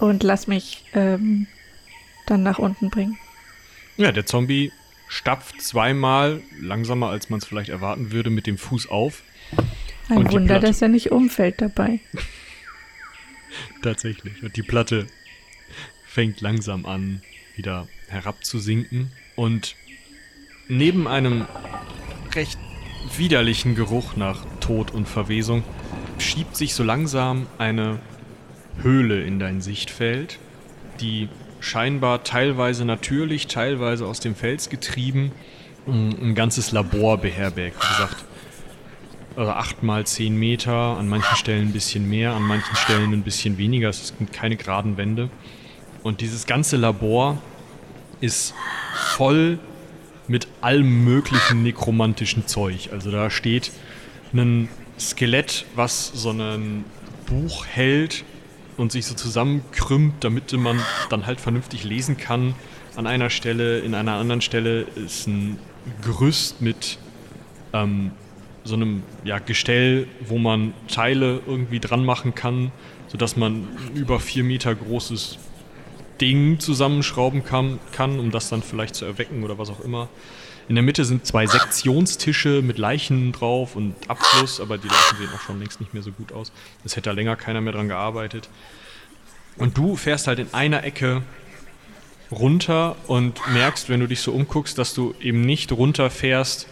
und 0.00 0.22
lass 0.22 0.46
mich 0.46 0.84
ähm, 0.94 1.46
dann 2.26 2.42
nach 2.42 2.58
unten 2.58 2.90
bringen. 2.90 3.18
Ja, 3.96 4.12
der 4.12 4.26
Zombie 4.26 4.72
stapft 5.08 5.60
zweimal, 5.60 6.40
langsamer 6.60 7.08
als 7.08 7.30
man 7.30 7.38
es 7.38 7.44
vielleicht 7.44 7.68
erwarten 7.68 8.12
würde, 8.12 8.30
mit 8.30 8.46
dem 8.46 8.58
Fuß 8.58 8.88
auf. 8.88 9.22
Ein 10.08 10.30
Wunder, 10.30 10.54
Platte. 10.54 10.66
dass 10.66 10.82
er 10.82 10.88
nicht 10.88 11.12
umfällt 11.12 11.60
dabei. 11.60 12.00
Tatsächlich. 13.82 14.42
Und 14.42 14.56
die 14.56 14.62
Platte 14.62 15.06
fängt 16.06 16.40
langsam 16.40 16.86
an, 16.86 17.22
wieder 17.56 17.88
herabzusinken. 18.08 19.12
Und 19.36 19.76
neben 20.68 21.06
einem 21.06 21.46
recht 22.34 22.58
widerlichen 23.16 23.74
Geruch 23.74 24.16
nach 24.16 24.44
Tod 24.60 24.92
und 24.92 25.08
Verwesung 25.08 25.64
schiebt 26.18 26.56
sich 26.56 26.74
so 26.74 26.84
langsam 26.84 27.46
eine 27.58 28.00
Höhle 28.82 29.22
in 29.22 29.38
dein 29.38 29.60
Sichtfeld, 29.60 30.38
die 31.00 31.28
scheinbar 31.60 32.24
teilweise 32.24 32.84
natürlich, 32.84 33.46
teilweise 33.46 34.06
aus 34.06 34.20
dem 34.20 34.34
Fels 34.34 34.68
getrieben 34.68 35.32
ein 35.86 36.16
ein 36.20 36.34
ganzes 36.34 36.72
Labor 36.72 37.18
beherbergt. 37.18 37.76
Wie 37.76 37.88
gesagt, 37.88 38.24
also 39.36 39.50
8 39.50 39.82
mal 39.82 40.06
10 40.06 40.36
Meter, 40.36 40.72
an 40.72 41.08
manchen 41.08 41.36
Stellen 41.36 41.68
ein 41.68 41.72
bisschen 41.72 42.08
mehr, 42.08 42.32
an 42.32 42.42
manchen 42.42 42.76
Stellen 42.76 43.12
ein 43.12 43.22
bisschen 43.22 43.58
weniger. 43.58 43.88
Es 43.88 44.08
sind 44.08 44.32
keine 44.32 44.56
geraden 44.56 44.96
Wände. 44.96 45.30
Und 46.02 46.20
dieses 46.20 46.46
ganze 46.46 46.76
Labor 46.76 47.38
ist 48.20 48.54
voll 49.16 49.58
mit 50.28 50.46
allem 50.60 51.04
möglichen 51.04 51.62
nekromantischen 51.62 52.46
Zeug. 52.46 52.90
Also 52.92 53.10
da 53.10 53.30
steht 53.30 53.72
ein 54.32 54.68
Skelett, 54.98 55.64
was 55.74 56.12
so 56.14 56.30
ein 56.30 56.84
Buch 57.26 57.66
hält 57.66 58.24
und 58.76 58.92
sich 58.92 59.06
so 59.06 59.14
zusammenkrümmt, 59.14 60.22
damit 60.24 60.52
man 60.52 60.80
dann 61.08 61.26
halt 61.26 61.40
vernünftig 61.40 61.84
lesen 61.84 62.16
kann. 62.16 62.54
An 62.96 63.06
einer 63.06 63.30
Stelle, 63.30 63.80
in 63.80 63.94
einer 63.94 64.14
anderen 64.14 64.40
Stelle 64.40 64.82
ist 64.96 65.26
ein 65.26 65.58
Gerüst 66.02 66.60
mit 66.60 66.98
ähm, 67.72 68.10
so 68.64 68.74
einem 68.74 69.02
ja, 69.24 69.38
Gestell, 69.38 70.06
wo 70.26 70.38
man 70.38 70.74
Teile 70.88 71.40
irgendwie 71.46 71.80
dran 71.80 72.04
machen 72.04 72.34
kann, 72.34 72.72
sodass 73.08 73.36
man 73.36 73.52
ein 73.54 73.96
über 73.96 74.20
vier 74.20 74.44
Meter 74.44 74.74
großes 74.74 75.38
Ding 76.20 76.58
zusammenschrauben 76.58 77.44
kann, 77.44 77.78
kann, 77.92 78.18
um 78.18 78.30
das 78.30 78.50
dann 78.50 78.62
vielleicht 78.62 78.94
zu 78.94 79.04
erwecken 79.04 79.42
oder 79.42 79.58
was 79.58 79.70
auch 79.70 79.80
immer. 79.80 80.08
In 80.70 80.76
der 80.76 80.84
Mitte 80.84 81.04
sind 81.04 81.26
zwei 81.26 81.48
Sektionstische 81.48 82.62
mit 82.62 82.78
Leichen 82.78 83.32
drauf 83.32 83.74
und 83.74 83.96
Abfluss, 84.08 84.60
aber 84.60 84.78
die 84.78 84.86
Leichen 84.86 85.16
sehen 85.18 85.28
auch 85.34 85.40
schon 85.40 85.58
längst 85.58 85.80
nicht 85.80 85.94
mehr 85.94 86.02
so 86.04 86.12
gut 86.12 86.30
aus. 86.30 86.52
Es 86.84 86.94
hätte 86.94 87.10
da 87.10 87.12
länger 87.12 87.34
keiner 87.34 87.60
mehr 87.60 87.72
dran 87.72 87.88
gearbeitet. 87.88 88.48
Und 89.56 89.76
du 89.76 89.96
fährst 89.96 90.28
halt 90.28 90.38
in 90.38 90.54
einer 90.54 90.84
Ecke 90.84 91.22
runter 92.30 92.94
und 93.08 93.40
merkst, 93.52 93.88
wenn 93.88 93.98
du 93.98 94.06
dich 94.06 94.20
so 94.20 94.30
umguckst, 94.30 94.78
dass 94.78 94.94
du 94.94 95.12
eben 95.20 95.40
nicht 95.40 95.72
runterfährst, 95.72 96.68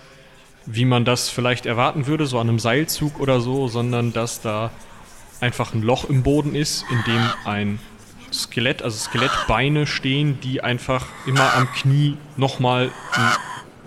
wie 0.64 0.84
man 0.84 1.04
das 1.04 1.28
vielleicht 1.28 1.66
erwarten 1.66 2.06
würde, 2.06 2.26
so 2.26 2.38
an 2.38 2.48
einem 2.48 2.60
Seilzug 2.60 3.18
oder 3.18 3.40
so, 3.40 3.66
sondern 3.66 4.12
dass 4.12 4.40
da 4.40 4.70
einfach 5.40 5.74
ein 5.74 5.82
Loch 5.82 6.04
im 6.04 6.22
Boden 6.22 6.54
ist, 6.54 6.84
in 6.88 7.02
dem 7.02 7.30
ein 7.44 7.80
Skelett, 8.32 8.80
also 8.80 8.96
Skelettbeine 8.96 9.88
stehen, 9.88 10.38
die 10.40 10.62
einfach 10.62 11.06
immer 11.26 11.54
am 11.54 11.72
Knie 11.72 12.16
nochmal 12.36 12.92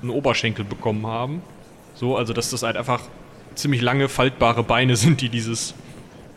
einen, 0.02 0.10
Oberschenkel 0.10 0.66
bekommen 0.66 1.06
haben. 1.06 1.41
So, 1.95 2.18
also 2.18 2.34
dass 2.34 2.49
das 2.49 2.64
halt 2.64 2.78
einfach 2.78 3.02
ziemlich 3.56 3.82
lange 3.82 4.10
faltbare 4.10 4.64
Beine 4.64 4.95
sind, 4.97 5.22
die 5.22 5.30
dieses, 5.30 5.74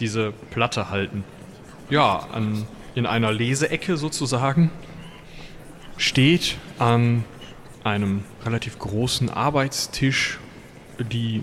diese 0.00 0.32
Platte 0.50 0.90
halten. 0.90 1.24
Ja, 1.90 2.26
an, 2.32 2.66
in 2.94 3.06
einer 3.06 3.32
Leseecke 3.32 3.96
sozusagen 3.96 4.70
steht 5.96 6.56
an 6.78 7.24
einem 7.84 8.24
relativ 8.44 8.78
großen 8.78 9.30
Arbeitstisch, 9.30 10.38
die 10.98 11.42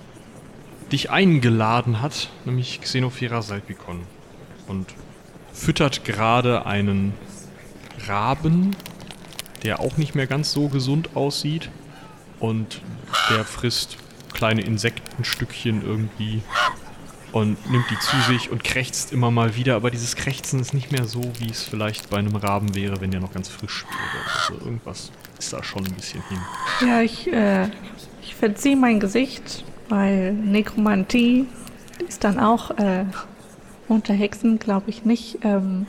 dich 0.91 1.09
eingeladen 1.09 2.01
hat, 2.01 2.29
nämlich 2.45 2.81
Xenophera 2.81 3.41
Salpicon. 3.41 4.01
Und 4.67 4.87
füttert 5.53 6.03
gerade 6.05 6.65
einen 6.65 7.13
Raben, 8.07 8.75
der 9.63 9.79
auch 9.79 9.97
nicht 9.97 10.15
mehr 10.15 10.27
ganz 10.27 10.51
so 10.51 10.69
gesund 10.69 11.15
aussieht. 11.15 11.69
Und 12.41 12.81
der 13.29 13.45
frisst 13.45 13.97
kleine 14.33 14.61
Insektenstückchen 14.61 15.83
irgendwie 15.85 16.41
und 17.31 17.71
nimmt 17.71 17.85
die 17.89 17.99
zu 17.99 18.15
sich 18.27 18.51
und 18.51 18.63
krächzt 18.63 19.13
immer 19.13 19.31
mal 19.31 19.55
wieder. 19.55 19.75
Aber 19.75 19.91
dieses 19.91 20.15
Krächzen 20.15 20.59
ist 20.59 20.73
nicht 20.73 20.91
mehr 20.91 21.05
so, 21.05 21.21
wie 21.39 21.49
es 21.49 21.63
vielleicht 21.63 22.09
bei 22.09 22.17
einem 22.17 22.35
Raben 22.35 22.75
wäre, 22.75 22.99
wenn 23.01 23.11
der 23.11 23.21
noch 23.21 23.33
ganz 23.33 23.47
frisch 23.47 23.85
wäre. 23.85 24.25
Also 24.35 24.65
irgendwas 24.65 25.11
ist 25.39 25.53
da 25.53 25.63
schon 25.63 25.85
ein 25.85 25.93
bisschen 25.93 26.21
hin. 26.27 26.39
Ja, 26.87 27.01
ich, 27.01 27.31
äh, 27.31 27.69
ich 28.21 28.35
verziehe 28.35 28.75
mein 28.75 28.99
Gesicht, 28.99 29.63
weil 29.89 30.33
Nekromantie 30.33 31.47
ist 32.07 32.23
dann 32.23 32.39
auch 32.39 32.71
äh, 32.71 33.05
unter 33.87 34.13
Hexen, 34.13 34.59
glaube 34.59 34.89
ich, 34.89 35.05
nicht 35.05 35.39
ähm, 35.43 35.87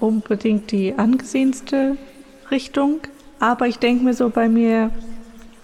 unbedingt 0.00 0.70
die 0.70 0.94
angesehenste 0.96 1.96
Richtung. 2.50 3.00
Aber 3.40 3.66
ich 3.66 3.78
denke 3.78 4.04
mir 4.04 4.14
so 4.14 4.30
bei 4.30 4.48
mir, 4.48 4.90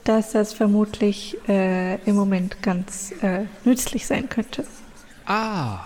dass 0.05 0.33
das 0.33 0.53
vermutlich 0.53 1.37
äh, 1.49 1.97
im 2.05 2.17
Moment 2.17 2.63
ganz 2.63 3.13
äh, 3.23 3.45
nützlich 3.65 4.07
sein 4.07 4.29
könnte. 4.29 4.65
Ah. 5.27 5.81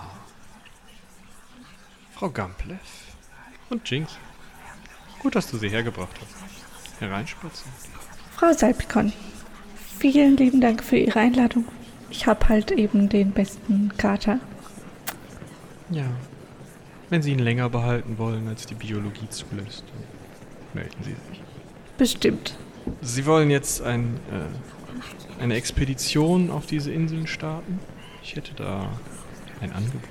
Frau 2.13 2.29
Gamplev. 2.29 2.79
Und 3.69 3.89
Jinx. 3.89 4.17
Gut, 5.19 5.35
dass 5.35 5.49
du 5.49 5.57
sie 5.57 5.69
hergebracht 5.69 6.15
hast. 6.19 7.01
Hereinspazieren. 7.01 7.73
Frau 8.35 8.53
Salpikon, 8.53 9.13
vielen 9.99 10.37
lieben 10.37 10.61
Dank 10.61 10.83
für 10.83 10.97
Ihre 10.97 11.19
Einladung. 11.19 11.65
Ich 12.09 12.25
habe 12.27 12.47
halt 12.49 12.71
eben 12.71 13.09
den 13.09 13.31
besten 13.31 13.91
Kater. 13.97 14.39
Ja. 15.89 16.05
Wenn 17.09 17.21
Sie 17.21 17.31
ihn 17.31 17.39
länger 17.39 17.69
behalten 17.69 18.17
wollen, 18.17 18.47
als 18.47 18.65
die 18.65 18.75
Biologie 18.75 19.29
zulässt, 19.29 19.85
melden 20.73 21.03
Sie 21.03 21.11
sich. 21.11 21.41
Bestimmt. 21.97 22.57
Sie 23.01 23.25
wollen 23.25 23.49
jetzt 23.49 23.81
ein, 23.81 24.19
äh, 24.31 25.41
eine 25.41 25.55
Expedition 25.55 26.49
auf 26.49 26.65
diese 26.65 26.91
Inseln 26.91 27.27
starten? 27.27 27.79
Ich 28.23 28.35
hätte 28.35 28.53
da 28.55 28.89
ein 29.61 29.71
Angebot. 29.71 30.01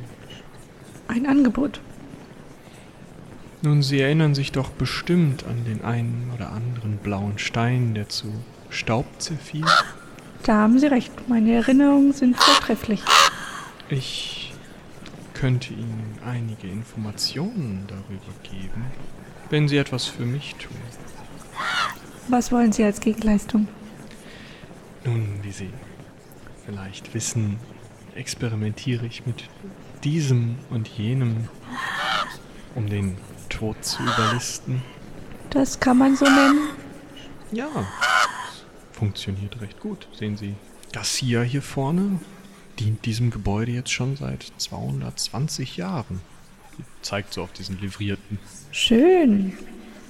Ein 1.08 1.26
Angebot. 1.26 1.80
Nun, 3.62 3.82
Sie 3.82 4.00
erinnern 4.00 4.34
sich 4.34 4.52
doch 4.52 4.70
bestimmt 4.70 5.44
an 5.44 5.64
den 5.64 5.84
einen 5.84 6.30
oder 6.34 6.52
anderen 6.52 6.98
blauen 6.98 7.38
Stein, 7.38 7.94
der 7.94 8.08
zu 8.08 8.32
Staub 8.70 9.06
zerfiel. 9.18 9.64
Da 10.44 10.54
haben 10.58 10.78
Sie 10.78 10.86
recht. 10.86 11.10
Meine 11.28 11.52
Erinnerungen 11.54 12.12
sind 12.12 12.36
vortrefflich. 12.36 13.02
Ich 13.88 14.52
könnte 15.34 15.72
Ihnen 15.74 16.18
einige 16.24 16.68
Informationen 16.68 17.84
darüber 17.88 18.32
geben, 18.42 18.86
wenn 19.50 19.68
Sie 19.68 19.76
etwas 19.76 20.06
für 20.06 20.24
mich 20.24 20.54
tun. 20.56 20.76
Was 22.28 22.50
wollen 22.50 22.72
Sie 22.72 22.84
als 22.84 23.00
Gegenleistung? 23.00 23.68
Nun, 25.04 25.38
wie 25.42 25.52
Sie 25.52 25.70
vielleicht 26.64 27.14
wissen, 27.14 27.58
experimentiere 28.14 29.06
ich 29.06 29.26
mit 29.26 29.44
diesem 30.02 30.56
und 30.70 30.88
jenem, 30.88 31.48
um 32.74 32.88
den 32.88 33.16
Tod 33.48 33.84
zu 33.84 34.02
überlisten. 34.02 34.82
Das 35.50 35.78
kann 35.78 35.98
man 35.98 36.16
so 36.16 36.24
nennen. 36.24 36.70
Ja, 37.52 37.68
funktioniert 38.92 39.60
recht 39.60 39.78
gut. 39.80 40.08
Sehen 40.12 40.36
Sie, 40.36 40.54
Garcia 40.92 41.42
hier 41.42 41.62
vorne 41.62 42.18
dient 42.78 43.04
diesem 43.06 43.30
Gebäude 43.30 43.72
jetzt 43.72 43.92
schon 43.92 44.16
seit 44.16 44.52
220 44.56 45.76
Jahren. 45.76 46.20
Sie 46.76 46.84
zeigt 47.02 47.32
so 47.32 47.42
auf 47.42 47.52
diesen 47.52 47.80
livrierten. 47.80 48.38
Schön. 48.72 49.52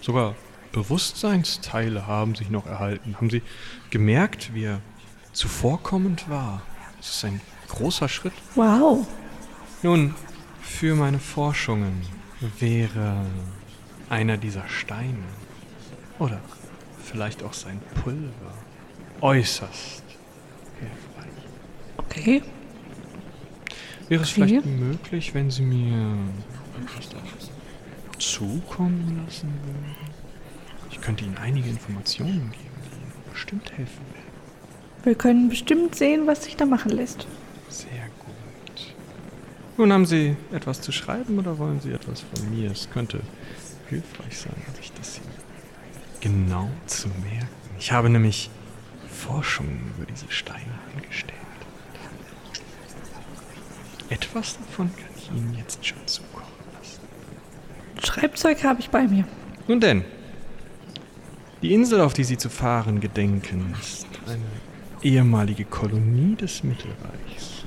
Sogar 0.01 0.35
Bewusstseinsteile 0.73 2.07
haben 2.07 2.35
sich 2.35 2.51
noch 2.51 2.67
erhalten. 2.67 3.17
Haben 3.17 3.31
Sie 3.31 3.43
gemerkt, 3.91 4.55
wie 4.55 4.65
er 4.65 4.81
zuvorkommend 5.33 6.29
war? 6.29 6.63
Das 6.99 7.17
ist 7.17 7.25
ein 7.25 7.41
großer 7.69 8.09
Schritt. 8.09 8.33
Wow. 8.55 9.07
Nun, 9.83 10.15
für 10.61 10.95
meine 10.95 11.19
Forschungen 11.19 12.03
wäre 12.59 13.25
einer 14.09 14.37
dieser 14.37 14.69
Steine 14.69 15.25
oder 16.19 16.41
vielleicht 17.03 17.43
auch 17.43 17.53
sein 17.53 17.81
Pulver 18.03 18.55
äußerst 19.21 20.03
hilfreich. 20.79 21.33
Okay. 21.99 22.43
Wäre 24.09 24.23
es 24.23 24.31
Okay. 24.33 24.47
vielleicht 24.47 24.67
möglich, 24.67 25.35
wenn 25.35 25.51
Sie 25.51 25.63
mir 25.63 26.17
zukommen 28.19 29.23
lassen 29.25 29.53
würden? 29.65 30.06
Ich 30.97 31.03
könnte 31.03 31.25
Ihnen 31.25 31.37
einige 31.37 31.69
Informationen 31.69 32.51
geben, 32.53 32.53
die 32.85 32.97
Ihnen 32.97 33.13
bestimmt 33.31 33.71
helfen 33.73 34.01
werden. 34.13 34.27
Wir 35.05 35.15
können 35.15 35.49
bestimmt 35.49 35.95
sehen, 35.95 36.27
was 36.27 36.45
sich 36.45 36.57
da 36.57 36.65
machen 36.65 36.91
lässt. 36.91 37.27
Sehr 37.69 38.09
gut. 38.19 38.95
Nun 39.77 39.93
haben 39.93 40.07
Sie 40.07 40.37
etwas 40.53 40.81
zu 40.81 40.91
schreiben 40.91 41.39
oder 41.39 41.59
wollen 41.59 41.81
Sie 41.81 41.93
etwas 41.93 42.23
von 42.23 42.51
mir? 42.51 42.71
Es 42.71 42.89
könnte 42.91 43.21
hilfreich 43.89 44.39
sein, 44.39 44.55
sich 44.77 44.91
das 44.93 45.17
hier 45.17 46.31
genau 46.31 46.71
zu 46.87 47.09
merken. 47.09 47.47
Ich 47.79 47.93
habe 47.93 48.09
nämlich 48.09 48.51
Forschungen 49.09 49.93
über 49.97 50.07
diese 50.07 50.31
Steine 50.31 50.79
angestellt. 50.95 51.35
Etwas 54.09 54.57
davon 54.59 54.91
kann 54.97 55.11
ich 55.17 55.31
Ihnen 55.31 55.55
jetzt 55.59 55.85
schon 55.85 56.05
zukommen 56.07 56.47
lassen. 56.77 57.01
Schreibzeug 58.03 58.65
habe 58.65 58.81
ich 58.81 58.89
bei 58.89 59.07
mir. 59.07 59.25
Nun 59.69 59.79
denn, 59.79 60.05
die 61.63 61.73
Insel, 61.73 62.01
auf 62.01 62.13
die 62.13 62.25
Sie 62.25 62.37
zu 62.37 62.51
fahren 62.51 63.01
gedenken, 63.01 63.75
ist 63.81 64.07
eine 64.27 64.43
ehemalige 65.03 65.65
Kolonie 65.65 66.37
des 66.37 66.63
Mittelreichs. 66.63 67.65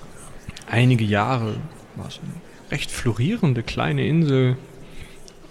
Einige 0.69 1.03
Jahre 1.03 1.55
war 1.95 2.07
es 2.07 2.19
eine 2.19 2.33
recht 2.71 2.91
florierende 2.91 3.63
kleine 3.63 4.05
Insel, 4.05 4.57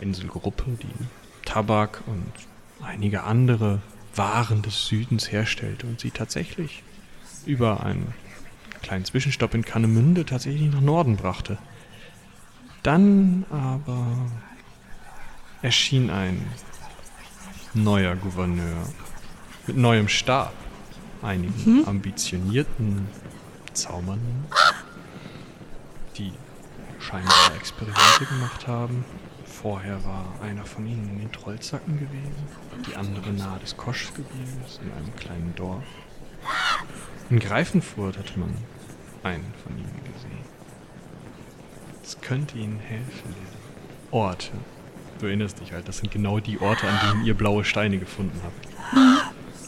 Inselgruppe, 0.01 0.65
die 0.81 1.05
Tabak 1.45 2.03
und 2.07 2.33
einige 2.85 3.25
andere 3.25 3.81
Waren 4.15 4.63
des 4.63 4.87
Südens 4.87 5.33
herstellte 5.33 5.87
und 5.87 6.01
sie 6.01 6.11
tatsächlich 6.11 6.83
über 7.47 7.83
einen 7.83 8.15
kleinen 8.83 9.05
Zwischenstopp 9.05 9.55
in 9.55 9.65
Kannemünde 9.65 10.25
tatsächlich 10.25 10.71
nach 10.73 10.81
Norden 10.81 11.17
brachte. 11.17 11.59
Dann 12.83 13.45
aber 13.51 14.07
erschien 15.63 16.11
ein 16.11 16.47
neuer 17.85 18.17
Gouverneur 18.17 18.89
mit 19.67 19.77
neuem 19.77 20.09
Stab, 20.09 20.53
einigen 21.23 21.87
ambitionierten 21.87 23.09
Zaubern, 23.73 24.21
die 26.17 26.33
scheinbar 26.99 27.55
Experimente 27.57 28.27
gemacht 28.29 28.67
haben. 28.67 29.05
Vorher 29.45 30.05
war 30.05 30.27
einer 30.43 30.65
von 30.65 30.87
ihnen 30.87 31.09
in 31.09 31.19
den 31.19 31.33
Trollzacken 31.33 31.99
gewesen, 31.99 32.47
die 32.87 32.97
andere 32.97 33.31
nahe 33.33 33.59
des 33.61 33.77
Koschgebirges 33.77 34.81
in 34.83 34.93
einem 34.93 35.15
kleinen 35.17 35.55
Dorf. 35.57 35.85
In 37.31 37.39
Greifenfurt 37.39 38.19
hatte 38.19 38.39
man 38.39 38.55
einen 39.23 39.53
von 39.63 39.77
ihnen 39.77 40.01
gesehen. 40.13 40.39
Es 42.03 42.21
könnte 42.21 42.57
ihnen 42.57 42.79
helfen. 42.79 43.35
Orte. 44.11 44.53
Du 45.21 45.27
erinnerst 45.27 45.61
dich 45.61 45.73
halt, 45.73 45.89
das 45.89 45.99
sind 45.99 46.13
genau 46.13 46.39
die 46.39 46.61
Orte, 46.61 46.87
an 46.87 46.99
denen 47.05 47.27
ihr 47.27 47.35
blaue 47.35 47.65
Steine 47.65 47.99
gefunden 47.99 48.41
habt. 48.45 48.69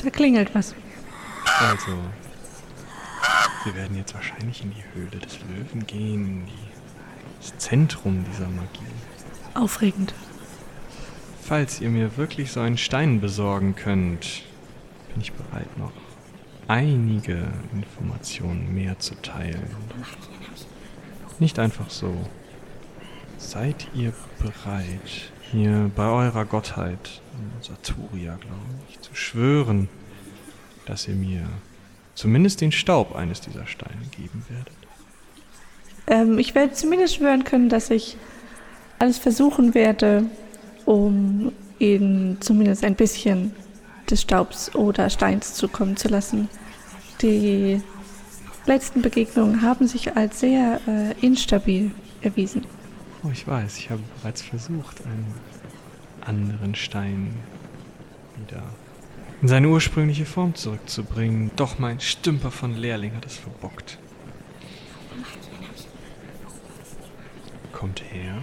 Da 0.02 0.10
klingelt 0.10 0.54
was. 0.54 0.74
Also, 1.58 1.98
wir 3.64 3.74
werden 3.74 3.96
jetzt 3.96 4.14
wahrscheinlich 4.14 4.62
in 4.62 4.72
die 4.72 4.84
Höhle 4.94 5.18
des 5.18 5.38
Löwen 5.40 5.86
gehen, 5.86 6.26
in 6.26 6.48
das 7.40 7.58
Zentrum 7.58 8.24
dieser 8.32 8.48
Magie. 8.48 8.86
Aufregend. 9.54 10.14
Falls 11.42 11.80
ihr 11.80 11.90
mir 11.90 12.16
wirklich 12.16 12.52
so 12.52 12.60
einen 12.60 12.78
Stein 12.78 13.20
besorgen 13.20 13.74
könnt, 13.74 14.44
bin 15.12 15.20
ich 15.20 15.32
bereit, 15.32 15.76
noch 15.76 15.92
einige 16.68 17.48
Informationen 17.74 18.72
mehr 18.72 18.98
zu 19.00 19.16
teilen. 19.16 19.74
Nicht 21.40 21.58
einfach 21.58 21.90
so. 21.90 22.14
Seid 23.36 23.88
ihr 23.94 24.12
bereit, 24.38 25.32
hier 25.50 25.90
bei 25.94 26.08
eurer 26.08 26.44
Gottheit, 26.44 27.20
Saturia, 27.60 28.36
glaube 28.36 28.56
ich, 28.88 29.00
zu 29.00 29.14
schwören, 29.14 29.88
dass 30.86 31.08
ihr 31.08 31.14
mir 31.14 31.48
zumindest 32.14 32.60
den 32.60 32.72
Staub 32.72 33.14
eines 33.14 33.40
dieser 33.40 33.66
Steine 33.66 34.02
geben 34.10 34.44
werdet. 34.48 34.72
Ähm, 36.06 36.38
ich 36.38 36.54
werde 36.54 36.72
zumindest 36.72 37.16
schwören 37.16 37.44
können, 37.44 37.68
dass 37.68 37.90
ich 37.90 38.16
alles 38.98 39.18
versuchen 39.18 39.74
werde, 39.74 40.24
um 40.84 41.52
ihnen 41.78 42.40
zumindest 42.40 42.84
ein 42.84 42.94
bisschen 42.94 43.52
des 44.10 44.22
Staubs 44.22 44.74
oder 44.74 45.08
Steins 45.08 45.54
zukommen 45.54 45.96
zu 45.96 46.08
lassen. 46.08 46.48
Die 47.22 47.80
letzten 48.66 49.02
Begegnungen 49.02 49.62
haben 49.62 49.86
sich 49.86 50.16
als 50.16 50.40
sehr 50.40 50.80
äh, 50.86 51.14
instabil 51.24 51.92
erwiesen. 52.22 52.64
Oh, 53.22 53.30
ich 53.32 53.46
weiß, 53.46 53.76
ich 53.78 53.90
habe 53.90 54.02
bereits 54.20 54.40
versucht, 54.40 55.04
einen 55.04 55.34
anderen 56.22 56.74
Stein 56.74 57.34
wieder 58.36 58.62
in 59.42 59.48
seine 59.48 59.68
ursprüngliche 59.68 60.26
Form 60.26 60.54
zurückzubringen. 60.54 61.50
Doch 61.56 61.78
mein 61.78 62.00
Stümper 62.00 62.50
von 62.50 62.76
Lehrling 62.76 63.14
hat 63.14 63.26
es 63.26 63.36
verbockt. 63.36 63.98
Kommt 67.72 68.02
her. 68.10 68.42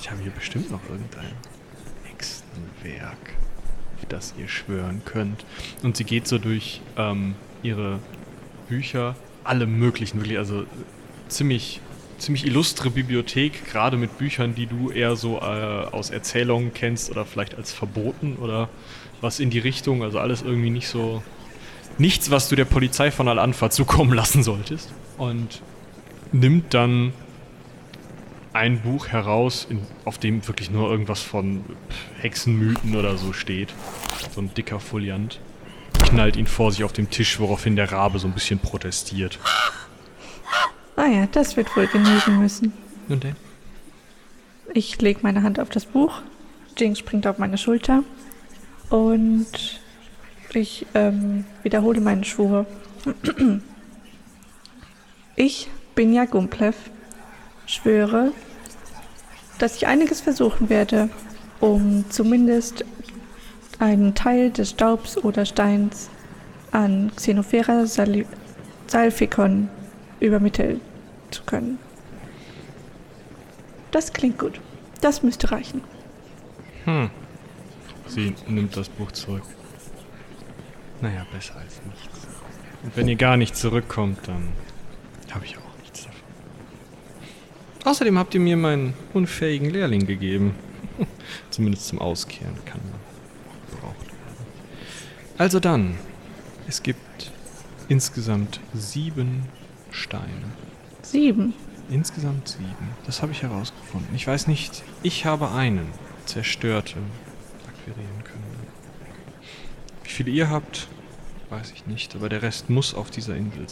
Ich 0.00 0.10
habe 0.10 0.22
hier 0.22 0.30
bestimmt 0.30 0.70
noch 0.70 0.82
irgendein 0.88 1.32
Hexenwerk, 2.04 3.34
auf 3.96 4.06
das 4.08 4.34
ihr 4.38 4.48
schwören 4.48 5.02
könnt. 5.04 5.44
Und 5.82 5.96
sie 5.96 6.04
geht 6.04 6.28
so 6.28 6.38
durch 6.38 6.80
ähm, 6.96 7.34
ihre 7.62 7.98
Bücher, 8.68 9.16
alle 9.42 9.66
möglichen, 9.66 10.18
wirklich, 10.18 10.38
also 10.38 10.64
ziemlich, 11.28 11.80
ziemlich 12.18 12.46
illustre 12.46 12.90
Bibliothek, 12.90 13.70
gerade 13.70 13.96
mit 13.96 14.18
Büchern, 14.18 14.54
die 14.54 14.66
du 14.66 14.90
eher 14.90 15.16
so 15.16 15.38
äh, 15.38 15.40
aus 15.40 16.10
Erzählungen 16.10 16.74
kennst 16.74 17.10
oder 17.10 17.24
vielleicht 17.24 17.54
als 17.54 17.72
verboten 17.72 18.36
oder 18.36 18.68
was 19.20 19.40
in 19.40 19.50
die 19.50 19.58
Richtung, 19.58 20.02
also 20.02 20.18
alles 20.18 20.42
irgendwie 20.42 20.70
nicht 20.70 20.88
so. 20.88 21.22
Nichts, 21.96 22.30
was 22.30 22.48
du 22.48 22.54
der 22.54 22.64
Polizei 22.64 23.10
von 23.10 23.26
Al-Anfa 23.26 23.70
zukommen 23.70 24.12
lassen 24.12 24.44
solltest. 24.44 24.92
Und 25.16 25.62
nimmt 26.30 26.72
dann 26.74 27.12
ein 28.52 28.80
Buch 28.80 29.08
heraus, 29.08 29.66
in, 29.68 29.82
auf 30.04 30.18
dem 30.18 30.46
wirklich 30.46 30.70
nur 30.70 30.90
irgendwas 30.90 31.22
von 31.22 31.64
Hexenmythen 32.20 32.96
oder 32.96 33.16
so 33.16 33.32
steht. 33.32 33.72
So 34.34 34.40
ein 34.40 34.54
dicker 34.54 34.80
Foliant. 34.80 35.40
Knallt 36.04 36.36
ihn 36.36 36.46
vor 36.46 36.70
sich 36.70 36.84
auf 36.84 36.92
dem 36.92 37.10
Tisch, 37.10 37.40
woraufhin 37.40 37.76
der 37.76 37.90
Rabe 37.90 38.18
so 38.18 38.28
ein 38.28 38.32
bisschen 38.32 38.58
protestiert. 38.58 39.38
Ah 40.98 41.06
ja, 41.06 41.28
das 41.30 41.56
wird 41.56 41.76
wohl 41.76 41.86
genügen 41.86 42.40
müssen. 42.40 42.72
Nun 43.06 43.20
denn? 43.20 43.36
Ich 44.74 45.00
lege 45.00 45.20
meine 45.22 45.44
Hand 45.44 45.60
auf 45.60 45.68
das 45.68 45.86
Buch. 45.86 46.22
Jinx 46.76 46.98
springt 46.98 47.24
auf 47.28 47.38
meine 47.38 47.56
Schulter. 47.56 48.02
Und 48.90 49.80
ich 50.52 50.86
ähm, 50.94 51.44
wiederhole 51.62 52.00
meinen 52.00 52.24
Schwur. 52.24 52.66
Ich, 55.36 55.70
Binja 55.94 56.24
Gumplev, 56.24 56.74
schwöre, 57.66 58.32
dass 59.60 59.76
ich 59.76 59.86
einiges 59.86 60.20
versuchen 60.20 60.68
werde, 60.68 61.10
um 61.60 62.06
zumindest 62.10 62.84
einen 63.78 64.16
Teil 64.16 64.50
des 64.50 64.70
Staubs 64.70 65.16
oder 65.16 65.46
Steins 65.46 66.10
an 66.72 67.12
Xenophera 67.14 67.86
salficon 68.88 69.68
übermitteln 70.18 70.80
zu 71.30 71.42
können. 71.44 71.78
Das 73.90 74.12
klingt 74.12 74.38
gut. 74.38 74.60
Das 75.00 75.22
müsste 75.22 75.50
reichen. 75.50 75.82
Hm. 76.84 77.10
Sie 78.06 78.34
nimmt 78.46 78.76
das 78.76 78.88
Buch 78.88 79.12
zurück. 79.12 79.42
Naja, 81.00 81.26
besser 81.32 81.56
als 81.56 81.80
nichts. 81.84 82.26
Und 82.82 82.96
wenn 82.96 83.08
ihr 83.08 83.16
gar 83.16 83.36
nicht 83.36 83.56
zurückkommt, 83.56 84.26
dann 84.26 84.48
habe 85.30 85.44
ich 85.44 85.56
auch 85.58 85.78
nichts 85.80 86.04
davon. 86.04 86.20
Außerdem 87.84 88.18
habt 88.18 88.34
ihr 88.34 88.40
mir 88.40 88.56
meinen 88.56 88.94
unfähigen 89.14 89.70
Lehrling 89.70 90.06
gegeben. 90.06 90.54
Zumindest 91.50 91.86
zum 91.86 92.00
Auskehren 92.00 92.56
kann 92.64 92.80
man 92.90 93.00
gebraucht 93.70 94.06
werden. 94.06 94.46
Also 95.38 95.60
dann, 95.60 95.96
es 96.66 96.82
gibt 96.82 97.30
insgesamt 97.88 98.60
sieben 98.74 99.44
Steine. 99.90 100.52
Sieben. 101.10 101.54
Insgesamt 101.88 102.48
sieben. 102.48 102.90
Das 103.06 103.22
habe 103.22 103.32
ich 103.32 103.42
herausgefunden. 103.42 104.14
Ich 104.14 104.26
weiß 104.26 104.46
nicht, 104.46 104.82
ich 105.02 105.24
habe 105.24 105.50
einen 105.50 105.88
zerstörten 106.26 107.02
akquirieren 107.66 108.24
können. 108.24 108.44
Wie 110.04 110.10
viele 110.10 110.30
ihr 110.30 110.50
habt, 110.50 110.86
weiß 111.48 111.72
ich 111.74 111.86
nicht, 111.86 112.14
aber 112.14 112.28
der 112.28 112.42
Rest 112.42 112.68
muss 112.68 112.92
auf 112.92 113.10
dieser 113.10 113.36
Insel 113.36 113.66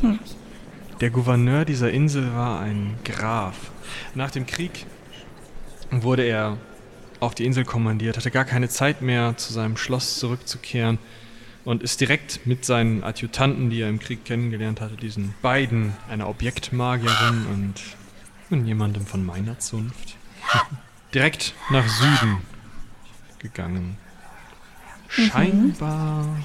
sein. 0.00 0.18
Der 1.02 1.10
Gouverneur 1.10 1.66
dieser 1.66 1.90
Insel 1.90 2.32
war 2.32 2.60
ein 2.60 2.94
Graf. 3.04 3.70
Nach 4.14 4.30
dem 4.30 4.46
Krieg 4.46 4.86
wurde 5.90 6.22
er 6.22 6.56
auf 7.20 7.34
die 7.34 7.44
Insel 7.44 7.66
kommandiert, 7.66 8.16
hatte 8.16 8.30
gar 8.30 8.46
keine 8.46 8.70
Zeit 8.70 9.02
mehr, 9.02 9.36
zu 9.36 9.52
seinem 9.52 9.76
Schloss 9.76 10.18
zurückzukehren 10.18 10.98
und 11.66 11.82
ist 11.82 12.00
direkt 12.00 12.46
mit 12.46 12.64
seinen 12.64 13.02
Adjutanten, 13.02 13.70
die 13.70 13.80
er 13.80 13.88
im 13.88 13.98
Krieg 13.98 14.24
kennengelernt 14.24 14.80
hatte, 14.80 14.96
diesen 14.96 15.34
beiden, 15.42 15.94
einer 16.08 16.28
Objektmagierin 16.28 17.44
und, 17.52 17.74
und 18.50 18.66
jemandem 18.66 19.04
von 19.04 19.26
meiner 19.26 19.58
Zunft, 19.58 20.16
direkt 21.14 21.54
nach 21.70 21.86
Süden 21.88 22.38
gegangen. 23.40 23.98
Scheinbar 25.08 26.36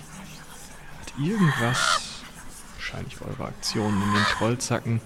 hat 1.00 1.14
irgendwas, 1.24 2.24
wahrscheinlich 2.78 3.22
eure 3.22 3.46
Aktionen 3.46 4.02
in 4.02 4.14
den 4.16 4.24
Trollzacken, 4.24 5.02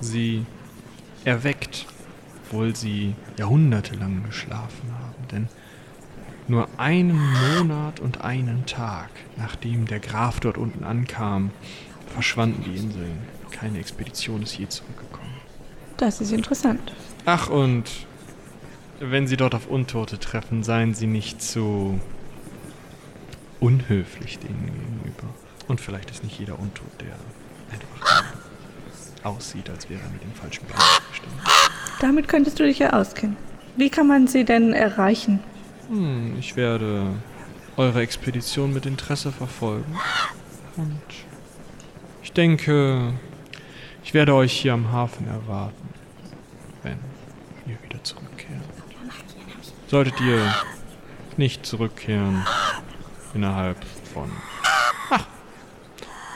sie 0.00 0.46
erweckt, 1.26 1.84
obwohl 2.46 2.74
sie 2.74 3.14
jahrhundertelang 3.36 4.24
geschlafen 4.24 4.90
haben. 4.90 5.28
Denn 5.30 5.48
nur 6.48 6.68
einen 6.76 7.20
Monat 7.56 8.00
und 8.00 8.22
einen 8.22 8.66
Tag, 8.66 9.10
nachdem 9.36 9.86
der 9.86 10.00
Graf 10.00 10.40
dort 10.40 10.58
unten 10.58 10.84
ankam, 10.84 11.50
verschwanden 12.12 12.62
die 12.64 12.76
Inseln. 12.76 13.18
Keine 13.50 13.78
Expedition 13.78 14.42
ist 14.42 14.56
je 14.58 14.68
zurückgekommen. 14.68 15.34
Das 15.96 16.20
ist 16.20 16.32
interessant. 16.32 16.92
Ach, 17.24 17.48
und 17.48 17.84
wenn 19.00 19.26
Sie 19.26 19.36
dort 19.36 19.54
auf 19.54 19.66
Untote 19.66 20.18
treffen, 20.18 20.62
seien 20.62 20.94
Sie 20.94 21.06
nicht 21.06 21.42
zu 21.42 22.00
unhöflich 23.60 24.38
denen 24.38 24.66
gegenüber. 24.66 25.28
Und 25.68 25.80
vielleicht 25.80 26.10
ist 26.10 26.22
nicht 26.22 26.38
jeder 26.38 26.58
Untot, 26.58 26.90
der 27.00 27.16
einfach 27.72 28.24
aussieht, 29.24 29.68
als 29.70 29.90
wäre 29.90 30.00
er 30.00 30.10
mit 30.10 30.22
dem 30.22 30.32
falschen 30.32 30.64
Bein 30.66 30.78
bestimmt. 31.10 31.32
Damit 32.00 32.28
könntest 32.28 32.60
du 32.60 32.64
dich 32.64 32.78
ja 32.78 32.92
auskennen. 32.92 33.36
Wie 33.76 33.90
kann 33.90 34.06
man 34.06 34.26
sie 34.26 34.44
denn 34.44 34.72
erreichen? 34.72 35.40
Hm, 35.88 36.36
ich 36.38 36.56
werde 36.56 37.14
eure 37.76 38.00
Expedition 38.00 38.72
mit 38.72 38.86
Interesse 38.86 39.32
verfolgen. 39.32 39.98
Und 40.76 41.00
ich 42.22 42.32
denke, 42.32 43.12
ich 44.02 44.14
werde 44.14 44.34
euch 44.34 44.52
hier 44.52 44.72
am 44.72 44.90
Hafen 44.92 45.28
erwarten, 45.28 45.88
wenn 46.82 46.98
ihr 47.66 47.78
wieder 47.82 48.02
zurückkehrt. 48.02 48.62
Solltet 49.88 50.20
ihr 50.20 50.54
nicht 51.36 51.64
zurückkehren 51.64 52.44
innerhalb 53.34 53.84
von 54.12 54.30
ah, 55.10 55.20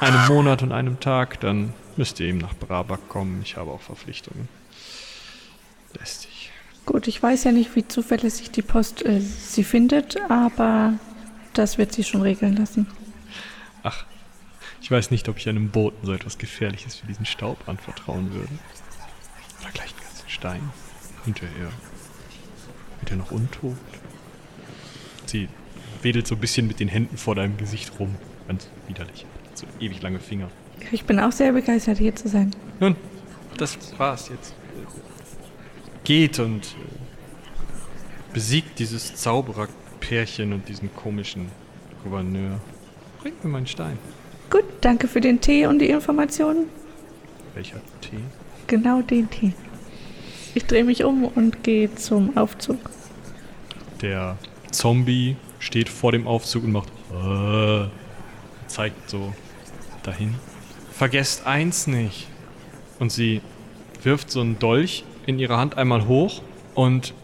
einem 0.00 0.26
Monat 0.28 0.62
und 0.62 0.72
einem 0.72 1.00
Tag, 1.00 1.40
dann 1.40 1.72
müsst 1.96 2.20
ihr 2.20 2.28
eben 2.28 2.38
nach 2.38 2.54
Brabak 2.54 3.08
kommen. 3.08 3.42
Ich 3.42 3.56
habe 3.56 3.70
auch 3.70 3.80
Verpflichtungen. 3.80 4.48
Lästig. 5.98 6.29
Gut, 6.90 7.06
ich 7.06 7.22
weiß 7.22 7.44
ja 7.44 7.52
nicht, 7.52 7.76
wie 7.76 7.86
zuverlässig 7.86 8.50
die 8.50 8.62
Post 8.62 9.06
äh, 9.06 9.20
sie 9.20 9.62
findet, 9.62 10.20
aber 10.28 10.94
das 11.52 11.78
wird 11.78 11.92
sie 11.92 12.02
schon 12.02 12.20
regeln 12.20 12.56
lassen. 12.56 12.88
Ach, 13.84 14.04
ich 14.82 14.90
weiß 14.90 15.12
nicht, 15.12 15.28
ob 15.28 15.36
ich 15.36 15.48
einem 15.48 15.70
Boten 15.70 16.04
so 16.04 16.12
etwas 16.12 16.36
Gefährliches 16.36 17.00
wie 17.00 17.06
diesen 17.06 17.26
Staub 17.26 17.68
anvertrauen 17.68 18.32
würde. 18.32 18.48
Oder 19.60 19.70
gleich 19.70 19.90
einen 19.90 20.00
ganzen 20.00 20.28
Stein. 20.28 20.70
Hinterher 21.24 21.70
wird 22.98 23.10
er 23.12 23.16
noch 23.18 23.30
untot. 23.30 23.76
Sie 25.26 25.48
wedelt 26.02 26.26
so 26.26 26.34
ein 26.34 26.40
bisschen 26.40 26.66
mit 26.66 26.80
den 26.80 26.88
Händen 26.88 27.16
vor 27.16 27.36
deinem 27.36 27.56
Gesicht 27.56 28.00
rum. 28.00 28.16
Ganz 28.48 28.68
widerlich. 28.88 29.26
So 29.54 29.64
ewig 29.78 30.02
lange 30.02 30.18
Finger. 30.18 30.50
Ich 30.90 31.04
bin 31.04 31.20
auch 31.20 31.30
sehr 31.30 31.52
begeistert, 31.52 31.98
hier 31.98 32.16
zu 32.16 32.28
sein. 32.28 32.50
Nun, 32.80 32.96
das 33.58 33.78
war's 33.96 34.28
jetzt. 34.28 34.54
Geht 36.04 36.38
und 36.38 36.64
äh, 36.64 38.32
besiegt 38.32 38.78
dieses 38.78 39.14
Zaubererpärchen 39.16 40.52
und 40.52 40.68
diesen 40.68 40.94
komischen 40.94 41.48
Gouverneur. 42.02 42.60
Bringt 43.20 43.44
mir 43.44 43.50
meinen 43.50 43.66
Stein. 43.66 43.98
Gut, 44.50 44.64
danke 44.80 45.08
für 45.08 45.20
den 45.20 45.40
Tee 45.40 45.66
und 45.66 45.78
die 45.78 45.90
Informationen. 45.90 46.66
Welcher 47.54 47.80
Tee? 48.00 48.18
Genau 48.66 49.02
den 49.02 49.28
Tee. 49.30 49.52
Ich 50.54 50.64
drehe 50.64 50.84
mich 50.84 51.04
um 51.04 51.24
und 51.24 51.62
gehe 51.62 51.94
zum 51.94 52.36
Aufzug. 52.36 52.78
Der 54.02 54.36
Zombie 54.70 55.36
steht 55.58 55.88
vor 55.88 56.12
dem 56.12 56.26
Aufzug 56.26 56.64
und 56.64 56.72
macht 56.72 56.88
äh, 57.12 57.88
zeigt 58.66 59.10
so 59.10 59.34
dahin. 60.02 60.34
Vergesst 60.92 61.46
eins 61.46 61.86
nicht. 61.86 62.28
Und 62.98 63.12
sie 63.12 63.40
wirft 64.02 64.30
so 64.30 64.40
einen 64.40 64.58
Dolch 64.58 65.04
in 65.30 65.38
ihrer 65.38 65.56
Hand 65.56 65.78
einmal 65.78 66.06
hoch 66.06 66.42
und 66.74 67.14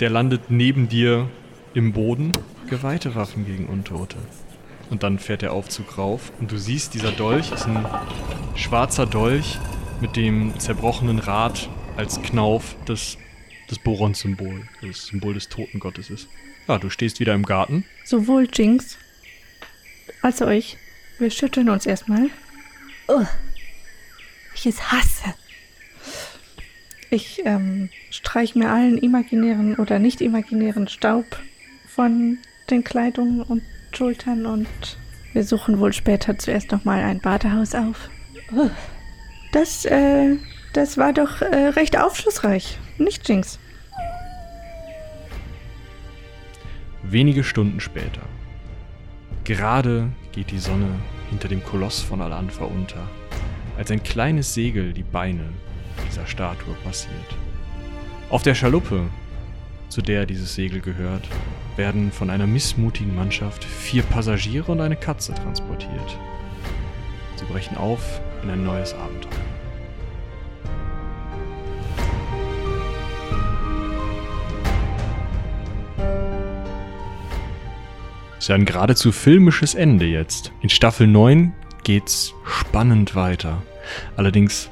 der 0.00 0.08
landet 0.08 0.50
neben 0.50 0.88
dir 0.88 1.28
im 1.74 1.92
Boden. 1.92 2.32
Geweihte 2.68 3.14
Waffen 3.14 3.44
gegen 3.44 3.66
Untote. 3.66 4.16
Und 4.88 5.02
dann 5.02 5.18
fährt 5.18 5.42
der 5.42 5.52
Aufzug 5.52 5.98
rauf 5.98 6.32
und 6.40 6.50
du 6.50 6.56
siehst, 6.56 6.94
dieser 6.94 7.12
Dolch 7.12 7.52
ist 7.52 7.66
ein 7.66 7.84
schwarzer 8.56 9.06
Dolch 9.06 9.58
mit 10.00 10.16
dem 10.16 10.58
zerbrochenen 10.58 11.18
Rad 11.18 11.68
als 11.96 12.22
Knauf 12.22 12.76
des, 12.88 13.18
des 13.70 13.78
Boron-Symbol, 13.78 14.62
das 14.80 15.06
Symbol 15.06 15.34
des 15.34 15.48
Totengottes 15.48 16.10
ist. 16.10 16.28
Ja, 16.66 16.78
du 16.78 16.88
stehst 16.88 17.20
wieder 17.20 17.34
im 17.34 17.44
Garten. 17.44 17.84
Sowohl 18.04 18.48
Jinx 18.52 18.96
als 20.22 20.40
auch 20.40 20.50
ich. 20.50 20.76
Wir 21.18 21.30
schütteln 21.30 21.68
uns 21.68 21.86
erstmal. 21.86 22.30
Oh, 23.08 23.26
ich 24.54 24.66
es 24.66 24.90
hasse. 24.90 25.34
Ich 27.10 27.42
ähm, 27.44 27.90
streich 28.10 28.54
mir 28.54 28.70
allen 28.70 28.96
imaginären 28.96 29.74
oder 29.74 29.98
nicht 29.98 30.20
imaginären 30.20 30.86
Staub 30.86 31.24
von 31.88 32.38
den 32.70 32.84
Kleidungen 32.84 33.42
und 33.42 33.62
Schultern 33.92 34.46
und 34.46 34.68
wir 35.32 35.42
suchen 35.42 35.80
wohl 35.80 35.92
später 35.92 36.38
zuerst 36.38 36.70
nochmal 36.70 37.02
ein 37.02 37.20
Badehaus 37.20 37.74
auf. 37.74 38.08
Das, 39.52 39.84
äh, 39.84 40.36
das 40.72 40.96
war 40.96 41.12
doch 41.12 41.42
äh, 41.42 41.68
recht 41.70 41.98
aufschlussreich, 41.98 42.78
nicht 42.98 43.28
Jinx? 43.28 43.58
Wenige 47.02 47.42
Stunden 47.42 47.80
später. 47.80 48.22
Gerade 49.42 50.08
geht 50.30 50.52
die 50.52 50.60
Sonne 50.60 50.86
hinter 51.30 51.48
dem 51.48 51.64
Koloss 51.64 52.00
von 52.00 52.20
Al-Anfa 52.20 52.64
unter, 52.66 53.08
als 53.76 53.90
ein 53.90 54.04
kleines 54.04 54.54
Segel 54.54 54.92
die 54.92 55.02
Beine 55.02 55.48
dieser 56.08 56.26
Statue 56.26 56.74
passiert. 56.84 57.14
Auf 58.30 58.42
der 58.42 58.54
Schaluppe, 58.54 59.02
zu 59.88 60.02
der 60.02 60.26
dieses 60.26 60.54
Segel 60.54 60.80
gehört, 60.80 61.28
werden 61.76 62.12
von 62.12 62.30
einer 62.30 62.46
missmutigen 62.46 63.14
Mannschaft 63.14 63.64
vier 63.64 64.02
Passagiere 64.02 64.70
und 64.70 64.80
eine 64.80 64.96
Katze 64.96 65.34
transportiert. 65.34 66.18
Sie 67.36 67.44
brechen 67.46 67.76
auf 67.76 68.20
in 68.42 68.50
ein 68.50 68.64
neues 68.64 68.94
Abenteuer. 68.94 69.30
Es 78.40 78.44
ist 78.44 78.48
ja 78.48 78.54
ein 78.54 78.64
geradezu 78.64 79.12
filmisches 79.12 79.74
Ende 79.74 80.06
jetzt. 80.06 80.52
In 80.62 80.70
Staffel 80.70 81.06
9 81.06 81.52
geht's 81.82 82.32
spannend 82.44 83.14
weiter. 83.14 83.62
Allerdings 84.16 84.70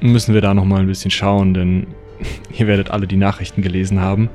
müssen 0.00 0.34
wir 0.34 0.40
da 0.40 0.54
nochmal 0.54 0.80
ein 0.80 0.86
bisschen 0.86 1.10
schauen, 1.10 1.54
denn 1.54 1.86
ihr 2.58 2.66
werdet 2.66 2.90
alle 2.90 3.06
die 3.06 3.16
Nachrichten 3.16 3.62
gelesen 3.62 4.00
haben. 4.00 4.28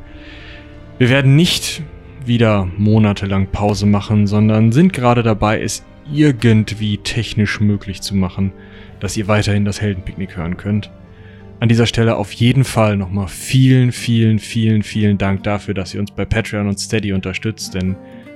Wir 0.97 1.09
werden 1.09 1.35
nicht 1.35 1.81
wieder 2.25 2.67
monatelang 2.77 3.47
Pause 3.47 3.85
machen, 3.85 4.27
sondern 4.27 4.71
sind 4.71 4.93
gerade 4.93 5.23
dabei, 5.23 5.61
es 5.61 5.83
irgendwie 6.11 6.97
technisch 6.97 7.59
möglich 7.59 8.01
zu 8.01 8.15
machen, 8.15 8.51
dass 8.99 9.17
ihr 9.17 9.27
weiterhin 9.27 9.65
das 9.65 9.81
Heldenpicknick 9.81 10.37
hören 10.37 10.57
könnt. 10.57 10.91
An 11.59 11.69
dieser 11.69 11.85
Stelle 11.85 12.15
auf 12.17 12.31
jeden 12.31 12.63
Fall 12.63 12.97
nochmal 12.97 13.27
vielen, 13.27 13.91
vielen, 13.91 14.39
vielen, 14.39 14.83
vielen 14.83 15.17
Dank 15.17 15.43
dafür, 15.43 15.73
dass 15.73 15.93
ihr 15.93 15.99
uns 15.99 16.11
bei 16.11 16.25
Patreon 16.25 16.67
und 16.67 16.79
Steady 16.79 17.13
unterstützt, 17.13 17.75
denn 17.75 17.95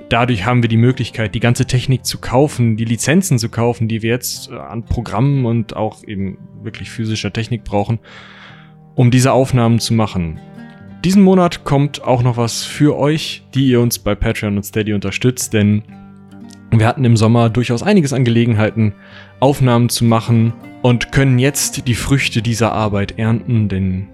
dadurch 0.10 0.46
haben 0.46 0.62
wir 0.62 0.70
die 0.70 0.78
Möglichkeit, 0.78 1.36
die 1.36 1.40
ganze 1.40 1.66
Technik 1.66 2.06
zu 2.06 2.20
kaufen, 2.20 2.78
die 2.78 2.86
Lizenzen 2.86 3.40
zu 3.40 3.50
kaufen, 3.50 3.88
die 3.88 4.02
wir 4.02 4.12
jetzt 4.12 4.52
äh, 4.52 4.56
an 4.56 4.84
Programmen 4.84 5.46
und 5.46 5.76
auch 5.76 6.04
eben 6.04 6.38
wirklich 6.62 6.90
physischer 6.90 7.34
Technik 7.34 7.64
brauchen, 7.64 8.00
um 8.96 9.12
diese 9.12 9.32
Aufnahmen 9.32 9.80
zu 9.80 9.94
machen. 9.94 10.40
Diesen 11.04 11.22
Monat 11.22 11.64
kommt 11.64 12.04
auch 12.04 12.24
noch 12.24 12.38
was 12.38 12.64
für 12.64 12.98
euch, 12.98 13.44
die 13.54 13.68
ihr 13.68 13.80
uns 13.80 14.00
bei 14.00 14.16
Patreon 14.16 14.58
und 14.58 14.64
Steady 14.64 14.94
unterstützt, 14.94 15.54
denn 15.54 15.84
wir 16.72 16.88
hatten 16.88 17.06
im 17.06 17.16
Sommer 17.16 17.50
durchaus 17.50 17.84
einiges 17.84 18.12
an 18.12 18.26
Gelegenheiten, 18.26 18.94
Aufnahmen 19.40 19.90
zu 19.90 20.04
machen 20.04 20.54
und 20.82 21.12
können 21.12 21.40
jetzt 21.40 21.88
die 21.88 21.96
Früchte 21.96 22.42
dieser 22.42 22.72
Arbeit 22.72 23.20
ernten, 23.20 23.70
denn 23.70 24.08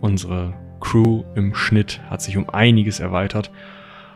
unsere 0.00 0.54
Crew 0.80 1.24
im 1.34 1.54
Schnitt 1.54 2.00
hat 2.08 2.22
sich 2.22 2.36
um 2.36 2.48
einiges 2.48 3.00
erweitert. 3.00 3.50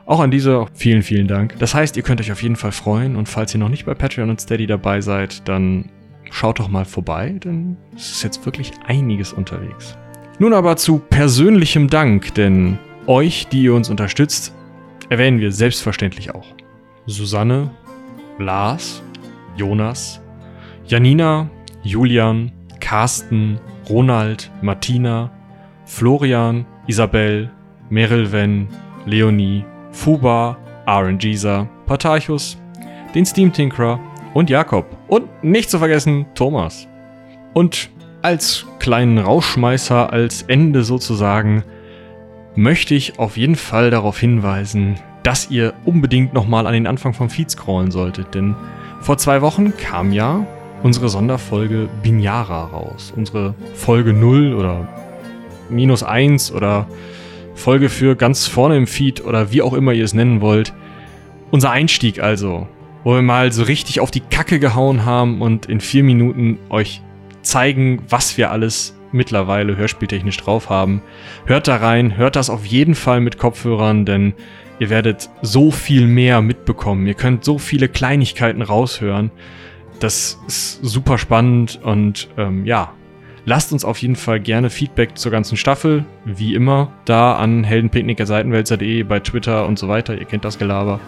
Auch 0.05 0.20
an 0.20 0.30
dieser 0.30 0.66
vielen, 0.74 1.03
vielen 1.03 1.28
Dank. 1.28 1.59
Das 1.59 1.74
heißt, 1.74 1.96
ihr 1.96 2.03
könnt 2.03 2.20
euch 2.20 2.32
auf 2.32 2.42
jeden 2.42 2.57
Fall 2.57 2.72
freuen 2.72 3.16
und 3.16 3.28
falls 3.28 3.55
ihr 3.55 3.61
noch 3.61 3.68
nicht 3.68 3.86
bei 3.86 3.94
Patreon 3.94 4.30
und 4.30 4.40
Steady 4.40 4.66
dabei 4.66 5.00
seid, 5.00 5.48
dann 5.48 5.90
schaut 6.30 6.59
doch 6.59 6.68
mal 6.68 6.84
vorbei, 6.84 7.38
denn 7.44 7.76
es 7.94 8.11
ist 8.11 8.22
jetzt 8.22 8.44
wirklich 8.44 8.72
einiges 8.86 9.32
unterwegs. 9.32 9.96
Nun 10.38 10.55
aber 10.55 10.76
zu 10.76 10.98
persönlichem 10.98 11.88
Dank, 11.88 12.34
denn 12.34 12.78
euch, 13.07 13.46
die 13.48 13.62
ihr 13.62 13.74
uns 13.74 13.90
unterstützt, 13.90 14.55
erwähnen 15.09 15.40
wir 15.40 15.53
selbstverständlich 15.53 16.34
auch. 16.34 16.46
Susanne, 17.07 17.70
Lars, 18.38 19.03
Jonas, 19.57 20.20
Janina, 20.86 21.48
Julian, 21.82 22.50
Carsten, 22.80 23.61
Ronald, 23.88 24.50
Martina, 24.62 25.30
Florian, 25.84 26.64
Isabel, 26.86 27.50
Merilven, 27.90 28.68
Leonie, 29.07 29.64
Fuba, 29.93 30.57
RNGeser, 30.86 31.68
Patarchus, 31.86 32.59
den 33.14 33.24
Steam 33.24 33.53
Tinkerer 33.53 34.01
und 34.34 34.51
Jakob. 34.51 34.86
Und 35.09 35.45
nicht 35.45 35.70
zu 35.70 35.78
vergessen 35.78 36.26
Thomas. 36.34 36.88
Und 37.55 37.90
als 38.22 38.66
kleinen 38.78 39.18
Rauschmeißer, 39.18 40.12
als 40.12 40.43
Ende 40.43 40.82
sozusagen, 40.82 41.62
möchte 42.55 42.95
ich 42.95 43.18
auf 43.18 43.36
jeden 43.36 43.57
Fall 43.57 43.90
darauf 43.90 44.18
hinweisen, 44.18 44.97
dass 45.22 45.51
ihr 45.51 45.74
unbedingt 45.84 46.32
nochmal 46.32 46.66
an 46.66 46.72
den 46.72 46.86
Anfang 46.86 47.14
vom 47.14 47.30
Feed 47.30 47.51
scrollen 47.51 47.90
solltet, 47.90 48.34
denn 48.34 48.57
vor 49.01 49.18
zwei 49.18 49.43
Wochen 49.43 49.76
kam 49.76 50.12
ja 50.12 50.47
unsere 50.82 51.09
Sonderfolge 51.09 51.88
Binyara 52.03 52.66
raus. 52.66 53.12
Unsere 53.16 53.55
Folge 53.74 54.12
0 54.12 54.55
oder 54.55 54.88
minus 55.70 56.03
1 56.03 56.53
oder 56.53 56.86
Folge 57.55 57.88
für 57.88 58.16
ganz 58.16 58.46
vorne 58.46 58.76
im 58.76 58.86
Feed 58.86 59.24
oder 59.24 59.53
wie 59.53 59.62
auch 59.62 59.72
immer 59.72 59.92
ihr 59.92 60.05
es 60.05 60.14
nennen 60.14 60.40
wollt. 60.40 60.72
Unser 61.50 61.70
Einstieg 61.70 62.22
also, 62.22 62.66
wo 63.05 63.14
wir 63.14 63.22
mal 63.22 63.53
so 63.53 63.62
richtig 63.62 64.00
auf 64.00 64.11
die 64.11 64.20
Kacke 64.20 64.59
gehauen 64.59 65.05
haben 65.05 65.42
und 65.42 65.66
in 65.66 65.80
vier 65.80 66.03
Minuten 66.03 66.59
euch 66.70 67.03
zeigen, 67.42 68.03
was 68.09 68.36
wir 68.38 68.50
alles 68.50 68.96
mittlerweile 69.12 69.76
hörspieltechnisch 69.76 70.38
drauf 70.38 70.70
haben. 70.70 71.03
Hört 71.44 71.68
da 71.68 71.76
rein, 71.76 72.16
hört 72.16 72.36
das 72.36 72.50
auf 72.50 72.64
jeden 72.64 72.94
Fall 72.94 73.20
mit 73.20 73.38
Kopfhörern, 73.38 74.07
denn 74.07 74.34
ihr 74.78 74.90
werdet 74.90 75.28
so 75.42 75.70
viel 75.70 76.07
mehr 76.07 76.40
mitbekommen. 76.40 77.07
Ihr 77.07 77.14
könnt 77.14 77.44
so 77.44 77.59
viele 77.59 77.88
Kleinigkeiten 77.88 78.62
raushören. 78.62 79.30
Das 80.00 80.38
ist 80.48 80.80
super 80.82 81.18
spannend 81.18 81.78
und 81.82 82.28
ähm, 82.36 82.64
ja, 82.64 82.92
lasst 83.45 83.72
uns 83.72 83.84
auf 83.84 83.99
jeden 83.99 84.16
Fall 84.16 84.40
gerne 84.40 84.70
Feedback 84.70 85.18
zur 85.18 85.32
ganzen 85.32 85.57
Staffel, 85.57 86.05
wie 86.24 86.55
immer, 86.55 86.93
da 87.05 87.36
an 87.36 87.64
heldenpicknicker.seitenwälzer.de, 87.64 89.03
bei 89.05 89.20
Twitter 89.20 89.66
und 89.66 89.78
so 89.78 89.88
weiter. 89.88 90.16
Ihr 90.16 90.24
kennt 90.24 90.45
das 90.45 90.59
Gelaber. 90.59 91.01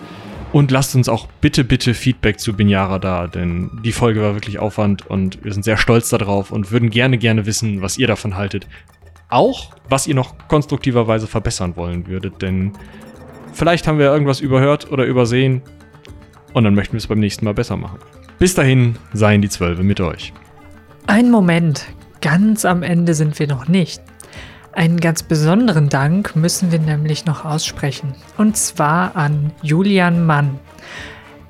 Und 0.53 0.71
lasst 0.71 0.95
uns 0.95 1.09
auch 1.09 1.27
bitte, 1.41 1.65
bitte 1.65 1.95
Feedback 1.95 2.39
zu 2.39 2.53
Binyara 2.53 3.01
da, 3.01 3.27
denn 3.27 3.73
die 3.85 3.91
Folge 3.91 4.23
war 4.23 4.35
wirklich 4.35 4.61
Aufwand 4.61 5.05
und 5.05 5.45
wir 5.45 5.53
sind 5.53 5.65
sehr 5.65 5.77
stolz 5.77 6.11
darauf 6.11 6.53
und 6.53 6.71
würden 6.71 6.91
gerne, 6.91 7.19
gerne 7.19 7.45
wissen, 7.45 7.83
was 7.83 7.99
ihr 7.99 8.07
davon 8.07 8.37
haltet. 8.37 8.69
Auch, 9.29 9.75
was 9.89 10.07
ihr 10.07 10.15
noch 10.15 10.37
konstruktiverweise 10.47 11.27
verbessern 11.27 11.75
wollen 11.75 12.07
würdet, 12.07 12.41
denn 12.41 12.73
vielleicht 13.53 13.89
haben 13.89 13.99
wir 13.99 14.13
irgendwas 14.13 14.39
überhört 14.39 14.93
oder 14.93 15.05
übersehen 15.07 15.61
und 16.53 16.63
dann 16.63 16.77
möchten 16.77 16.93
wir 16.93 16.99
es 16.99 17.09
beim 17.09 17.19
nächsten 17.19 17.45
Mal 17.45 17.55
besser 17.55 17.77
machen. 17.77 17.99
Bis 18.39 18.55
dahin 18.55 18.95
seien 19.13 19.43
die 19.43 19.49
Zwölfe 19.49 19.83
mit 19.83 20.01
euch. 20.01 20.33
Ein 21.09 21.33
Moment, 21.33 21.89
ganz 22.25 22.65
am 22.65 22.83
Ende 22.83 23.13
sind 23.13 23.39
wir 23.39 23.47
noch 23.47 23.69
nicht. 23.69 24.03
Einen 24.73 24.99
ganz 24.99 25.23
besonderen 25.23 25.91
Dank 25.91 26.35
müssen 26.35 26.73
wir 26.73 26.79
nämlich 26.79 27.27
noch 27.27 27.45
aussprechen. 27.45 28.15
Und 28.39 28.57
zwar 28.57 29.15
an 29.15 29.53
Julian 29.61 30.25
Mann. 30.25 30.59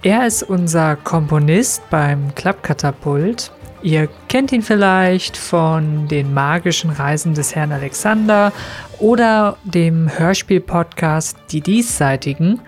Er 0.02 0.26
ist 0.26 0.42
unser 0.42 0.96
Komponist 0.96 1.88
beim 1.90 2.34
Klappkatapult. 2.34 3.52
Ihr 3.82 4.08
kennt 4.28 4.50
ihn 4.50 4.62
vielleicht 4.62 5.36
von 5.36 6.08
den 6.08 6.34
magischen 6.34 6.90
Reisen 6.90 7.34
des 7.34 7.54
Herrn 7.54 7.70
Alexander 7.70 8.52
oder 8.98 9.56
dem 9.62 10.10
Hörspiel-Podcast 10.10 11.36
Die 11.52 11.60
Diesseitigen 11.60 12.60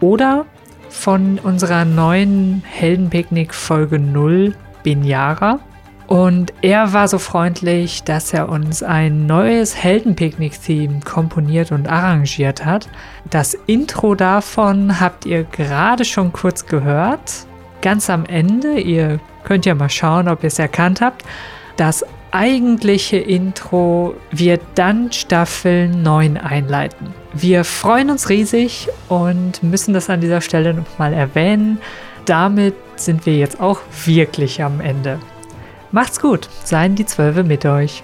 oder 0.00 0.44
von 0.90 1.38
unserer 1.38 1.86
neuen 1.86 2.62
Heldenpicknick 2.66 3.54
Folge 3.54 3.98
0 3.98 4.54
Binyara 4.82 5.60
Und 6.08 6.54
er 6.62 6.94
war 6.94 7.06
so 7.06 7.18
freundlich, 7.18 8.02
dass 8.02 8.32
er 8.32 8.48
uns 8.48 8.82
ein 8.82 9.26
neues 9.26 9.76
Heldenpicknick-Theme 9.76 11.00
komponiert 11.04 11.70
und 11.70 11.86
arrangiert 11.86 12.64
hat. 12.64 12.88
Das 13.28 13.52
Intro 13.66 14.14
davon 14.14 15.00
habt 15.00 15.26
ihr 15.26 15.44
gerade 15.44 16.06
schon 16.06 16.32
kurz 16.32 16.64
gehört. 16.64 17.46
Ganz 17.82 18.08
am 18.08 18.24
Ende, 18.24 18.80
ihr 18.80 19.20
könnt 19.44 19.66
ja 19.66 19.74
mal 19.74 19.90
schauen, 19.90 20.28
ob 20.28 20.42
ihr 20.42 20.46
es 20.46 20.58
erkannt 20.58 21.02
habt. 21.02 21.24
Das 21.76 22.06
eigentliche 22.30 23.18
Intro 23.18 24.14
wird 24.30 24.62
dann 24.76 25.12
Staffel 25.12 25.88
9 25.88 26.38
einleiten. 26.38 27.08
Wir 27.34 27.64
freuen 27.64 28.08
uns 28.08 28.30
riesig 28.30 28.88
und 29.10 29.62
müssen 29.62 29.92
das 29.92 30.08
an 30.08 30.22
dieser 30.22 30.40
Stelle 30.40 30.72
nochmal 30.72 31.12
erwähnen. 31.12 31.78
Damit 32.24 32.74
sind 32.96 33.26
wir 33.26 33.36
jetzt 33.36 33.60
auch 33.60 33.80
wirklich 34.06 34.62
am 34.62 34.80
Ende. 34.80 35.18
Macht's 35.90 36.20
gut, 36.20 36.48
seien 36.64 36.94
die 36.94 37.06
Zwölfe 37.06 37.44
mit 37.44 37.64
euch. 37.64 38.02